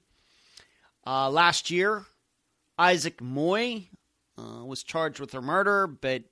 [1.06, 2.08] Uh, last year,
[2.80, 3.90] Isaac Moy
[4.38, 6.24] uh, was charged with her murder, but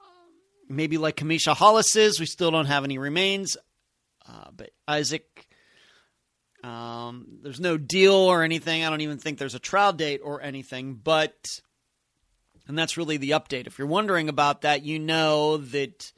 [0.00, 0.04] uh,
[0.68, 3.56] maybe like Kamisha Hollis's, we still don't have any remains.
[4.28, 5.48] Uh, but Isaac,
[6.62, 8.84] um, there's no deal or anything.
[8.84, 11.34] I don't even think there's a trial date or anything, but
[12.68, 13.66] and that's really the update.
[13.66, 16.12] If you're wondering about that, you know that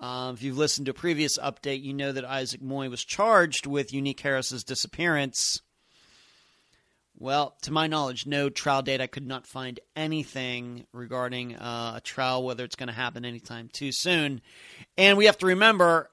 [0.00, 3.66] uh, if you've listened to a previous update, you know that Isaac Moy was charged
[3.66, 5.60] with Unique Harris's disappearance.
[7.22, 9.00] Well, to my knowledge, no trial date.
[9.00, 13.68] I could not find anything regarding uh, a trial, whether it's going to happen anytime
[13.72, 14.40] too soon.
[14.98, 16.10] And we have to remember,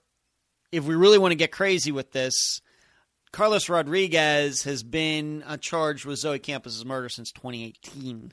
[0.71, 2.61] if we really want to get crazy with this,
[3.31, 8.31] Carlos Rodriguez has been uh, charged with Zoe Campos' murder since 2018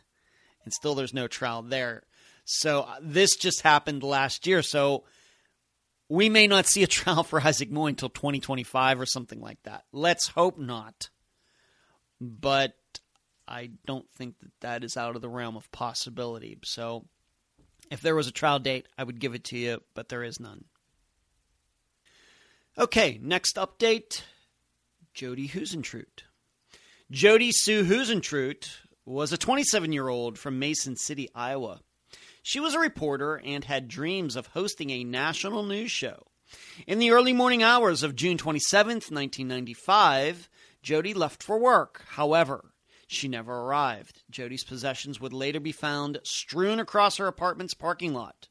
[0.66, 2.02] and still there's no trial there.
[2.44, 4.60] So uh, this just happened last year.
[4.60, 5.04] So
[6.10, 9.84] we may not see a trial for Isaac Moy until 2025 or something like that.
[9.92, 11.08] Let's hope not.
[12.20, 12.74] But
[13.46, 16.58] I don't think that that is out of the realm of possibility.
[16.64, 17.04] So
[17.90, 20.40] if there was a trial date, I would give it to you, but there is
[20.40, 20.64] none.
[22.78, 24.22] Okay, next update
[25.14, 26.24] Jodi Huisentruit.
[27.10, 28.68] Jodi Sue Huisentruit
[29.04, 31.80] was a 27 year old from Mason City, Iowa.
[32.42, 36.26] She was a reporter and had dreams of hosting a national news show.
[36.86, 40.48] In the early morning hours of June 27, 1995,
[40.86, 42.04] Jodi left for work.
[42.10, 42.70] However,
[43.08, 44.22] she never arrived.
[44.30, 48.46] Jodi's possessions would later be found strewn across her apartment's parking lot.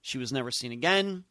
[0.00, 1.24] She was never seen again.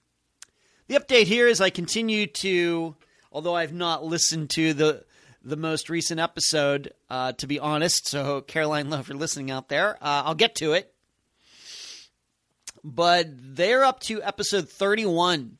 [0.90, 2.96] The update here is I continue to,
[3.32, 5.06] although I've not listened to the
[5.44, 8.08] the most recent episode, uh, to be honest.
[8.08, 10.94] So, Caroline Lowe, you're listening out there, uh, I'll get to it.
[12.84, 15.58] But they're up to episode 31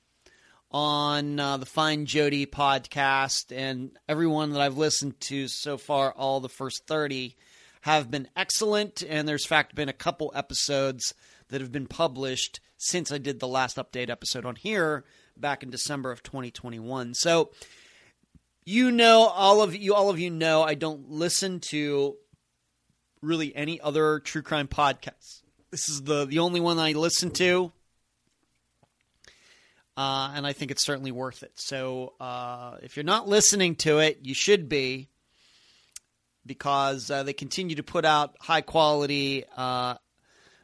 [0.78, 6.40] on uh, the Find Jodi podcast, and everyone that I've listened to so far, all
[6.40, 7.36] the first 30,
[7.82, 9.02] have been excellent.
[9.02, 11.16] And there's, fact, been a couple episodes
[11.48, 15.04] that have been published since I did the last update episode on here
[15.36, 17.16] back in December of 2021.
[17.16, 17.50] So,
[18.64, 22.18] you know, all of you, all of you know, I don't listen to
[23.24, 25.42] really any other true crime podcasts.
[25.72, 27.72] This is the the only one I listen to
[29.98, 31.54] uh, and I think it's certainly worth it.
[31.56, 35.10] So uh, if you're not listening to it, you should be,
[36.46, 39.96] because uh, they continue to put out high quality uh,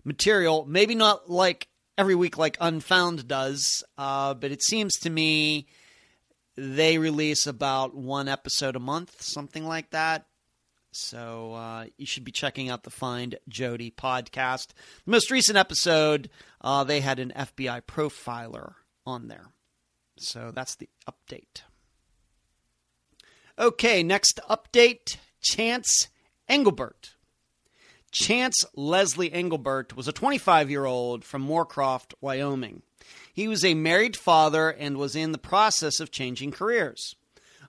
[0.03, 0.65] material.
[0.69, 5.65] Maybe not like every week like Unfound does, uh, but it seems to me
[6.55, 10.27] they release about one episode a month, something like that.
[10.91, 14.67] So uh, you should be checking out the Find Jodi podcast.
[15.05, 16.29] The most recent episode,
[16.61, 19.47] uh, they had an FBI profiler on there.
[20.17, 21.63] So that's the update.
[23.57, 26.09] Okay, next update Chance
[26.47, 27.15] Engelbert.
[28.11, 32.83] Chance Leslie Engelbert was a 25 year old from Moorcroft, Wyoming.
[33.33, 37.15] He was a married father and was in the process of changing careers.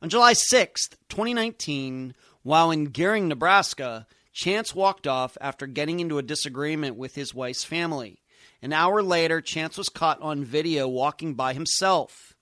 [0.03, 6.23] On July 6, 2019, while in Gering, Nebraska, Chance walked off after getting into a
[6.23, 8.21] disagreement with his wife's family.
[8.65, 12.33] An hour later, Chance was caught on video walking by himself.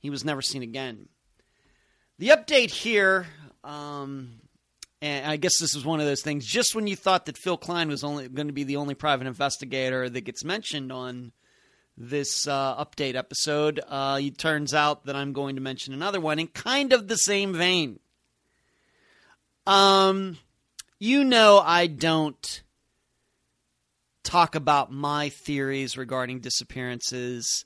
[0.00, 1.08] He was never seen again.
[2.18, 3.28] The update here,
[3.62, 4.40] um,
[5.00, 6.44] and I guess this is one of those things.
[6.44, 9.28] Just when you thought that Phil Klein was only going to be the only private
[9.28, 11.30] investigator that gets mentioned on
[11.96, 16.40] this uh, update episode, uh, it turns out that I'm going to mention another one
[16.40, 18.00] in kind of the same vein.
[19.68, 20.36] Um,
[20.98, 22.62] you know, I don't
[24.22, 27.64] talk about my theories regarding disappearances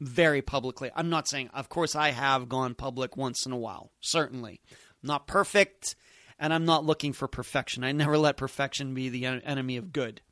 [0.00, 0.90] very publicly.
[0.94, 4.60] I'm not saying, of course, I have gone public once in a while, certainly.
[4.70, 5.94] I'm not perfect,
[6.38, 7.84] and I'm not looking for perfection.
[7.84, 10.22] I never let perfection be the enemy of good.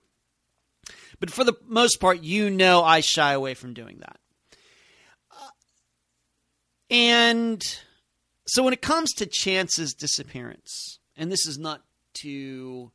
[1.20, 4.19] But for the most part, you know I shy away from doing that.
[5.31, 5.51] Uh,
[6.91, 7.62] and
[8.47, 11.83] so when it comes to Chance's disappearance, and this is not
[12.23, 12.91] to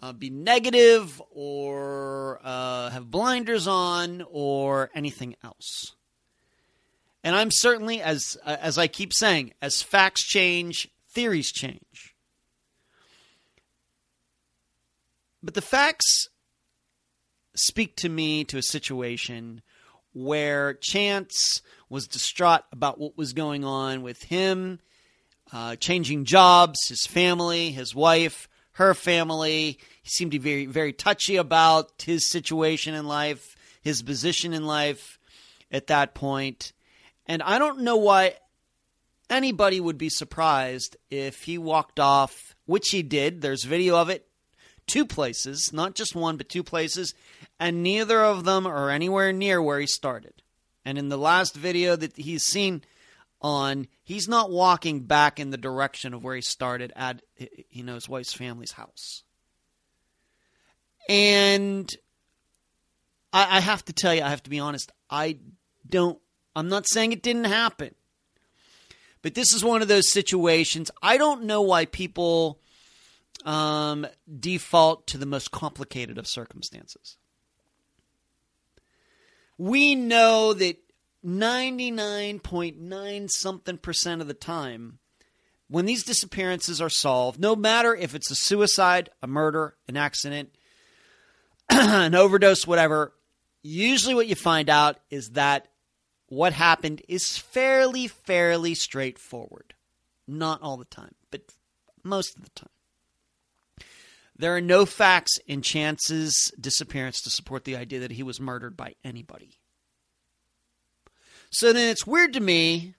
[0.00, 5.94] uh, be negative or uh, have blinders on or anything else.
[7.22, 12.14] And I'm certainly, as uh, as I keep saying, as facts change, theories change.
[15.42, 16.28] But the facts
[17.56, 19.62] speak to me to a situation
[20.12, 24.80] where Chance was distraught about what was going on with him,
[25.52, 29.78] uh, changing jobs, his family, his wife, her family.
[30.02, 34.66] He seemed to be very, very touchy about his situation in life, his position in
[34.66, 35.18] life
[35.70, 36.72] at that point.
[37.26, 38.34] And I don't know why
[39.30, 43.40] anybody would be surprised if he walked off, which he did.
[43.40, 44.26] There's video of it,
[44.86, 47.14] two places, not just one, but two places,
[47.58, 50.34] and neither of them are anywhere near where he started.
[50.84, 52.82] And in the last video that he's seen,
[53.44, 53.86] on.
[54.02, 57.22] He's not walking back in the direction of where he started at
[57.70, 59.22] you know his wife's family's house.
[61.08, 61.88] And
[63.32, 65.36] I, I have to tell you i have to be honest i
[65.86, 66.18] don't
[66.56, 67.94] i'm not saying it didn't happen.
[69.20, 72.58] But this is one of those situations i don't know why people
[73.44, 74.06] um,
[74.40, 77.18] default to the most complicated of circumstances.
[79.58, 80.78] We know that
[81.24, 84.98] 99.9 something percent of the time,
[85.68, 90.54] when these disappearances are solved, no matter if it's a suicide, a murder, an accident,
[91.70, 93.14] an overdose, whatever,
[93.62, 95.68] usually what you find out is that
[96.28, 99.74] what happened is fairly, fairly straightforward.
[100.26, 101.42] Not all the time, but
[102.02, 102.68] most of the time.
[104.36, 108.76] There are no facts in Chance's disappearance to support the idea that he was murdered
[108.76, 109.58] by anybody.
[111.54, 112.96] So then it's weird to me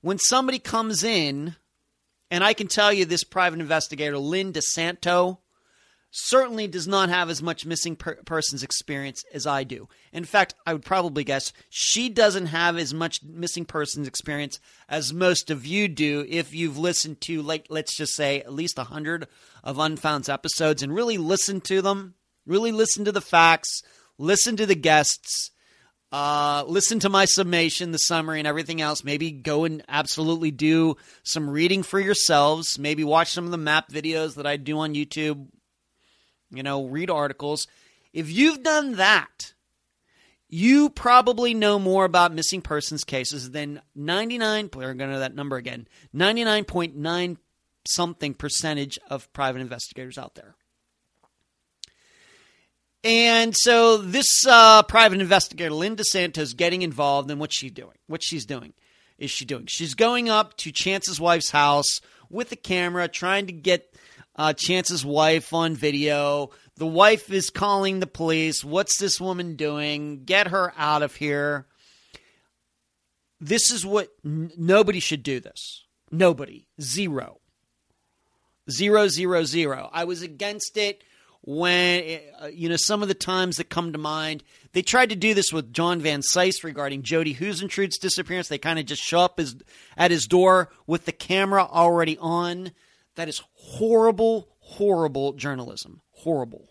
[0.00, 1.54] when somebody comes in,
[2.28, 5.38] and I can tell you this private investigator, Lynn DeSanto,
[6.10, 9.88] certainly does not have as much missing per- persons experience as I do.
[10.12, 15.12] In fact, I would probably guess she doesn't have as much missing persons experience as
[15.12, 19.28] most of you do if you've listened to like let's just say at least 100
[19.62, 22.14] of Unfound's episodes and really listen to them,
[22.44, 23.80] really listen to the facts,
[24.18, 25.52] listen to the guests,
[26.12, 29.04] uh, listen to my summation, the summary, and everything else.
[29.04, 32.78] Maybe go and absolutely do some reading for yourselves.
[32.78, 35.46] Maybe watch some of the map videos that I do on YouTube
[36.50, 37.66] you know, read articles.
[38.12, 39.54] If you've done that,
[40.48, 45.56] you probably know more about missing persons cases than 99, we're going to that number
[45.56, 47.36] again, 99.9
[47.88, 50.54] something percentage of private investigators out there.
[53.02, 57.96] And so this uh, private investigator, Linda Santos, getting involved in what's she doing?
[58.06, 58.74] What she's doing
[59.18, 59.66] is she doing?
[59.66, 63.94] She's going up to Chance's wife's house with a camera, trying to get
[64.36, 66.50] uh, Chance's wife on video.
[66.76, 68.64] The wife is calling the police.
[68.64, 70.24] What's this woman doing?
[70.24, 71.66] Get her out of here.
[73.40, 75.84] This is what n- nobody should do this.
[76.10, 76.66] Nobody.
[76.80, 77.40] Zero.
[78.70, 79.90] Zero, zero, zero.
[79.92, 81.02] I was against it
[81.42, 84.42] when, uh, you know, some of the times that come to mind.
[84.72, 88.48] They tried to do this with John Vansice regarding Jodi Huisentruit's disappearance.
[88.48, 89.56] They kind of just show up his,
[89.96, 92.72] at his door with the camera already on.
[93.16, 96.02] That is horrible, horrible journalism.
[96.12, 96.68] Horrible.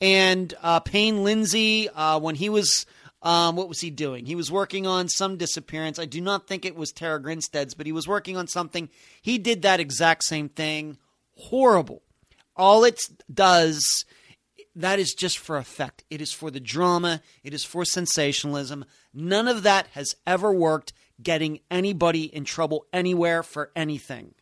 [0.00, 2.84] And uh, Payne Lindsay, uh, when he was,
[3.22, 4.26] um, what was he doing?
[4.26, 5.98] He was working on some disappearance.
[5.98, 8.90] I do not think it was Tara Grinstead's, but he was working on something.
[9.22, 10.98] He did that exact same thing.
[11.36, 12.02] Horrible.
[12.56, 13.00] All it
[13.32, 14.04] does,
[14.76, 16.04] that is just for effect.
[16.10, 17.20] It is for the drama.
[17.42, 18.84] It is for sensationalism.
[19.12, 24.34] None of that has ever worked getting anybody in trouble anywhere for anything.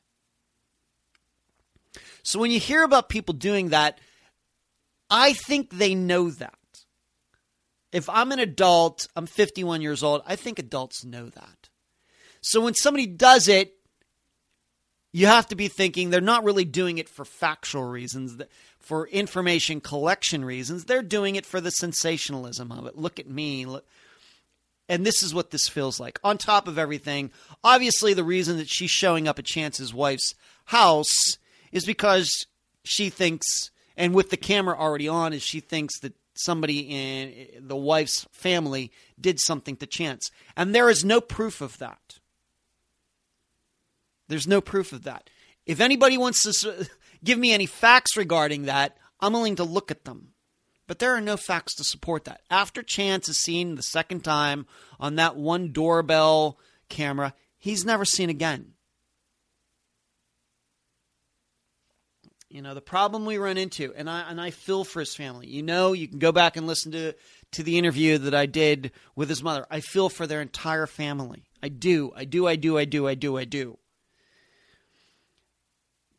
[2.22, 3.98] So when you hear about people doing that,
[5.10, 6.54] I think they know that.
[7.92, 11.68] If I'm an adult, I'm 51 years old, I think adults know that.
[12.40, 13.74] So when somebody does it,
[15.12, 18.40] you have to be thinking they're not really doing it for factual reasons,
[18.78, 20.84] for information collection reasons.
[20.84, 22.96] They're doing it for the sensationalism of it.
[22.96, 23.66] Look at me.
[23.66, 23.86] Look.
[24.88, 26.18] And this is what this feels like.
[26.24, 27.30] On top of everything,
[27.62, 30.34] obviously, the reason that she's showing up at Chance's wife's
[30.66, 31.36] house
[31.70, 32.46] is because
[32.84, 37.46] she thinks, and with the camera already on, is she thinks that somebody in eh,
[37.60, 38.90] the wife's family
[39.20, 40.30] did something to Chance.
[40.56, 42.18] And there is no proof of that.
[44.28, 45.28] There's no proof of that.
[45.66, 46.88] If anybody wants to
[47.24, 50.32] give me any facts regarding that, I'm willing to look at them.
[50.86, 52.42] But there are no facts to support that.
[52.50, 54.66] After Chance is seen the second time
[54.98, 56.58] on that one doorbell
[56.88, 58.74] camera, he's never seen again.
[62.50, 65.46] You know, the problem we run into, and I and I feel for his family.
[65.46, 67.14] You know, you can go back and listen to
[67.52, 69.66] to the interview that I did with his mother.
[69.70, 71.44] I feel for their entire family.
[71.62, 72.12] I do.
[72.14, 72.46] I do.
[72.46, 72.76] I do.
[72.76, 73.08] I do.
[73.08, 73.38] I do.
[73.38, 73.78] I do.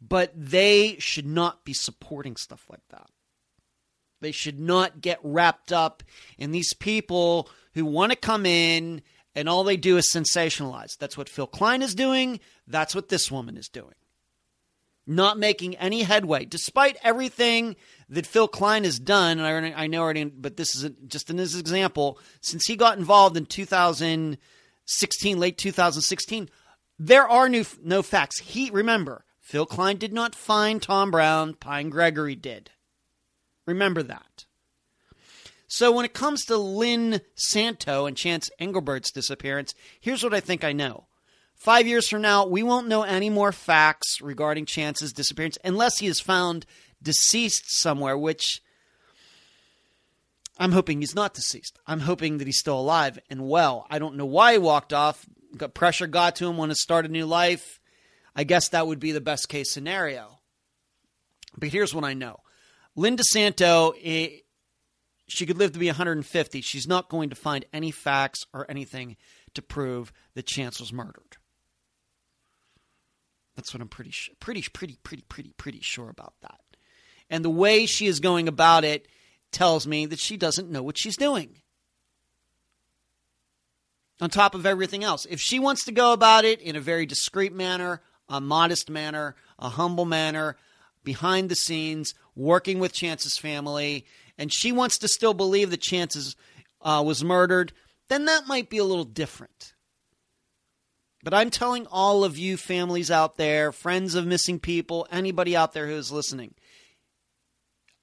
[0.05, 3.07] But they should not be supporting stuff like that.
[4.21, 6.03] They should not get wrapped up
[6.37, 9.01] in these people who want to come in
[9.35, 10.97] and all they do is sensationalize.
[10.97, 12.39] That's what Phil Klein is doing.
[12.67, 13.95] That's what this woman is doing
[15.05, 17.75] not making any headway, despite everything
[18.09, 19.39] that Phil Klein has done.
[19.39, 22.19] And I, I know already, but this is just in this example.
[22.41, 26.49] Since he got involved in 2016, late 2016,
[26.99, 28.39] there are new, no facts.
[28.39, 31.53] He remember Phil Klein did not find Tom Brown.
[31.53, 32.71] Pine Gregory did.
[33.67, 34.45] Remember that.
[35.67, 40.63] So when it comes to Lynn Santo and Chance Engelbert's disappearance, here's what I think
[40.63, 41.05] I know.
[41.53, 46.07] Five years from now, we won't know any more facts regarding Chance's disappearance unless he
[46.07, 46.65] is found
[47.03, 48.59] deceased somewhere, which
[50.57, 51.77] I'm hoping he's not deceased.
[51.85, 53.85] I'm hoping that he's still alive and well.
[53.87, 55.27] I don't know why he walked off.
[55.75, 57.79] Pressure got to him, want to start a new life.
[58.35, 60.39] I guess that would be the best case scenario.
[61.57, 62.39] But here's what I know
[62.95, 64.29] Linda Santo, eh,
[65.27, 66.61] she could live to be 150.
[66.61, 69.17] She's not going to find any facts or anything
[69.53, 71.37] to prove that Chance was murdered.
[73.55, 76.59] That's what I'm pretty pretty, pretty, pretty, pretty, pretty sure about that.
[77.29, 79.07] And the way she is going about it
[79.51, 81.57] tells me that she doesn't know what she's doing.
[84.21, 87.05] On top of everything else, if she wants to go about it in a very
[87.05, 90.57] discreet manner, a modest manner, a humble manner,
[91.03, 94.05] behind the scenes, working with Chance's family,
[94.37, 96.35] and she wants to still believe that Chance's
[96.81, 97.73] uh, was murdered,
[98.09, 99.73] then that might be a little different.
[101.23, 105.73] But I'm telling all of you families out there, friends of missing people, anybody out
[105.73, 106.53] there who is listening,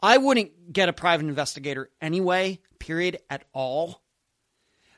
[0.02, 4.02] I wouldn't get a private investigator anyway, period, at all.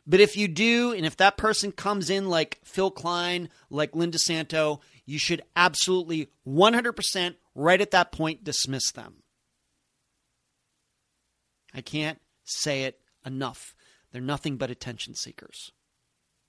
[0.07, 4.19] But if you do, and if that person comes in like Phil Klein, like Linda
[4.19, 9.23] Santo, you should absolutely 100% right at that point dismiss them.
[11.75, 13.75] I can't say it enough.
[14.13, 15.73] They're nothing but attention seekers.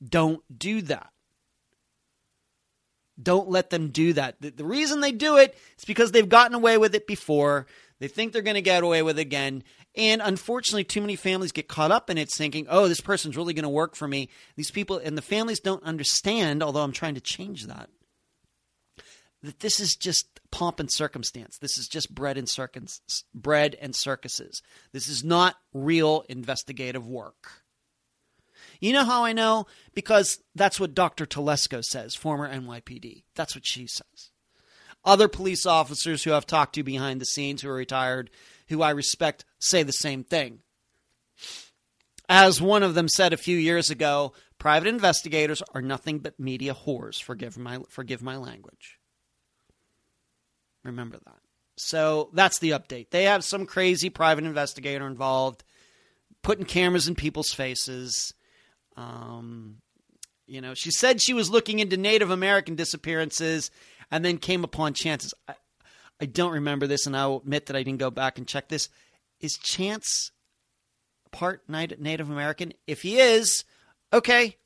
[0.04, 1.10] Don't do that.
[3.22, 4.42] Don't let them do that.
[4.42, 7.68] The, the, reason they do it is because they've gotten away with it before.
[8.00, 9.64] They think they're going to get away with it again.
[9.96, 13.54] And unfortunately, too many families get caught up in it thinking, oh, this person's really
[13.54, 14.30] going to work for me.
[14.56, 17.90] These people, and the families don't understand, although I'm trying to change that,
[19.44, 21.58] that this is just pomp and circumstance.
[21.58, 23.02] This is just bread and circus,
[23.36, 24.64] bread and circuses.
[24.94, 27.64] This is not real investigative work.
[28.80, 29.68] You know how I know?
[29.94, 31.26] Because that's what Dr.
[31.26, 33.24] Telesco says, former NYPD.
[33.36, 34.32] That's what she says.
[35.06, 38.30] Other police officers who I've talked to behind the scenes who are retired,
[38.70, 40.60] who I respect, say the same thing.
[42.30, 46.74] As one of them said a few years ago, private investigators are nothing but media
[46.74, 47.22] whores.
[47.22, 48.98] Forgive my forgive my language.
[50.84, 51.40] Remember that.
[51.78, 53.10] So that's the update.
[53.10, 55.64] They have some crazy private investigator involved,
[56.42, 58.34] putting cameras in people's faces.
[58.96, 59.78] Um,
[60.46, 63.72] you know, she said she was looking into Native American disappearances
[64.12, 65.34] and then came upon Chance's.
[65.48, 65.56] I,
[66.22, 68.88] I don't remember this, and I'll admit that I didn't go back and check this.
[69.40, 70.32] Is Chance
[71.32, 72.74] part Native American?
[72.86, 73.64] If he is,
[74.14, 74.58] okay.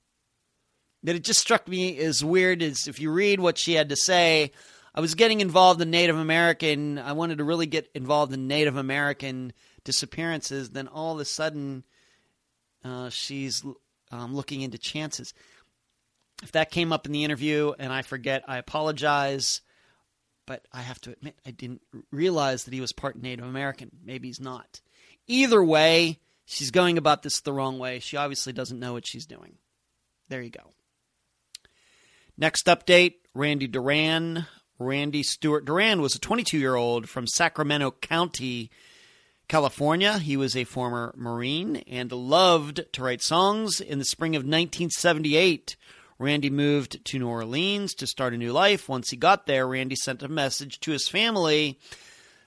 [1.03, 3.95] That it just struck me as weird as if you read what she had to
[3.95, 4.51] say.
[4.97, 6.97] I was getting involved in Native American.
[6.97, 9.53] I wanted to really get involved in Native American
[9.83, 10.71] disappearances.
[10.71, 11.83] Then all of a sudden,
[12.83, 13.63] uh, she's
[14.11, 15.35] um, looking into chances.
[16.41, 19.61] If that came up in the interview and I forget, I apologize.
[20.47, 23.91] But I have to admit, I didn't realize that he was part Native American.
[24.03, 24.81] Maybe he's not.
[25.27, 27.99] Either way, she's going about this the wrong way.
[27.99, 29.57] She obviously doesn't know what she's doing.
[30.27, 30.73] There you go.
[32.35, 34.47] Next update Randy Duran.
[34.79, 38.69] Randy Stewart Duran was a 22 year old from Sacramento County
[39.47, 40.19] California.
[40.19, 43.81] He was a former Marine and loved to write songs.
[43.81, 45.75] In the spring of 1978,
[46.19, 48.87] Randy moved to New Orleans to start a new life.
[48.87, 51.79] Once he got there, Randy sent a message to his family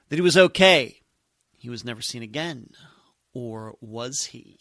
[0.09, 1.01] that he was okay.
[1.59, 2.71] He was never seen again.
[3.33, 4.59] Or was he?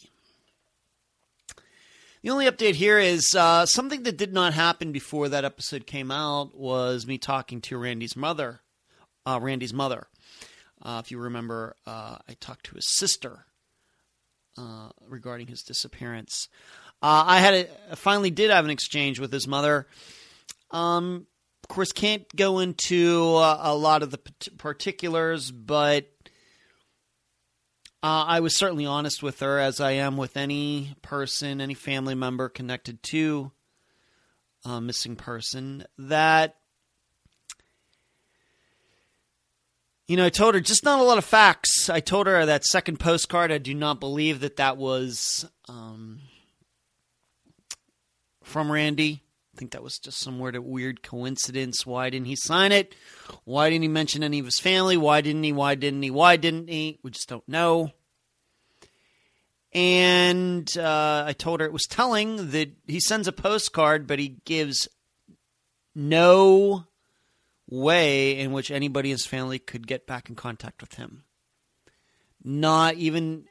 [2.22, 6.10] The only update here is uh, something that did not happen before that episode came
[6.10, 8.60] out was me talking to Randy's mother.
[9.24, 10.06] Uh, Randy's mother.
[10.82, 13.46] Uh, if you remember, uh, I talked to his sister
[14.58, 16.48] uh, regarding his disappearance.
[17.00, 17.54] Uh, I had
[17.90, 19.86] a, finally did have an exchange with his mother.
[20.70, 21.26] Um,
[21.64, 24.18] of course, can't go into a lot of the
[24.58, 26.10] particulars, but
[28.02, 32.14] uh, I was certainly honest with her, as I am with any person, any family
[32.14, 33.52] member connected to
[34.64, 36.56] a missing person, that
[40.10, 41.88] you know, I told her just not a lot of facts.
[41.88, 43.52] I told her that second postcard.
[43.52, 46.18] I do not believe that that was um,
[48.42, 49.22] from Randy.
[49.60, 51.84] I think that was just some weird, weird coincidence.
[51.84, 52.94] Why didn't he sign it?
[53.44, 54.96] Why didn't he mention any of his family?
[54.96, 55.52] Why didn't he?
[55.52, 56.10] Why didn't he?
[56.10, 56.98] Why didn't he?
[57.02, 57.90] We just don't know.
[59.74, 64.38] And uh, I told her it was telling that he sends a postcard, but he
[64.46, 64.88] gives
[65.94, 66.86] no
[67.68, 71.24] way in which anybody in his family could get back in contact with him.
[72.42, 73.44] Not even,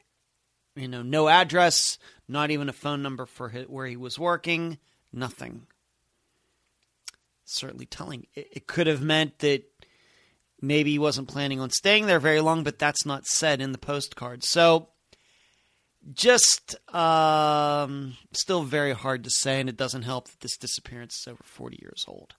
[0.74, 4.78] you know, no address, not even a phone number for his, where he was working,
[5.12, 5.68] nothing.
[7.52, 8.26] Certainly telling.
[8.34, 9.64] It, it could have meant that
[10.60, 13.78] maybe he wasn't planning on staying there very long, but that's not said in the
[13.78, 14.44] postcard.
[14.44, 14.88] So,
[16.14, 21.28] just um, still very hard to say, and it doesn't help that this disappearance is
[21.28, 22.34] over 40 years old.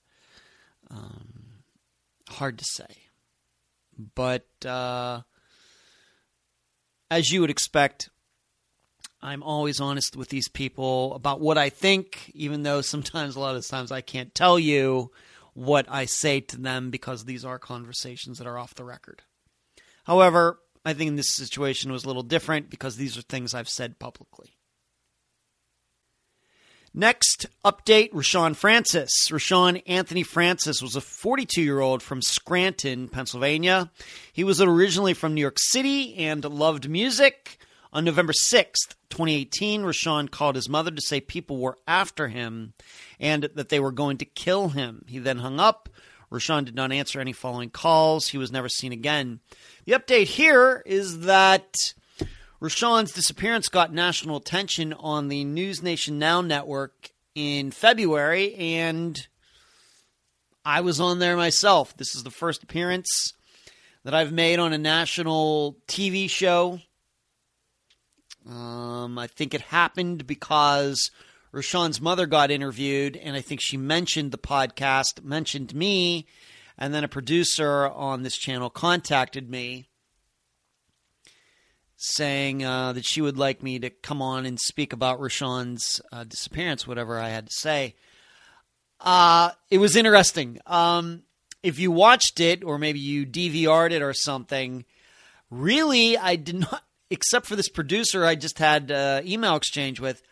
[0.90, 1.64] Um,
[2.30, 2.88] hard to say.
[4.16, 5.22] But uh,
[7.10, 8.10] as you would expect,
[9.24, 13.56] I'm always honest with these people about what I think, even though sometimes, a lot
[13.56, 15.12] of times, I can't tell you
[15.54, 19.22] what I say to them because these are conversations that are off the record.
[20.06, 23.70] However, I think in this situation was a little different because these are things I've
[23.70, 24.56] said publicly.
[26.94, 29.12] Next update Rashawn Francis.
[29.30, 33.92] Rashawn Anthony Francis was a 42 year old from Scranton, Pennsylvania.
[34.34, 37.60] He was originally from New York City and loved music.
[37.94, 42.74] On November 6th, 2018, Rashawn called his mother to say people were after him
[43.20, 45.04] and that they were going to kill him.
[45.08, 45.90] He then hung up.
[46.32, 48.28] Rashawn did not answer any following calls.
[48.28, 49.42] He was never seen again.
[49.86, 51.76] The update here is that
[52.62, 59.20] Rashawn's disappearance got national attention on the News Nation Now network in February, and
[60.64, 61.98] I was on there myself.
[61.98, 63.34] This is the first appearance
[64.06, 66.80] that I've made on a national TV show.
[68.50, 71.12] Um, I think it happened because
[71.54, 76.26] Rashawn's mother got interviewed, and I think she mentioned the podcast, mentioned me,
[76.78, 79.90] and then a producer on this channel contacted me
[82.04, 86.24] saying uh, that she would like me to come on and speak about Rashawn's uh,
[86.24, 87.96] disappearance, whatever I had to say.
[89.00, 90.60] Uh, it was interesting.
[90.66, 91.24] Um,
[91.62, 94.84] if you watched it, or maybe you DVR'd it or something,
[95.52, 100.24] really, I did not, except for this producer I just had uh, email exchange with.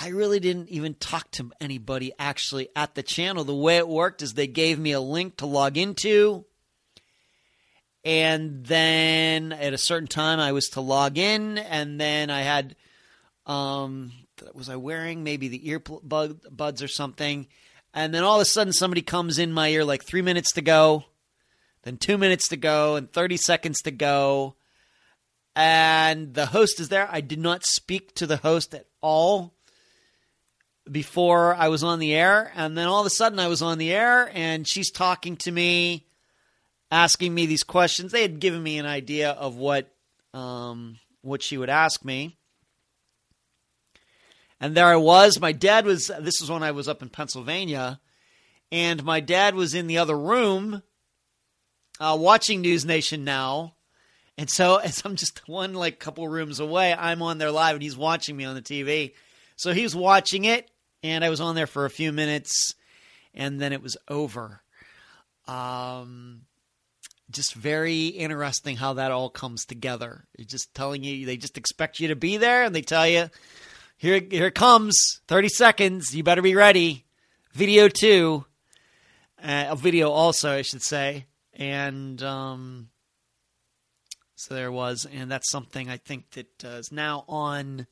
[0.00, 3.42] I really didn't even talk to anybody actually at the channel.
[3.42, 6.44] The way it worked is they gave me a link to log into
[8.04, 12.76] and then at a certain time I was to log in, and then I had,
[13.46, 14.12] um,
[14.54, 17.46] was I wearing maybe the earbuds or something,
[17.92, 20.62] and then all of a sudden somebody comes in my ear like three minutes to
[20.62, 21.04] go,
[21.82, 24.54] then two minutes to go, and thirty seconds to go,
[25.58, 27.08] and the host is there.
[27.10, 29.54] I did not speak to the host at all
[30.88, 33.78] before I was on the air, and then all of a sudden I was on
[33.78, 36.06] the air, and she's talking to me
[36.92, 38.12] asking me these questions.
[38.12, 39.92] They had given me an idea of what
[40.32, 42.36] um, what she would ask me.
[44.60, 45.40] And there I was.
[45.40, 46.06] My dad was.
[46.20, 47.98] This was when I was up in Pennsylvania,
[48.70, 50.84] and my dad was in the other room,
[51.98, 53.74] uh, watching News Nation now.
[54.38, 57.82] And so, as I'm just one like couple rooms away, I'm on there live, and
[57.82, 59.12] he's watching me on the TV.
[59.56, 60.70] So he was watching it,
[61.02, 62.74] and I was on there for a few minutes,
[63.34, 64.62] and then it was over.
[65.48, 66.42] Um,
[67.30, 70.24] just very interesting how that all comes together.
[70.36, 73.28] You're just telling you they just expect you to be there, and they tell you,
[73.96, 76.14] "Here, here it comes, thirty seconds.
[76.14, 77.04] You better be ready."
[77.54, 78.44] Video two,
[79.42, 82.88] uh, a video also, I should say, and um,
[84.38, 87.88] so there was, and that's something I think that uh, is now on.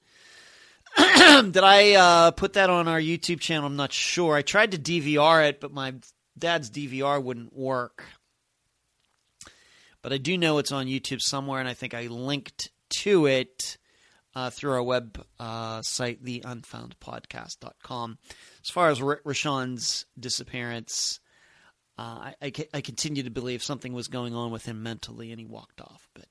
[0.96, 3.66] Did I uh, put that on our YouTube channel?
[3.66, 4.36] I'm not sure.
[4.36, 5.94] I tried to DVR it, but my
[6.38, 8.04] dad's DVR wouldn't work.
[10.02, 12.70] But I do know it's on YouTube somewhere, and I think I linked
[13.00, 13.76] to it
[14.36, 18.18] uh, through our web uh, site, theunfoundpodcast.com.
[18.62, 21.18] As far as R- Rashawn's disappearance,
[21.98, 25.40] uh, I, I, I, continue to believe something was going on with him mentally, and
[25.40, 26.08] he walked off.
[26.14, 26.26] But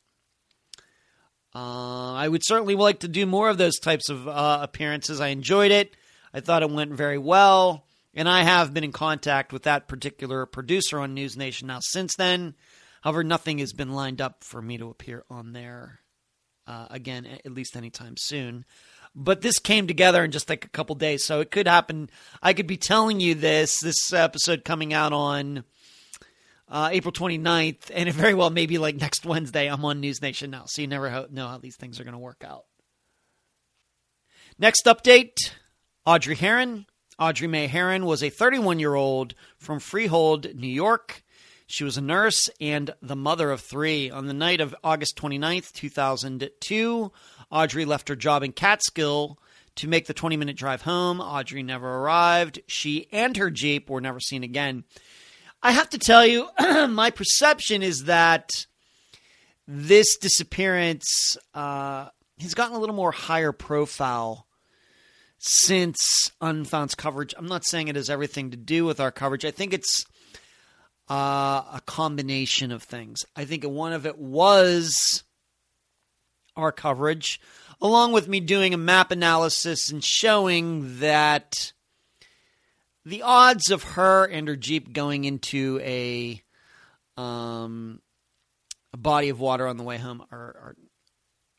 [1.55, 5.21] uh, I would certainly like to do more of those types of uh, appearances.
[5.21, 5.95] I enjoyed it.
[6.33, 7.85] I thought it went very well.
[8.13, 12.15] And I have been in contact with that particular producer on News Nation now since
[12.17, 12.55] then.
[13.01, 16.01] However, nothing has been lined up for me to appear on there
[16.67, 18.65] uh, again, at least anytime soon.
[19.13, 22.09] But this came together in just like a couple days, so it could happen.
[22.41, 25.63] I could be telling you this this episode coming out on
[26.75, 29.67] uh, April 29th, and it very well may be like next Wednesday.
[29.69, 32.19] I'm on News Nation now, so you never know how these things are going to
[32.19, 32.65] work out.
[34.59, 35.37] Next update
[36.05, 36.85] Audrey Herron.
[37.17, 41.23] Audrey Mae Herron was a 31 year old from Freehold, New York.
[41.65, 44.11] She was a nurse and the mother of three.
[44.11, 47.09] On the night of August 29th, 2002,
[47.51, 49.39] Audrey left her job in Catskill
[49.77, 51.21] to make the 20 minute drive home.
[51.21, 52.59] Audrey never arrived.
[52.67, 54.83] She and her Jeep were never seen again.
[55.61, 58.49] I have to tell you, my perception is that
[59.67, 62.09] this disappearance uh,
[62.39, 64.47] has gotten a little more higher profile
[65.39, 67.33] since Unfound's coverage.
[67.37, 69.45] I'm not saying it has everything to do with our coverage.
[69.45, 70.05] I think it's
[71.09, 73.25] uh, a combination of things.
[73.35, 75.23] I think one of it was
[76.55, 77.39] our coverage,
[77.81, 81.73] along with me doing a map analysis and showing that
[83.05, 86.41] the odds of her and her Jeep going into a
[87.17, 88.01] um,
[88.93, 90.75] a body of water on the way home are, are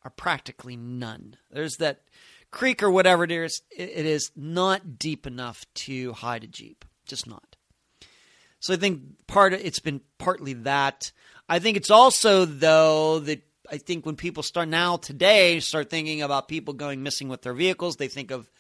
[0.05, 1.37] are practically none.
[1.51, 2.03] There's that
[2.51, 3.63] creek or whatever it is.
[3.77, 6.85] It is not deep enough to hide a Jeep.
[7.07, 7.57] Just not.
[8.61, 11.13] So I think part of, it's been partly that.
[11.49, 16.23] I think it's also though that I think when people start now today start thinking
[16.23, 18.51] about people going missing with their vehicles, they think of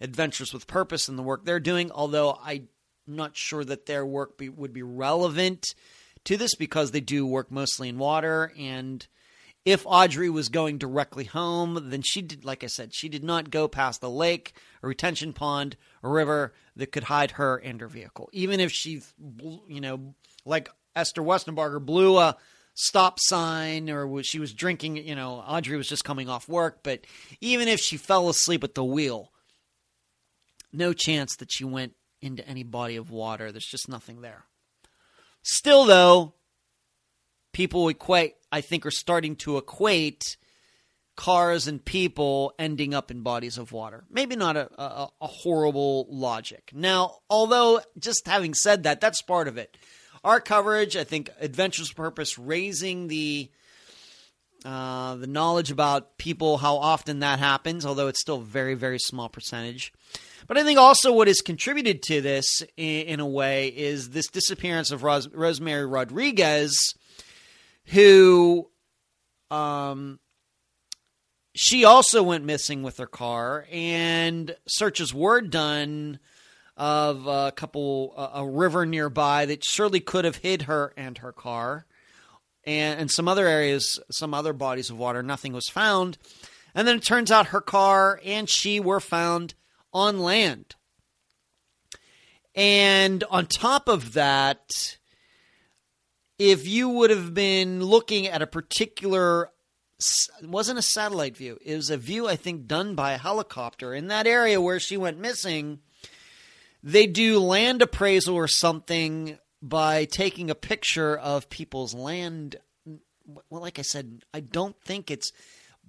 [0.00, 1.90] Adventures with Purpose and the work they're doing.
[1.90, 2.68] Although I'm
[3.06, 5.74] not sure that their work be, would be relevant
[6.24, 9.06] to this because they do work mostly in water and
[9.66, 13.50] if Audrey was going directly home, then she did, like I said, she did not
[13.50, 17.88] go past a lake, a retention pond, a river that could hide her and her
[17.88, 18.30] vehicle.
[18.32, 19.02] Even if she,
[19.66, 20.14] you know,
[20.44, 22.36] like Esther Westenbarger blew a
[22.74, 27.00] stop sign or she was drinking, you know, Audrey was just coming off work, but
[27.40, 29.32] even if she fell asleep at the wheel,
[30.72, 33.52] no chance that she went into any body of water.
[33.52, 34.44] There's just nothing there.
[35.42, 36.34] Still, though,
[37.52, 40.36] people equate, I think, are starting to equate
[41.16, 44.04] cars and people ending up in bodies of water.
[44.10, 46.70] Maybe not a, a, a, horrible logic.
[46.74, 49.76] Now, although just having said that, that's part of it.
[50.22, 53.50] Our coverage, I think, Adventures Purpose raising the
[54.64, 59.28] uh, the knowledge about people, how often that happens, although it's still very, very small
[59.28, 59.92] percentage.
[60.46, 64.28] But I think also what has contributed to this in, in a way is this
[64.28, 66.94] disappearance of Ros- Rosemary Rodriguez
[67.86, 68.68] who
[69.50, 70.18] um,
[71.54, 76.18] she also went missing with her car, and searches were done
[76.76, 81.86] of a couple a river nearby that surely could have hid her and her car,
[82.64, 85.22] and, and some other areas, some other bodies of water.
[85.22, 86.18] Nothing was found,
[86.74, 89.54] and then it turns out her car and she were found
[89.92, 90.74] on land.
[92.54, 94.96] And on top of that,
[96.38, 99.50] if you would have been looking at a particular
[100.42, 103.94] it wasn't a satellite view it was a view i think done by a helicopter.
[103.94, 105.78] In that area where she went missing
[106.82, 112.56] they do land appraisal or something by taking a picture of people's land.
[113.50, 115.32] Well like i said i don't think it's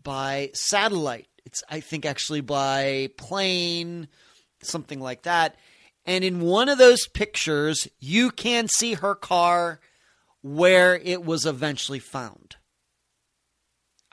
[0.02, 4.08] by satellite it's i think actually by plane
[4.62, 5.56] something like that
[6.06, 9.80] and in one of those pictures you can see her car
[10.42, 12.56] where it was eventually found.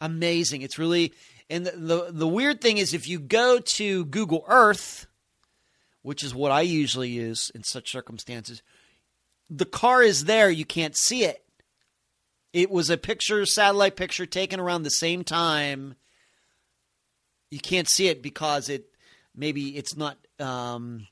[0.00, 0.62] Amazing.
[0.62, 1.12] It's really
[1.50, 5.06] and the, the, the weird thing is if you go to Google Earth,
[6.02, 8.62] which is what I usually use in such circumstances,
[9.50, 11.44] the car is there, you can't see it.
[12.52, 15.96] It was a picture, satellite picture taken around the same time.
[17.50, 18.86] You can't see it because it
[19.34, 21.06] maybe it's not um,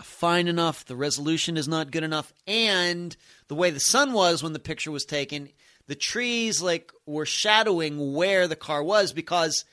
[0.00, 3.16] fine enough, the resolution is not good enough, and
[3.48, 5.48] the way the sun was when the picture was taken,
[5.86, 9.64] the trees like were shadowing where the car was because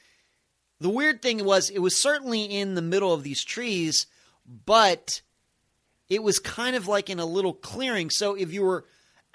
[0.80, 4.08] the weird thing was it was certainly in the middle of these trees,
[4.66, 5.22] but
[6.10, 8.10] it was kind of like in a little clearing.
[8.10, 8.86] So if you were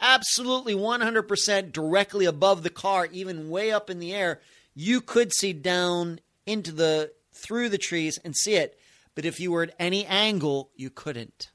[0.00, 4.40] absolutely 100% directly above the car, even way up in the air,
[4.74, 8.78] you could see down into the through the trees and see it.
[9.14, 11.50] But if you were at any angle, you couldn't.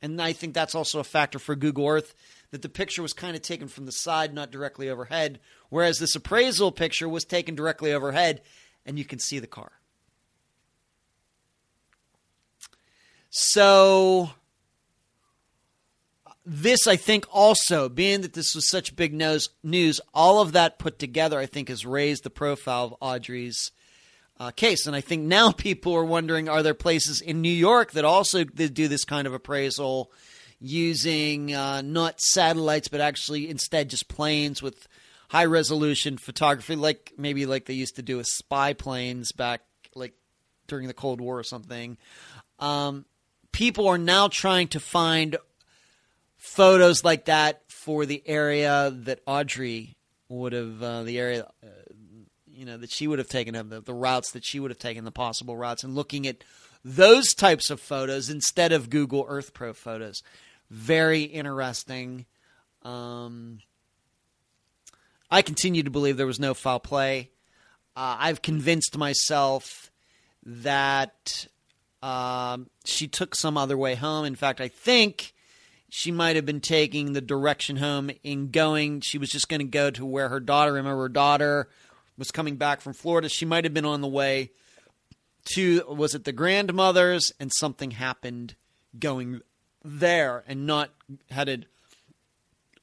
[0.00, 2.14] And I think that's also a factor for Google Earth
[2.50, 5.40] that the picture was kind of taken from the side, not directly overhead,
[5.70, 8.42] whereas this appraisal picture was taken directly overhead
[8.86, 9.72] and you can see the car.
[13.30, 14.30] So,
[16.46, 20.78] this, I think, also, being that this was such big news, news all of that
[20.78, 23.72] put together, I think, has raised the profile of Audrey's
[24.44, 24.86] uh, case.
[24.86, 28.44] And I think now people are wondering are there places in New York that also
[28.44, 30.12] do this kind of appraisal
[30.60, 34.86] using uh, not satellites, but actually instead just planes with
[35.28, 39.62] high resolution photography, like maybe like they used to do with spy planes back
[39.94, 40.14] like
[40.68, 41.96] during the Cold War or something.
[42.58, 43.04] Um,
[43.52, 45.36] people are now trying to find
[46.36, 49.96] photos like that for the area that Audrey
[50.28, 51.66] would have, uh, the area uh,
[52.54, 55.04] you know that she would have taken the, the routes that she would have taken
[55.04, 56.44] the possible routes and looking at
[56.84, 60.22] those types of photos instead of Google Earth Pro photos.
[60.70, 62.26] Very interesting.
[62.82, 63.60] Um,
[65.30, 67.30] I continue to believe there was no foul play.
[67.96, 69.90] Uh, I've convinced myself
[70.44, 71.46] that
[72.02, 74.26] um, she took some other way home.
[74.26, 75.32] In fact, I think
[75.88, 79.00] she might have been taking the direction home in going.
[79.00, 80.72] She was just going to go to where her daughter.
[80.72, 81.68] Remember, her daughter
[82.16, 83.28] was coming back from Florida.
[83.28, 84.50] She might have been on the way
[85.54, 88.54] to was it the grandmother's and something happened
[88.98, 89.40] going
[89.84, 90.90] there and not
[91.30, 91.66] headed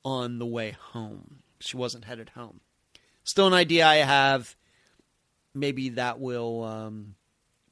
[0.03, 1.39] on the way home.
[1.59, 2.59] She wasn't headed home.
[3.23, 4.55] Still an idea I have.
[5.53, 7.15] Maybe that will um,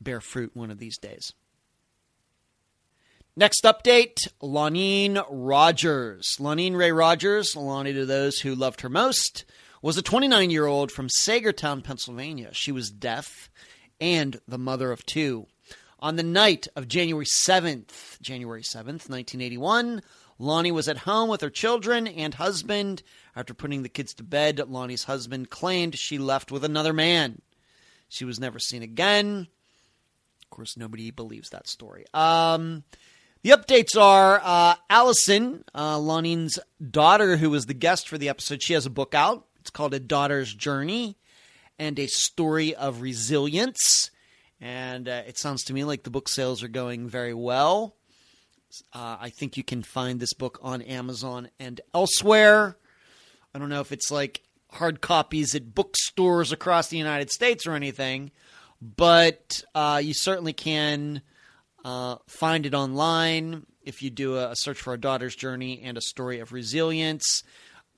[0.01, 1.33] bear fruit one of these days.
[3.35, 6.25] Next update Lonene Rogers.
[6.39, 9.45] Lonene Ray Rogers, Lonnie to those who loved her most,
[9.81, 12.49] was a 29 year old from Saegertown, Pennsylvania.
[12.53, 13.49] She was deaf
[13.99, 15.47] and the mother of two.
[15.99, 20.01] On the night of January 7th, January 7th, 1981,
[20.37, 23.03] Lonnie was at home with her children and husband.
[23.35, 27.41] After putting the kids to bed, Lonnie's husband claimed she left with another man.
[28.07, 29.47] She was never seen again.
[30.43, 32.05] Of course, nobody believes that story.
[32.13, 32.85] Um,
[33.43, 36.57] the updates are uh, Allison, uh, Lonnie's
[36.89, 39.45] daughter, who was the guest for the episode, she has a book out.
[39.69, 41.15] It's called A Daughter's Journey
[41.77, 44.09] and a Story of Resilience.
[44.59, 47.95] And uh, it sounds to me like the book sales are going very well.
[48.91, 52.77] Uh, I think you can find this book on Amazon and elsewhere.
[53.53, 54.41] I don't know if it's like
[54.71, 58.31] hard copies at bookstores across the United States or anything,
[58.81, 61.21] but uh, you certainly can
[61.85, 65.95] uh, find it online if you do a, a, search for a daughter's journey and
[65.95, 67.43] a story of resilience.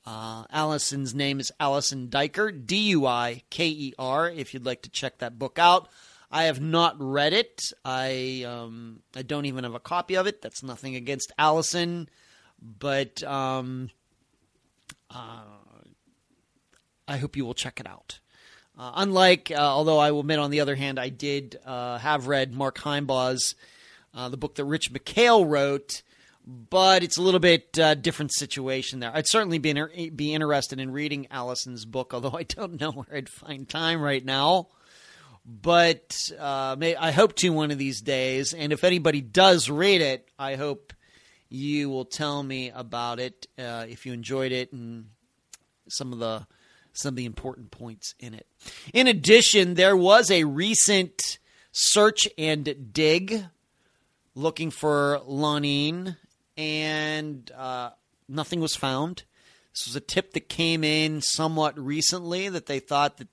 [0.05, 4.81] Uh, Allison's name is Allison Duiker, D U I K E R, if you'd like
[4.83, 5.89] to check that book out.
[6.31, 7.61] I have not read it.
[7.83, 10.41] I um, I don't even have a copy of it.
[10.41, 12.09] That's nothing against Allison,
[12.61, 13.89] but um,
[15.09, 15.41] uh,
[17.07, 18.19] I hope you will check it out.
[18.79, 22.27] Uh, unlike, uh, although I will admit, on the other hand, I did uh, have
[22.27, 23.53] read Mark Himebaugh's
[24.13, 26.01] uh, the book that Rich McCail wrote,
[26.45, 29.11] but it's a little bit uh, different situation there.
[29.13, 33.17] I'd certainly be inter- be interested in reading Allison's book, although I don't know where
[33.17, 34.69] I'd find time right now.
[35.43, 40.01] But uh, may, I hope to one of these days, and if anybody does read
[40.01, 40.93] it, I hope
[41.49, 45.07] you will tell me about it if you enjoyed it and
[45.89, 46.45] some of the
[46.93, 48.47] some of the important points in it.
[48.93, 51.39] In addition, there was a recent
[51.71, 53.45] search and dig
[54.35, 56.17] looking for Lonene,
[56.61, 57.91] and uh,
[58.27, 59.23] nothing was found.
[59.73, 63.27] This was a tip that came in somewhat recently that they thought that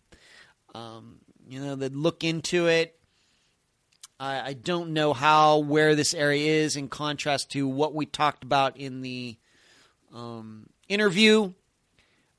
[0.74, 1.16] um,
[1.48, 2.98] you know they'd look into it.
[4.18, 8.44] I, I don't know how where this area is in contrast to what we talked
[8.44, 9.36] about in the
[10.14, 11.52] um, interview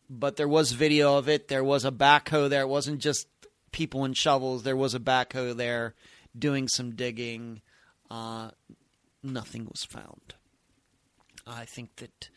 [0.10, 1.48] but there was video of it.
[1.48, 2.62] There was a backhoe there.
[2.62, 3.28] It wasn't just
[3.72, 4.64] people and shovels.
[4.64, 5.94] There was a backhoe there
[6.38, 7.62] doing some digging.
[8.10, 8.52] Uh,
[9.22, 10.34] nothing was found.
[11.50, 12.30] I think that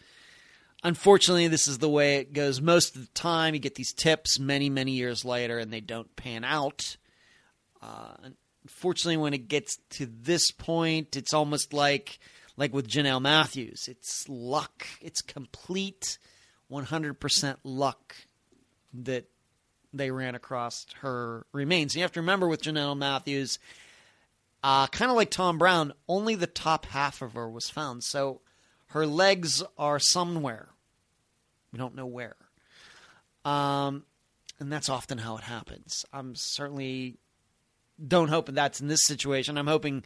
[0.82, 3.54] unfortunately this is the way it goes most of the time.
[3.54, 6.96] You get these tips many, many years later and they don't pan out.
[7.80, 8.14] Uh,
[8.62, 12.18] unfortunately, when it gets to this point, it's almost like
[12.56, 13.88] like with Jonelle Matthews.
[13.88, 14.86] It's luck.
[15.00, 16.18] It's complete
[16.70, 18.14] 100% luck
[18.94, 19.24] that
[19.92, 21.92] they ran across her remains.
[21.92, 23.58] And you have to remember with Jonelle Matthews,
[24.62, 28.04] uh, kind of like Tom Brown, only the top half of her was found.
[28.04, 28.41] So
[28.92, 30.68] her legs are somewhere.
[31.72, 32.36] We don't know where.
[33.44, 34.04] Um,
[34.60, 36.04] and that's often how it happens.
[36.12, 37.16] I'm certainly
[38.06, 39.56] don't hope that's in this situation.
[39.56, 40.04] I'm hoping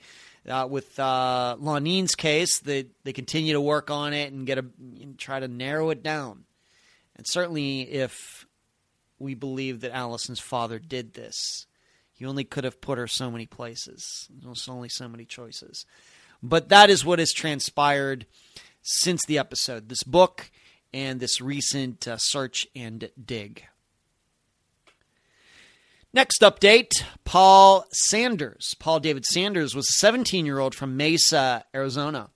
[0.48, 4.64] uh, with uh, Lonene's case that they continue to work on it and get a
[4.78, 6.44] and try to narrow it down.
[7.16, 8.46] And certainly, if
[9.18, 11.66] we believe that Allison's father did this,
[12.12, 14.28] he only could have put her so many places.
[14.30, 15.86] There's only so many choices.
[16.42, 18.26] But that is what has transpired
[18.86, 20.50] since the episode this book
[20.94, 23.64] and this recent uh, search and dig.
[26.12, 26.92] Next update
[27.24, 28.74] Paul Sanders.
[28.78, 32.30] Paul David Sanders was a 17 year old from Mesa, Arizona.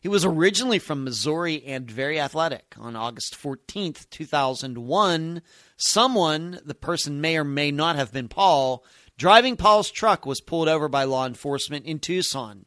[0.00, 2.74] He was originally from Missouri and very athletic.
[2.78, 5.40] On August 14th, 2001,
[5.78, 8.84] someone, the person may or may not have been Paul,
[9.16, 12.66] driving Paul's truck was pulled over by law enforcement in Tucson.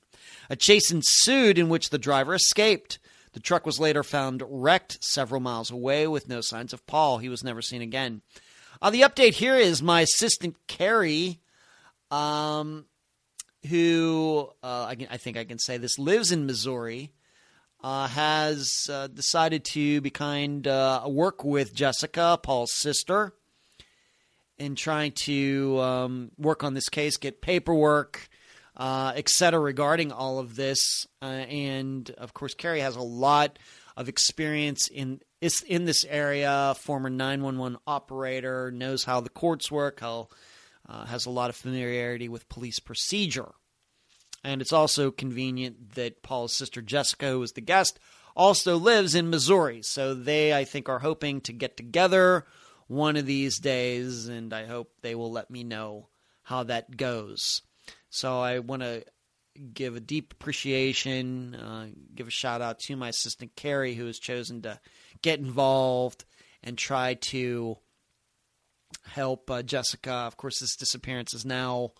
[0.50, 2.98] A chase ensued in which the driver escaped.
[3.38, 7.20] The truck was later found wrecked several miles away with no signs of Paul.
[7.20, 8.24] He was never seen again.
[8.82, 11.40] Uh, the update here is my assistant Carrie,
[12.10, 12.86] um,
[13.70, 17.12] who uh, I, I, think I can say this, lives in Missouri
[17.84, 23.34] uh, has uh, decided to be kind uh, work with Jessica, Paul's sister,
[24.58, 28.30] in trying to um, work on this case, get paperwork,
[28.78, 31.08] uh, etc., regarding all of this.
[31.22, 33.60] Uh, and of course, Carrie has a lot
[33.98, 35.20] of experience in
[35.68, 36.76] in this area.
[36.80, 40.30] Former nine one one operator, knows how the courts work, how
[40.88, 43.52] uh, has a lot of familiarity with police procedure.
[44.44, 48.00] And it's also convenient that Paul's sister Jessica, who was the guest,
[48.36, 49.82] also lives in Missouri.
[49.82, 52.46] So they, I think, are hoping to get together
[52.86, 56.08] one of these days, and I hope they will let me know
[56.44, 57.62] how that goes.
[58.18, 59.04] So I want to
[59.74, 64.18] give a deep appreciation, uh, give a shout out to my assistant Carrie, who has
[64.18, 64.80] chosen to
[65.22, 66.26] get involved
[66.64, 67.78] and try to
[69.06, 70.12] help uh, Jessica.
[70.12, 71.92] Of course, this disappearance is now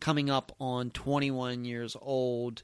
[0.00, 2.62] coming up on 21 years old.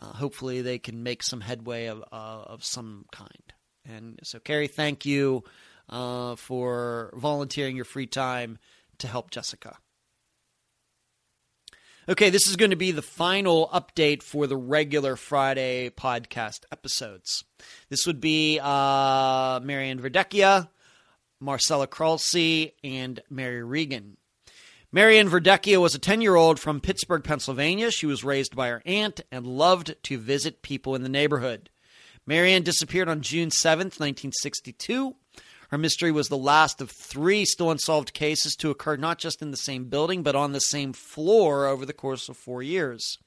[0.00, 3.52] uh, hopefully they can make some headway of, uh, of some kind.
[3.84, 5.44] And so, Carrie, thank you
[5.88, 8.58] uh, for volunteering your free time
[8.98, 9.78] to help Jessica.
[12.10, 17.44] Okay, this is going to be the final update for the regular Friday podcast episodes.
[17.88, 20.70] This would be uh, Marianne Verdecchia,
[21.38, 24.16] Marcella Kralsey, and Mary Regan.
[24.90, 27.92] Marianne Verdecchia was a 10 year old from Pittsburgh, Pennsylvania.
[27.92, 31.70] She was raised by her aunt and loved to visit people in the neighborhood.
[32.26, 35.14] Marianne disappeared on June 7th, 1962.
[35.70, 39.52] Her mystery was the last of three still unsolved cases to occur not just in
[39.52, 43.18] the same building, but on the same floor over the course of four years.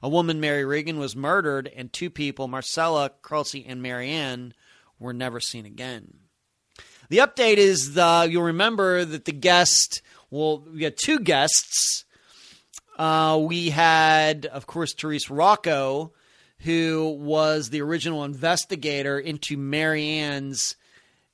[0.00, 4.54] A woman, Mary Regan, was murdered, and two people, Marcella, Kralsey, and Marianne,
[5.00, 6.14] were never seen again.
[7.08, 12.04] The update is the, you'll remember that the guest, well, we had two guests.
[12.96, 16.12] Uh, we had, of course, Therese Rocco,
[16.60, 20.76] who was the original investigator into Marianne's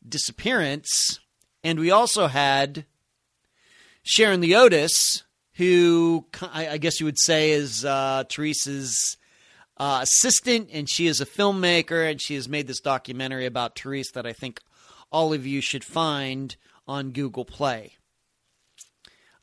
[0.08, 1.20] disappearance.
[1.62, 2.84] And we also had
[4.02, 5.22] Sharon Leotis,
[5.54, 9.16] who I guess you would say is uh, Therese's
[9.76, 14.12] uh, assistant, and she is a filmmaker, and she has made this documentary about Teresa
[14.14, 14.60] that I think
[15.10, 17.94] all of you should find on Google Play.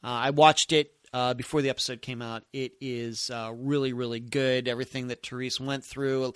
[0.03, 2.43] Uh, I watched it uh, before the episode came out.
[2.53, 4.67] It is uh, really, really good.
[4.67, 6.33] Everything that Therese went through,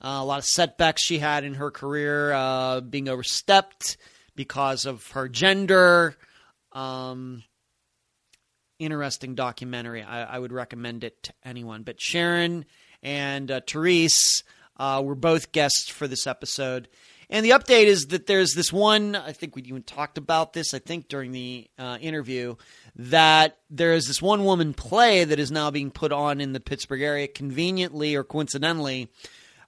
[0.00, 3.96] uh, a lot of setbacks she had in her career, uh, being overstepped
[4.36, 6.16] because of her gender.
[6.72, 7.44] Um,
[8.78, 10.02] interesting documentary.
[10.02, 11.82] I, I, would recommend it to anyone.
[11.82, 12.64] But Sharon
[13.02, 14.42] and uh, Therese
[14.76, 16.88] uh, were both guests for this episode.
[17.30, 20.74] And the update is that there's this one, I think we even talked about this,
[20.74, 22.56] I think, during the uh, interview,
[22.96, 26.60] that there is this one woman play that is now being put on in the
[26.60, 29.10] Pittsburgh area, conveniently or coincidentally,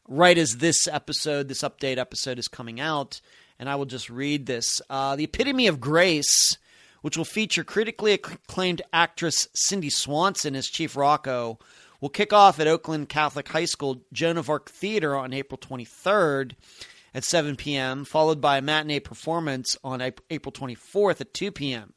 [0.09, 3.21] right as this episode, this update episode is coming out,
[3.59, 4.81] and I will just read this.
[4.89, 6.57] Uh, the Epitome of Grace,
[7.03, 11.59] which will feature critically acclaimed actress Cindy Swanson as Chief Rocco,
[12.01, 16.53] will kick off at Oakland Catholic High School Joan of Arc Theater on April 23rd
[17.15, 21.95] at 7 p.m., followed by a matinee performance on April 24th at 2 p.m.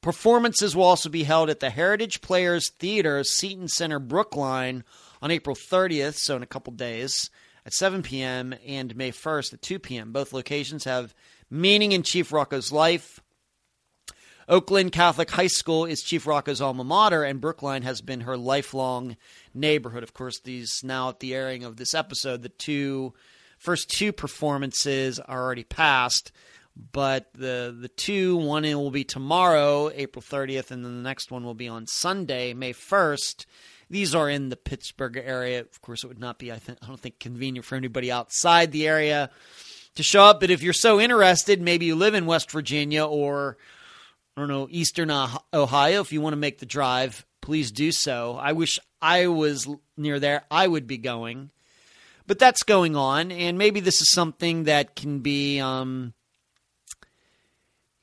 [0.00, 4.84] Performances will also be held at the Heritage Players Theater, Seton Center, Brookline
[5.22, 7.30] on April 30th, so in a couple days,
[7.66, 10.12] at 7 p.m., and May 1st at 2 p.m.
[10.12, 11.14] Both locations have
[11.50, 13.20] meaning in Chief Rocco's life.
[14.48, 19.18] Oakland Catholic High School is Chief Rocco's alma mater, and Brookline has been her lifelong
[19.52, 20.02] neighborhood.
[20.02, 23.12] Of course, these now at the airing of this episode, the two
[23.58, 26.32] first two performances are already passed,
[26.92, 31.44] but the the two one will be tomorrow, April 30th, and then the next one
[31.44, 33.44] will be on Sunday, May 1st.
[33.90, 35.60] These are in the Pittsburgh area.
[35.60, 38.70] Of course, it would not be, I, think, I don't think, convenient for anybody outside
[38.70, 39.30] the area
[39.94, 40.40] to show up.
[40.40, 43.56] But if you're so interested, maybe you live in West Virginia or,
[44.36, 48.38] I don't know, Eastern Ohio, if you want to make the drive, please do so.
[48.40, 50.44] I wish I was near there.
[50.50, 51.50] I would be going.
[52.26, 56.12] But that's going on, and maybe this is something that can be um,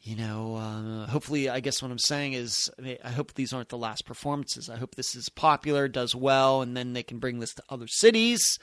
[0.05, 3.53] you know, uh, hopefully, I guess what I'm saying is, I, mean, I, hope these
[3.53, 4.69] aren't the last performances.
[4.69, 7.87] I hope this is popular, does well, and then they can bring this to other
[7.87, 8.59] cities,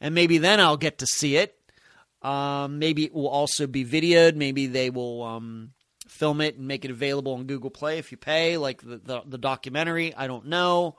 [0.00, 1.56] and maybe then I'll get to see it.
[2.22, 4.34] Um, maybe it will also be videoed.
[4.34, 5.74] Maybe they will um,
[6.08, 9.22] film it and make it available on Google Play if you pay, like the, the,
[9.24, 10.12] the documentary.
[10.12, 10.96] I don't know.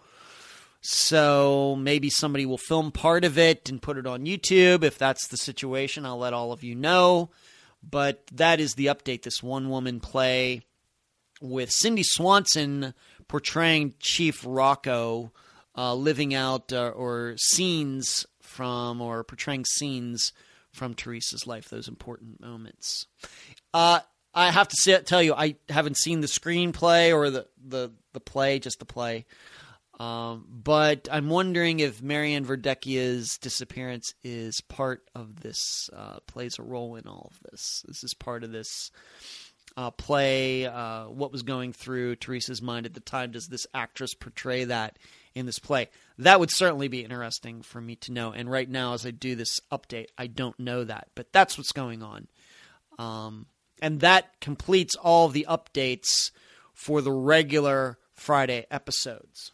[0.80, 4.86] So maybe somebody will film part of it and put it on YouTube.
[4.86, 7.30] If that's the situation, I'll let all of you know.
[7.88, 9.24] But that is the update.
[9.24, 10.62] This one woman play
[11.42, 12.94] with Cindy Swanson
[13.28, 15.32] portraying Chief Rocco,
[15.76, 20.34] uh, living out uh, or scenes from or portraying scenes
[20.72, 23.08] from Teresa's life, those important moments.
[23.74, 24.02] Uh,
[24.34, 28.20] I have to say, tell you, I haven't seen the screenplay or the, the, the
[28.20, 29.26] play, just the play.
[30.02, 36.64] Um, but I'm wondering if Marianne Verdecchia's disappearance is part of this, uh, plays a
[36.64, 37.84] role in all of this.
[37.88, 38.90] This is part of this
[39.78, 40.66] uh, play.
[40.66, 43.30] Uh, what was going through Teresa's mind at the time?
[43.30, 44.98] Does this actress portray that
[45.36, 45.88] in this play?
[46.18, 48.32] That would certainly be interesting for me to know.
[48.32, 51.10] And right now, as I do this update, I don't know that.
[51.14, 52.28] But that's what's going on.
[52.98, 53.46] Um,
[53.84, 56.32] and that completes all the updates
[56.74, 59.52] for the regular Friday episodes.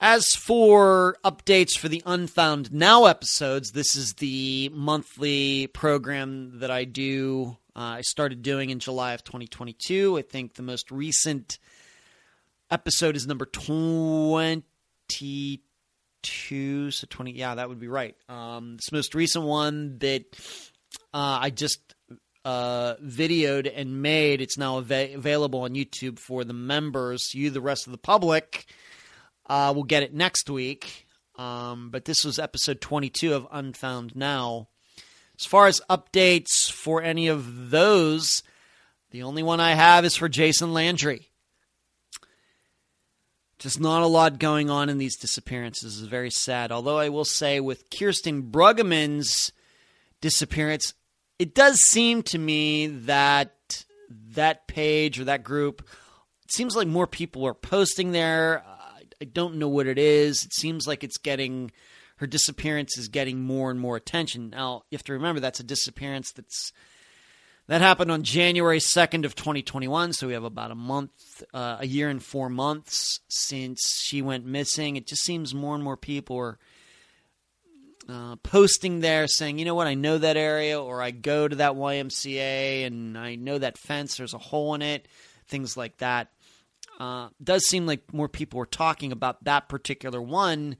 [0.00, 6.84] As for updates for the Unfound Now episodes, this is the monthly program that I
[6.84, 7.56] do.
[7.74, 10.18] Uh, I started doing in July of 2022.
[10.18, 11.58] I think the most recent
[12.70, 15.62] episode is number 22,
[16.26, 17.32] 22, so 20.
[17.32, 18.16] Yeah, that would be right.
[18.28, 20.24] Um, this most recent one that
[21.14, 21.80] uh, I just
[22.44, 24.40] uh, videoed and made.
[24.40, 27.34] It's now av- available on YouTube for the members.
[27.34, 28.66] You, the rest of the public,
[29.46, 31.06] uh, will get it next week.
[31.36, 34.68] Um, but this was episode 22 of Unfound Now.
[35.38, 38.42] As far as updates for any of those,
[39.10, 41.28] the only one I have is for Jason Landry.
[43.58, 46.00] Just not a lot going on in these disappearances.
[46.00, 46.72] It's very sad.
[46.72, 49.52] Although I will say, with Kirsten Bruggeman's
[50.20, 50.94] disappearance,
[51.38, 53.84] it does seem to me that
[54.34, 55.82] that page or that group,
[56.44, 58.62] it seems like more people are posting there.
[59.20, 60.44] I don't know what it is.
[60.44, 61.70] It seems like it's getting
[62.16, 64.50] her disappearance is getting more and more attention.
[64.50, 66.72] Now, you have to remember that's a disappearance that's
[67.68, 71.86] that happened on January 2nd of 2021, so we have about a month, uh, a
[71.86, 74.94] year and 4 months since she went missing.
[74.94, 76.58] It just seems more and more people are
[78.08, 81.56] uh, posting there saying, you know what, I know that area, or I go to
[81.56, 85.08] that YMCA and I know that fence, there's a hole in it,
[85.48, 86.30] things like that.
[86.98, 90.76] Uh, does seem like more people were talking about that particular one,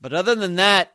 [0.00, 0.94] but other than that,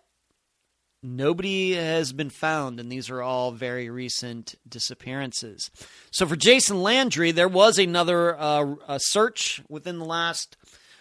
[1.01, 5.69] nobody has been found, and these are all very recent disappearances.
[6.11, 10.55] So for Jason Landry, there was another uh, search within the last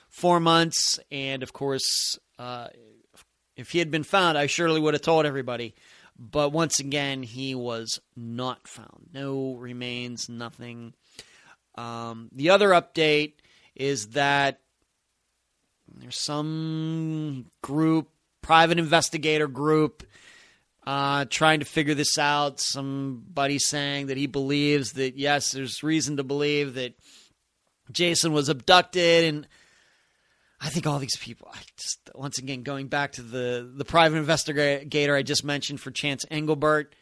[0.08, 2.68] four months, and of course, uh,
[3.56, 5.74] if he had been found, I surely would have told everybody.
[6.18, 9.08] But once again, he was not found.
[9.14, 10.94] No remains, nothing.
[11.76, 13.34] Um, the other update
[13.74, 14.60] is that
[15.94, 18.08] there's some group,
[18.40, 20.04] private investigator group,
[20.86, 22.60] uh, trying to figure this out.
[22.60, 26.94] Somebody saying that he believes that, yes, there's reason to believe that
[27.90, 29.24] Jason was abducted.
[29.24, 29.48] And
[30.60, 34.16] I think all these people, I just, once again, going back to the, the private
[34.16, 36.94] investigator I just mentioned for Chance Engelbert,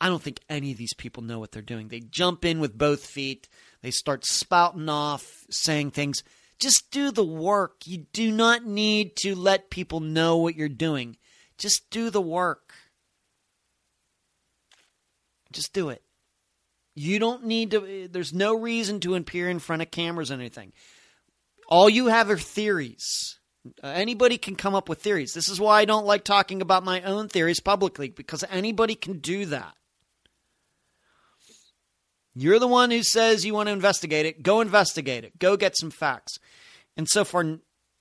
[0.00, 1.88] I don't think any of these people know what they're doing.
[1.88, 3.48] They jump in with both feet.
[3.84, 6.22] They start spouting off, saying things.
[6.58, 7.82] Just do the work.
[7.84, 11.18] You do not need to let people know what you're doing.
[11.58, 12.72] Just do the work.
[15.52, 16.00] Just do it.
[16.94, 20.72] You don't need to, there's no reason to appear in front of cameras or anything.
[21.68, 23.38] All you have are theories.
[23.82, 25.34] Anybody can come up with theories.
[25.34, 29.18] This is why I don't like talking about my own theories publicly, because anybody can
[29.18, 29.74] do that.
[32.34, 34.42] You're the one who says you want to investigate it.
[34.42, 35.38] Go investigate it.
[35.38, 36.38] Go get some facts.
[36.96, 37.58] And so for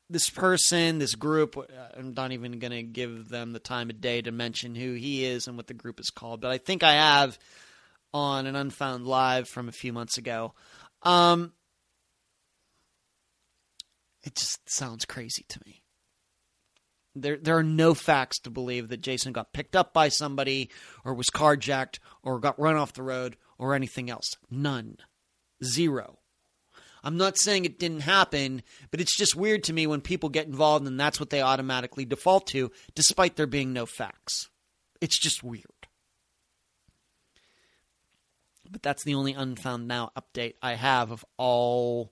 [0.09, 1.63] this person, this group, uh,
[1.97, 5.25] I'm not even going to give them the time of day to mention who he
[5.25, 7.37] is and what the group is called, but I think I have
[8.13, 10.53] on an Unfound Live from a few months ago.
[11.01, 11.53] Um,
[14.23, 15.83] it just sounds crazy to me.
[17.15, 20.69] There, there are no facts to believe that Jason got picked up by somebody
[21.03, 24.29] or was carjacked or got run off the road or anything else.
[24.51, 24.97] None.
[25.63, 26.19] Zero.
[27.01, 28.61] I'm not saying it didn't happen,
[28.91, 32.05] but it's just weird to me when people get involved and that's what they automatically
[32.05, 34.49] default to, despite there being no facts.
[35.01, 35.63] It's just weird.
[38.69, 42.11] But that's the only Unfound Now update I have of all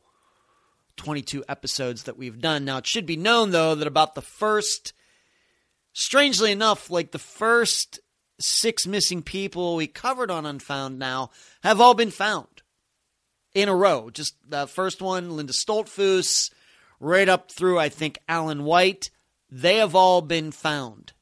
[0.98, 2.66] 22 episodes that we've done.
[2.66, 4.94] Now, it should be known, though, that about the first,
[5.94, 8.00] strangely enough, like the first
[8.42, 11.32] six missing people we covered on Unfound Now
[11.64, 12.48] have all been found
[13.54, 14.10] in a row.
[14.10, 16.52] Just the first one, Linda Stoltzfus,
[17.00, 19.10] right up through, I think, Alan White.
[19.50, 21.14] They have all been found.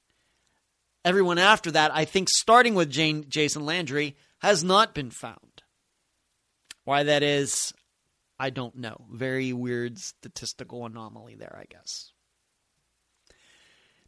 [1.04, 5.64] Everyone after that, I think, starting with Jane, Jason Landry, has not been found.
[6.84, 7.74] Why that is,
[8.40, 9.06] I don't know.
[9.12, 12.12] Very weird statistical anomaly there, I guess.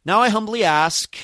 [0.04, 1.16] Now I humbly ask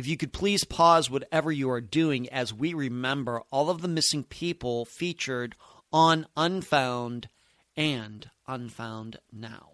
[0.00, 3.88] if you could please pause whatever you are doing as we remember all of the
[3.88, 5.54] missing people featured
[5.92, 7.28] on Unfound
[7.76, 9.72] and Unfound Now.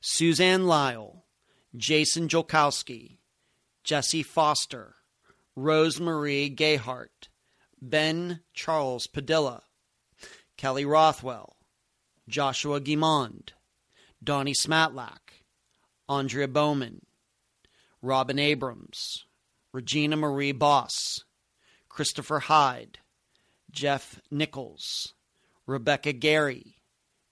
[0.00, 1.22] Suzanne Lyall,
[1.76, 3.18] Jason Jolkowski,
[3.84, 4.96] Jesse Foster,
[5.56, 7.28] Rosemarie Gayhart,
[7.80, 9.62] Ben Charles Padilla,
[10.56, 11.54] Kelly Rothwell,
[12.28, 13.50] Joshua Guimond,
[14.24, 15.44] Donnie Smatlack,
[16.08, 17.02] Andrea Bowman,
[18.06, 19.24] Robin Abrams,
[19.72, 21.24] Regina Marie Boss,
[21.88, 23.00] Christopher Hyde,
[23.68, 25.14] Jeff Nichols,
[25.66, 26.76] Rebecca Gary,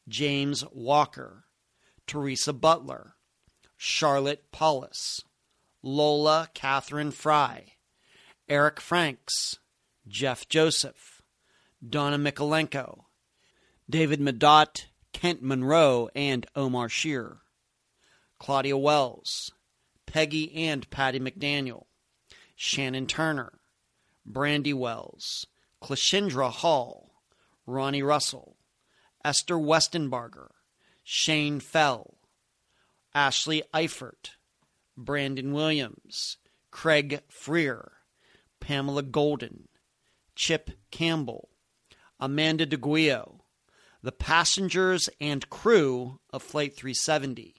[0.09, 1.45] James Walker,
[2.09, 3.15] Teresa Butler,
[3.77, 5.21] Charlotte Paulus,
[5.81, 7.75] Lola Catherine Fry,
[8.49, 9.61] Eric Franks,
[10.09, 11.23] Jeff Joseph,
[11.89, 13.05] Donna Mikolenko,
[13.89, 17.43] David Medot, Kent Monroe, and Omar Shearer,
[18.41, 19.53] Claudia Wells,
[20.15, 21.87] Peggy and Patty McDaniel,
[22.55, 23.55] Shannon Turner,
[24.25, 25.45] Brandy Wells,
[25.83, 27.21] Cleashindra Hall,
[27.67, 28.57] Ronnie Russell,
[29.25, 30.51] Esther Westenbarger,
[31.03, 32.15] Shane Fell,
[33.13, 34.37] Ashley Eifert,
[34.97, 36.37] Brandon Williams,
[36.71, 37.95] Craig Frear,
[38.61, 39.67] Pamela Golden,
[40.37, 41.49] Chip Campbell,
[42.21, 43.41] Amanda DeGuio,
[44.01, 47.57] the passengers and crew of Flight 370,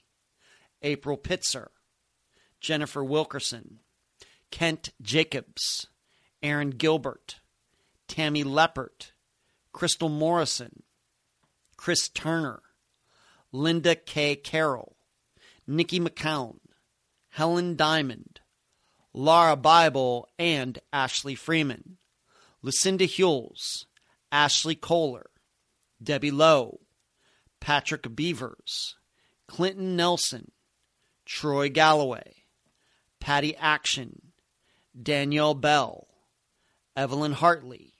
[0.80, 1.66] April Pitzer,
[2.66, 3.78] Jennifer Wilkerson,
[4.50, 5.86] Kent Jacobs,
[6.42, 7.36] Aaron Gilbert,
[8.08, 9.12] Tammy Leppert,
[9.72, 10.82] Crystal Morrison,
[11.76, 12.62] Chris Turner,
[13.52, 14.34] Linda K.
[14.34, 14.96] Carroll,
[15.64, 16.56] Nikki McCown,
[17.28, 18.40] Helen Diamond,
[19.14, 21.98] Lauria Bible, and Ashley Freeman,
[22.62, 23.86] Lucinda Hewells,
[24.32, 25.30] Ashley Kohler,
[26.02, 26.80] Debbie Lowe,
[27.60, 28.96] Patrick Beavers,
[29.46, 30.50] Clinton Nelson,
[31.24, 32.35] Troy Galloway,
[33.26, 34.30] Patty Action,
[34.96, 36.06] Danielle Bell,
[36.94, 37.94] Evelyn Hartley,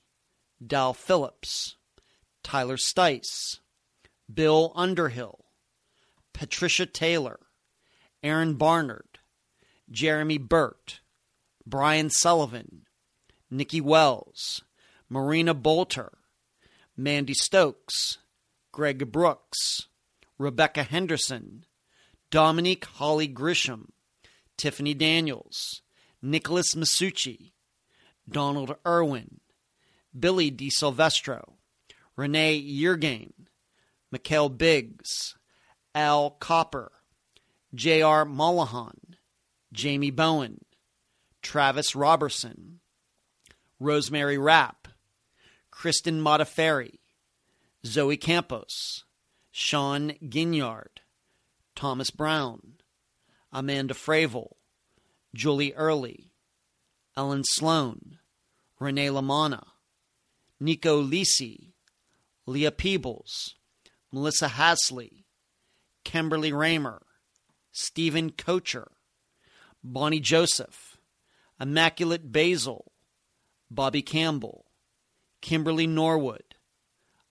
[0.65, 1.75] Dal Phillips,
[2.45, 3.59] Tyler Stice,
[4.33, 5.47] Bill Underhill,
[6.33, 7.41] Patricia Taylor,
[8.23, 9.19] Aaron Barnard,
[9.91, 11.01] Jeremy Burt,
[11.67, 12.83] Brian Sullivan,
[13.51, 14.63] Nikki Wells,
[15.09, 16.19] Marina Bolter,
[16.97, 18.19] Mandy Stokes,
[18.71, 19.89] Greg Brooks,
[20.39, 21.65] Rebecca Henderson,
[22.31, 23.87] Dominique Holly Grisham,
[24.57, 25.83] Tiffany Daniels,
[26.23, 27.53] Nicholas Masucci,
[28.29, 29.41] Donald Irwin,
[30.19, 31.55] Billy DiSilvestro,
[32.17, 33.33] Renee Yeargain,
[34.11, 35.37] Mikhail Biggs,
[35.95, 36.91] Al Copper,
[37.75, 38.25] J.R.
[38.25, 39.17] Mullahan,
[39.73, 40.65] Jamie Bowen,
[41.43, 42.81] Travis Robertson,
[43.79, 44.89] Rosemary Rapp,
[45.71, 47.01] Kristen Modafferi,
[47.85, 49.05] Zoe Campos,
[49.51, 51.01] Sean Ginyard,
[51.75, 52.76] Thomas Brown,
[53.57, 54.51] Amanda Fravel,
[55.35, 56.31] Julie Early,
[57.17, 58.19] Ellen Sloan,
[58.79, 59.63] Renee Lamana,
[60.61, 61.73] Nico Lisi,
[62.45, 63.55] Leah Peebles,
[64.13, 65.25] Melissa Hasley,
[66.05, 67.01] Kimberly Raymer,
[67.73, 68.89] Stephen Kocher,
[69.83, 70.99] Bonnie Joseph,
[71.59, 72.93] Immaculate Basil,
[73.71, 74.67] Bobby Campbell,
[75.41, 76.57] Kimberly Norwood,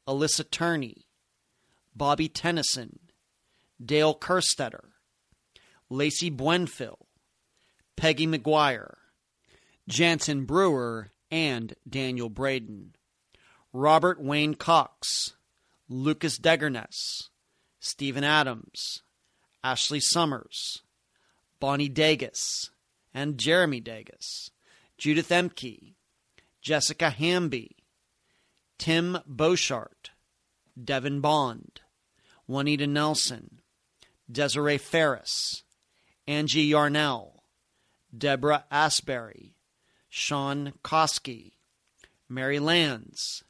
[0.07, 1.05] Alyssa Turney,
[1.95, 2.97] Bobby Tennyson,
[3.79, 4.94] Dale Kerstetter,
[5.89, 6.97] Lacey Buenfil,
[7.95, 8.95] Peggy McGuire,
[9.87, 12.95] Jansen Brewer, and Daniel Braden.
[13.77, 15.35] Robert Wayne Cox,
[15.89, 17.29] Lucas Degerness,
[17.81, 19.01] Stephen Adams,
[19.65, 20.81] Ashley Summers,
[21.59, 22.69] Bonnie Dagus,
[23.13, 24.49] and Jeremy Dagus,
[24.97, 25.95] Judith Emke,
[26.61, 27.75] Jessica Hamby,
[28.77, 30.11] Tim Beauchart,
[30.81, 31.81] Devin Bond,
[32.47, 33.59] Juanita Nelson,
[34.31, 35.63] Desiree Ferris,
[36.27, 37.43] Angie Yarnell,
[38.15, 39.55] Deborah Asbury,
[40.09, 41.53] Sean Koski,
[42.27, 43.43] Mary Lands,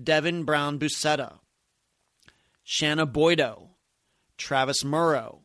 [0.00, 1.38] Devin Brown Busetta,
[2.62, 3.70] Shanna Boydo,
[4.36, 5.40] Travis Murrow,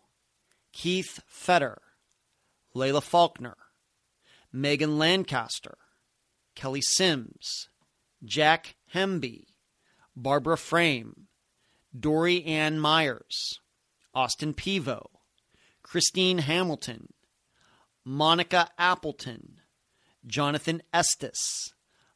[0.74, 1.82] Keith Fetter,
[2.76, 3.56] Layla Faulkner,
[4.52, 5.78] Megan Lancaster,
[6.56, 7.70] Kelly Sims,
[8.24, 9.46] Jack Hemby,
[10.16, 11.28] Barbara Frame,
[11.98, 13.60] Dory Ann Myers,
[14.14, 15.06] Austin Pivo,
[15.94, 17.14] Christine Hamilton,
[18.04, 19.62] Monica Appleton,
[20.26, 21.72] Jonathan Estes,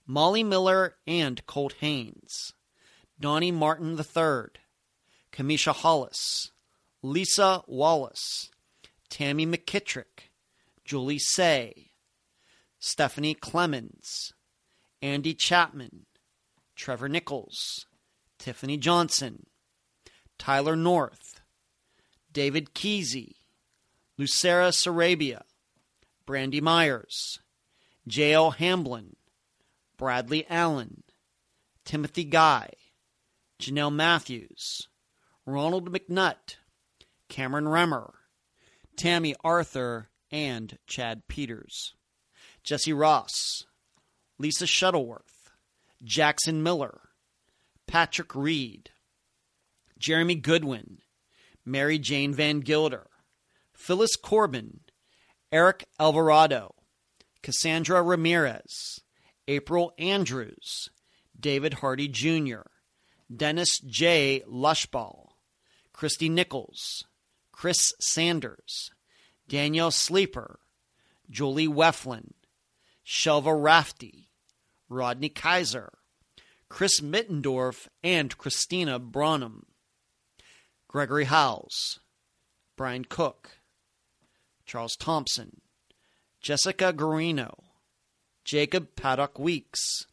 [0.08, 2.54] Molly Miller and Colt Haynes,
[3.20, 4.48] Donnie Martin III,
[5.32, 6.50] Kamisha Hollis,
[7.04, 8.50] Lisa Wallace,
[9.12, 10.32] Tammy McKittrick,
[10.84, 11.92] Julie Say,
[12.80, 14.34] Stephanie Clemens,
[15.04, 16.08] Andy Chapman,
[16.76, 17.86] Trevor Nichols,
[18.40, 19.46] Tiffany Johnson,
[20.40, 21.42] Tyler North,
[22.34, 23.34] David Kesey,
[24.18, 25.42] Lucera Sarabia,
[26.26, 27.40] Brandy Myers,
[28.08, 28.52] J.L.
[28.52, 29.16] Hamblin,
[29.98, 31.04] Bradley Allen,
[31.86, 32.72] Timothy Guy,
[33.60, 34.88] Jonelle Matthews,
[35.46, 36.56] Ronald McNutt,
[37.30, 38.14] Cameron Remmer,
[38.96, 41.94] Tammy Arthur, and Chad Peters,
[42.64, 43.66] Jesse Ross,
[44.40, 45.52] Lisa Shuttleworth,
[46.04, 47.02] Jackson Miller,
[47.88, 48.90] Patrick Reed,
[49.98, 50.98] Jeremy Goodwin,
[51.66, 53.08] Mary Jane Van Gilder,
[53.78, 54.82] Phyllis Corbin,
[55.52, 56.76] Eric Alvarado,
[57.42, 59.00] Cassandra Ramirez,
[59.48, 60.90] April Andrews,
[61.40, 62.64] David Hardy Jr.,
[63.34, 64.44] Dennis J.
[64.46, 65.30] Lushball,
[65.94, 67.06] Christy Nichols,
[67.54, 68.90] Chris Sanders,
[69.48, 70.60] Danielle Sleeper,
[71.30, 72.32] Julie Weflin,
[73.06, 74.30] Shelva Rafty,
[74.90, 75.94] Rodney Kaiser,
[76.68, 79.64] Chris Mittendorf, and Christina Bronham,
[80.90, 82.00] Gregory Howells,
[82.76, 83.57] Brian Cook,
[84.68, 85.62] Charles Thompson,
[86.42, 87.54] Jessica Guarino,
[88.44, 90.06] Jacob Paddock Weeks,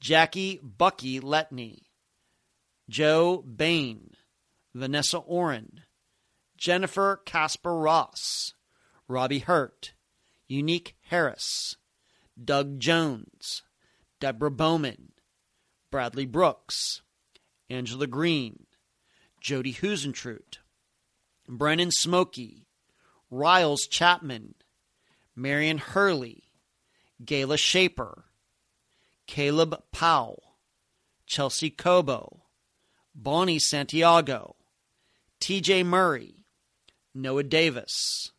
[0.00, 1.82] Jackie Bucky Letney,
[2.88, 4.12] Joe Bain,
[4.74, 5.82] Vanessa Oren,
[6.56, 8.54] Jennifer Casper Ross,
[9.06, 9.92] Robbie Hurt,
[10.48, 11.76] Unique Harris,
[12.42, 13.62] Doug Jones,
[14.18, 15.12] Deborah Bowman,
[15.90, 17.02] Bradley Brooks,
[17.68, 18.66] Angela Green,
[19.40, 20.58] Jodi Huisentruit,
[21.46, 22.66] Brennan Smokey,
[23.30, 24.54] Riles Chapman,
[25.36, 26.44] Marion Hurley,
[27.24, 28.24] Gayla Shaper,
[29.26, 30.42] Caleb Powell,
[31.26, 32.42] Chelsea Cobo,
[33.14, 34.56] Bonnie Santiago,
[35.40, 36.46] TJ Murray,
[37.14, 38.32] Noah Davis,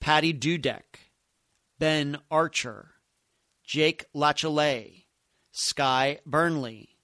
[0.00, 1.10] Patty Dudek,
[1.78, 2.92] Ben Archer,
[3.64, 5.04] Jake Lachelet,
[5.52, 6.96] Sky Burnley,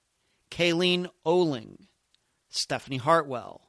[0.51, 1.87] Kayleen Oling,
[2.49, 3.61] Stephanie Hartwell,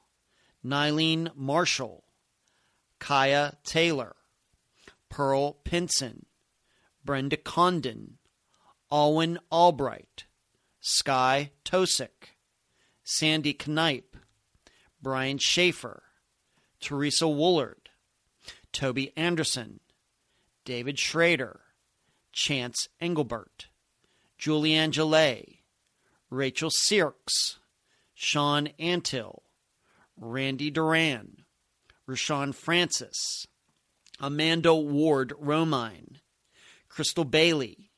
[0.64, 2.05] Nylene Marshall,
[3.00, 4.16] Kaya Taylor,
[5.10, 6.26] Pearl Pinson,
[7.04, 8.18] Brenda Condon,
[8.92, 10.26] Alwyn Albright,
[10.80, 12.36] Sky Tosick,
[13.04, 14.18] Sandy Knipe,
[15.02, 16.04] Brian Shaffer,
[16.80, 17.90] Teresa Woolard,
[18.72, 19.80] Toby Anderson,
[20.66, 21.62] David Schrader,
[22.32, 23.68] Chance Engelbert,
[24.40, 25.60] Julianne Gillet,
[26.30, 27.60] Rachel Sirks,
[28.14, 29.44] Sean Antill,
[30.18, 31.45] Randy Duran,
[32.08, 33.48] Rashawn Francis,
[34.20, 36.18] Amanda Ward Romine,
[36.88, 37.92] Crystal Bailey,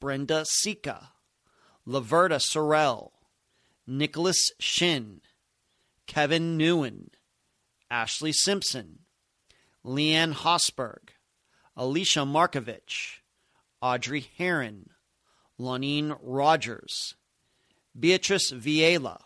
[0.00, 1.12] Brenda Sika,
[1.86, 3.10] Laverta Sorrell,
[3.86, 5.20] Nicholas Shin,
[6.06, 7.08] Kevin Newen,
[7.90, 9.00] Ashley Simpson,
[9.84, 11.10] Leanne Hosberg,
[11.76, 13.20] Alicia Markovich,
[13.80, 14.90] Audrey Heron,
[15.60, 17.14] Lonene Rogers,
[17.98, 19.18] Beatrice Viela,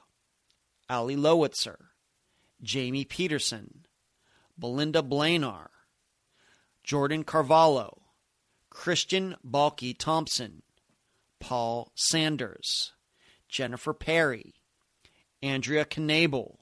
[0.88, 1.78] Ali Lowitzer,
[2.62, 3.86] Jamie Peterson,
[4.58, 5.68] Belinda Blanar,
[6.84, 8.02] Jordan Carvalho,
[8.70, 10.62] Christian Balky Thompson,
[11.40, 12.92] Paul Sanders,
[13.48, 14.54] Jennifer Perry,
[15.42, 16.58] Andrea Knabel,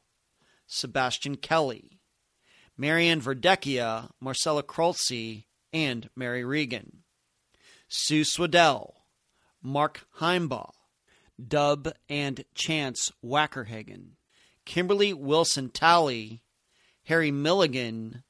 [0.67, 2.01] Sebastian Kelly,
[2.77, 7.05] Marianne Verdecchia, Marcella Kroltze, and Mary Regan,
[7.89, 8.93] Sue Swedell,
[9.62, 10.73] Mark Himebaugh,
[11.47, 14.17] Dub and Chance Wackerhagen,
[14.65, 16.43] Kimberly Wilson Talley,
[17.10, 18.22] Harry Milligan,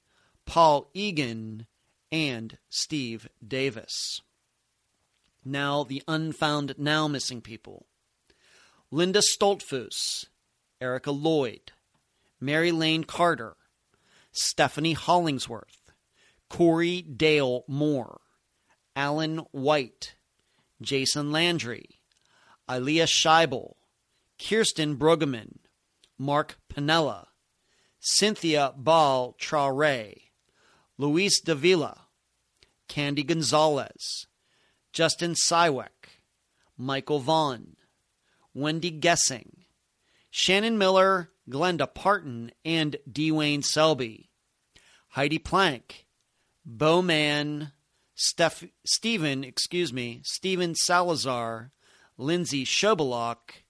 [0.47, 1.67] Paul Egan,
[2.10, 4.23] and Steve Davis.
[5.44, 7.84] Now, the unfound, now missing people
[8.91, 10.25] Linda Stoltzfus,
[10.81, 11.73] Erica Lloyd,
[12.41, 13.55] Mary Lane Carter,
[14.33, 15.92] Stephanie Hollingsworth,
[16.49, 18.23] Corey Dale Moore,
[18.97, 20.15] Alan White,
[20.81, 22.00] Jason Landry,
[22.67, 23.75] Ilea Scheibel,
[24.39, 25.59] Kirsten Brueggemann,
[26.17, 27.26] Mark Pinella,
[28.01, 30.23] Cynthia Ball Traore,
[30.97, 32.07] Luis Davila,
[32.89, 34.27] Candy Gonzalez,
[34.93, 36.19] Justin Sywek,
[36.79, 37.77] Michael Vaughn,
[38.55, 39.65] Wendy Gessing,
[40.31, 44.31] Shannon Miller, Glenda Parton, and Dwayne Selby,
[45.09, 46.07] Heidi Plank,
[46.65, 47.73] Bowman,
[48.15, 51.73] Steph, Stephen, excuse me, Stephen Salazar,
[52.17, 53.62] Lindsay Shobalok,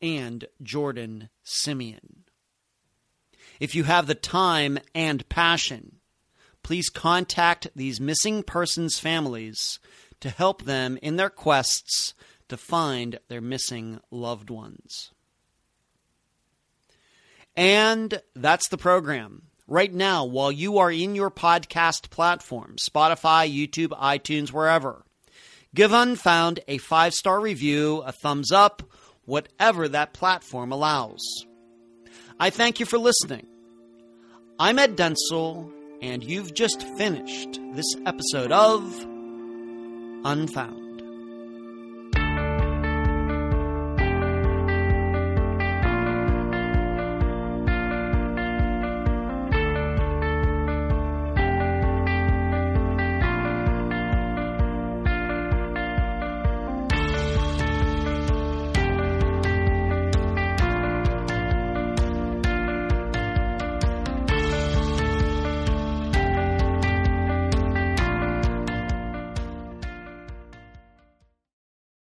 [0.00, 2.23] and Jordan Simeon.
[3.60, 5.96] If you have the time and passion,
[6.62, 9.78] please contact these missing persons' families
[10.20, 12.14] to help them in their quests
[12.48, 15.12] to find their missing loved ones.
[17.56, 19.44] And that's the program.
[19.66, 25.04] Right now, while you are in your podcast platform, Spotify, YouTube, iTunes, wherever,
[25.74, 28.82] give Unfound a five star review, a thumbs up,
[29.24, 31.46] whatever that platform allows.
[32.38, 33.46] I thank you for listening.
[34.58, 35.70] I'm Ed Dentzel,
[36.02, 38.82] and you've just finished this episode of
[40.24, 40.83] Unfound.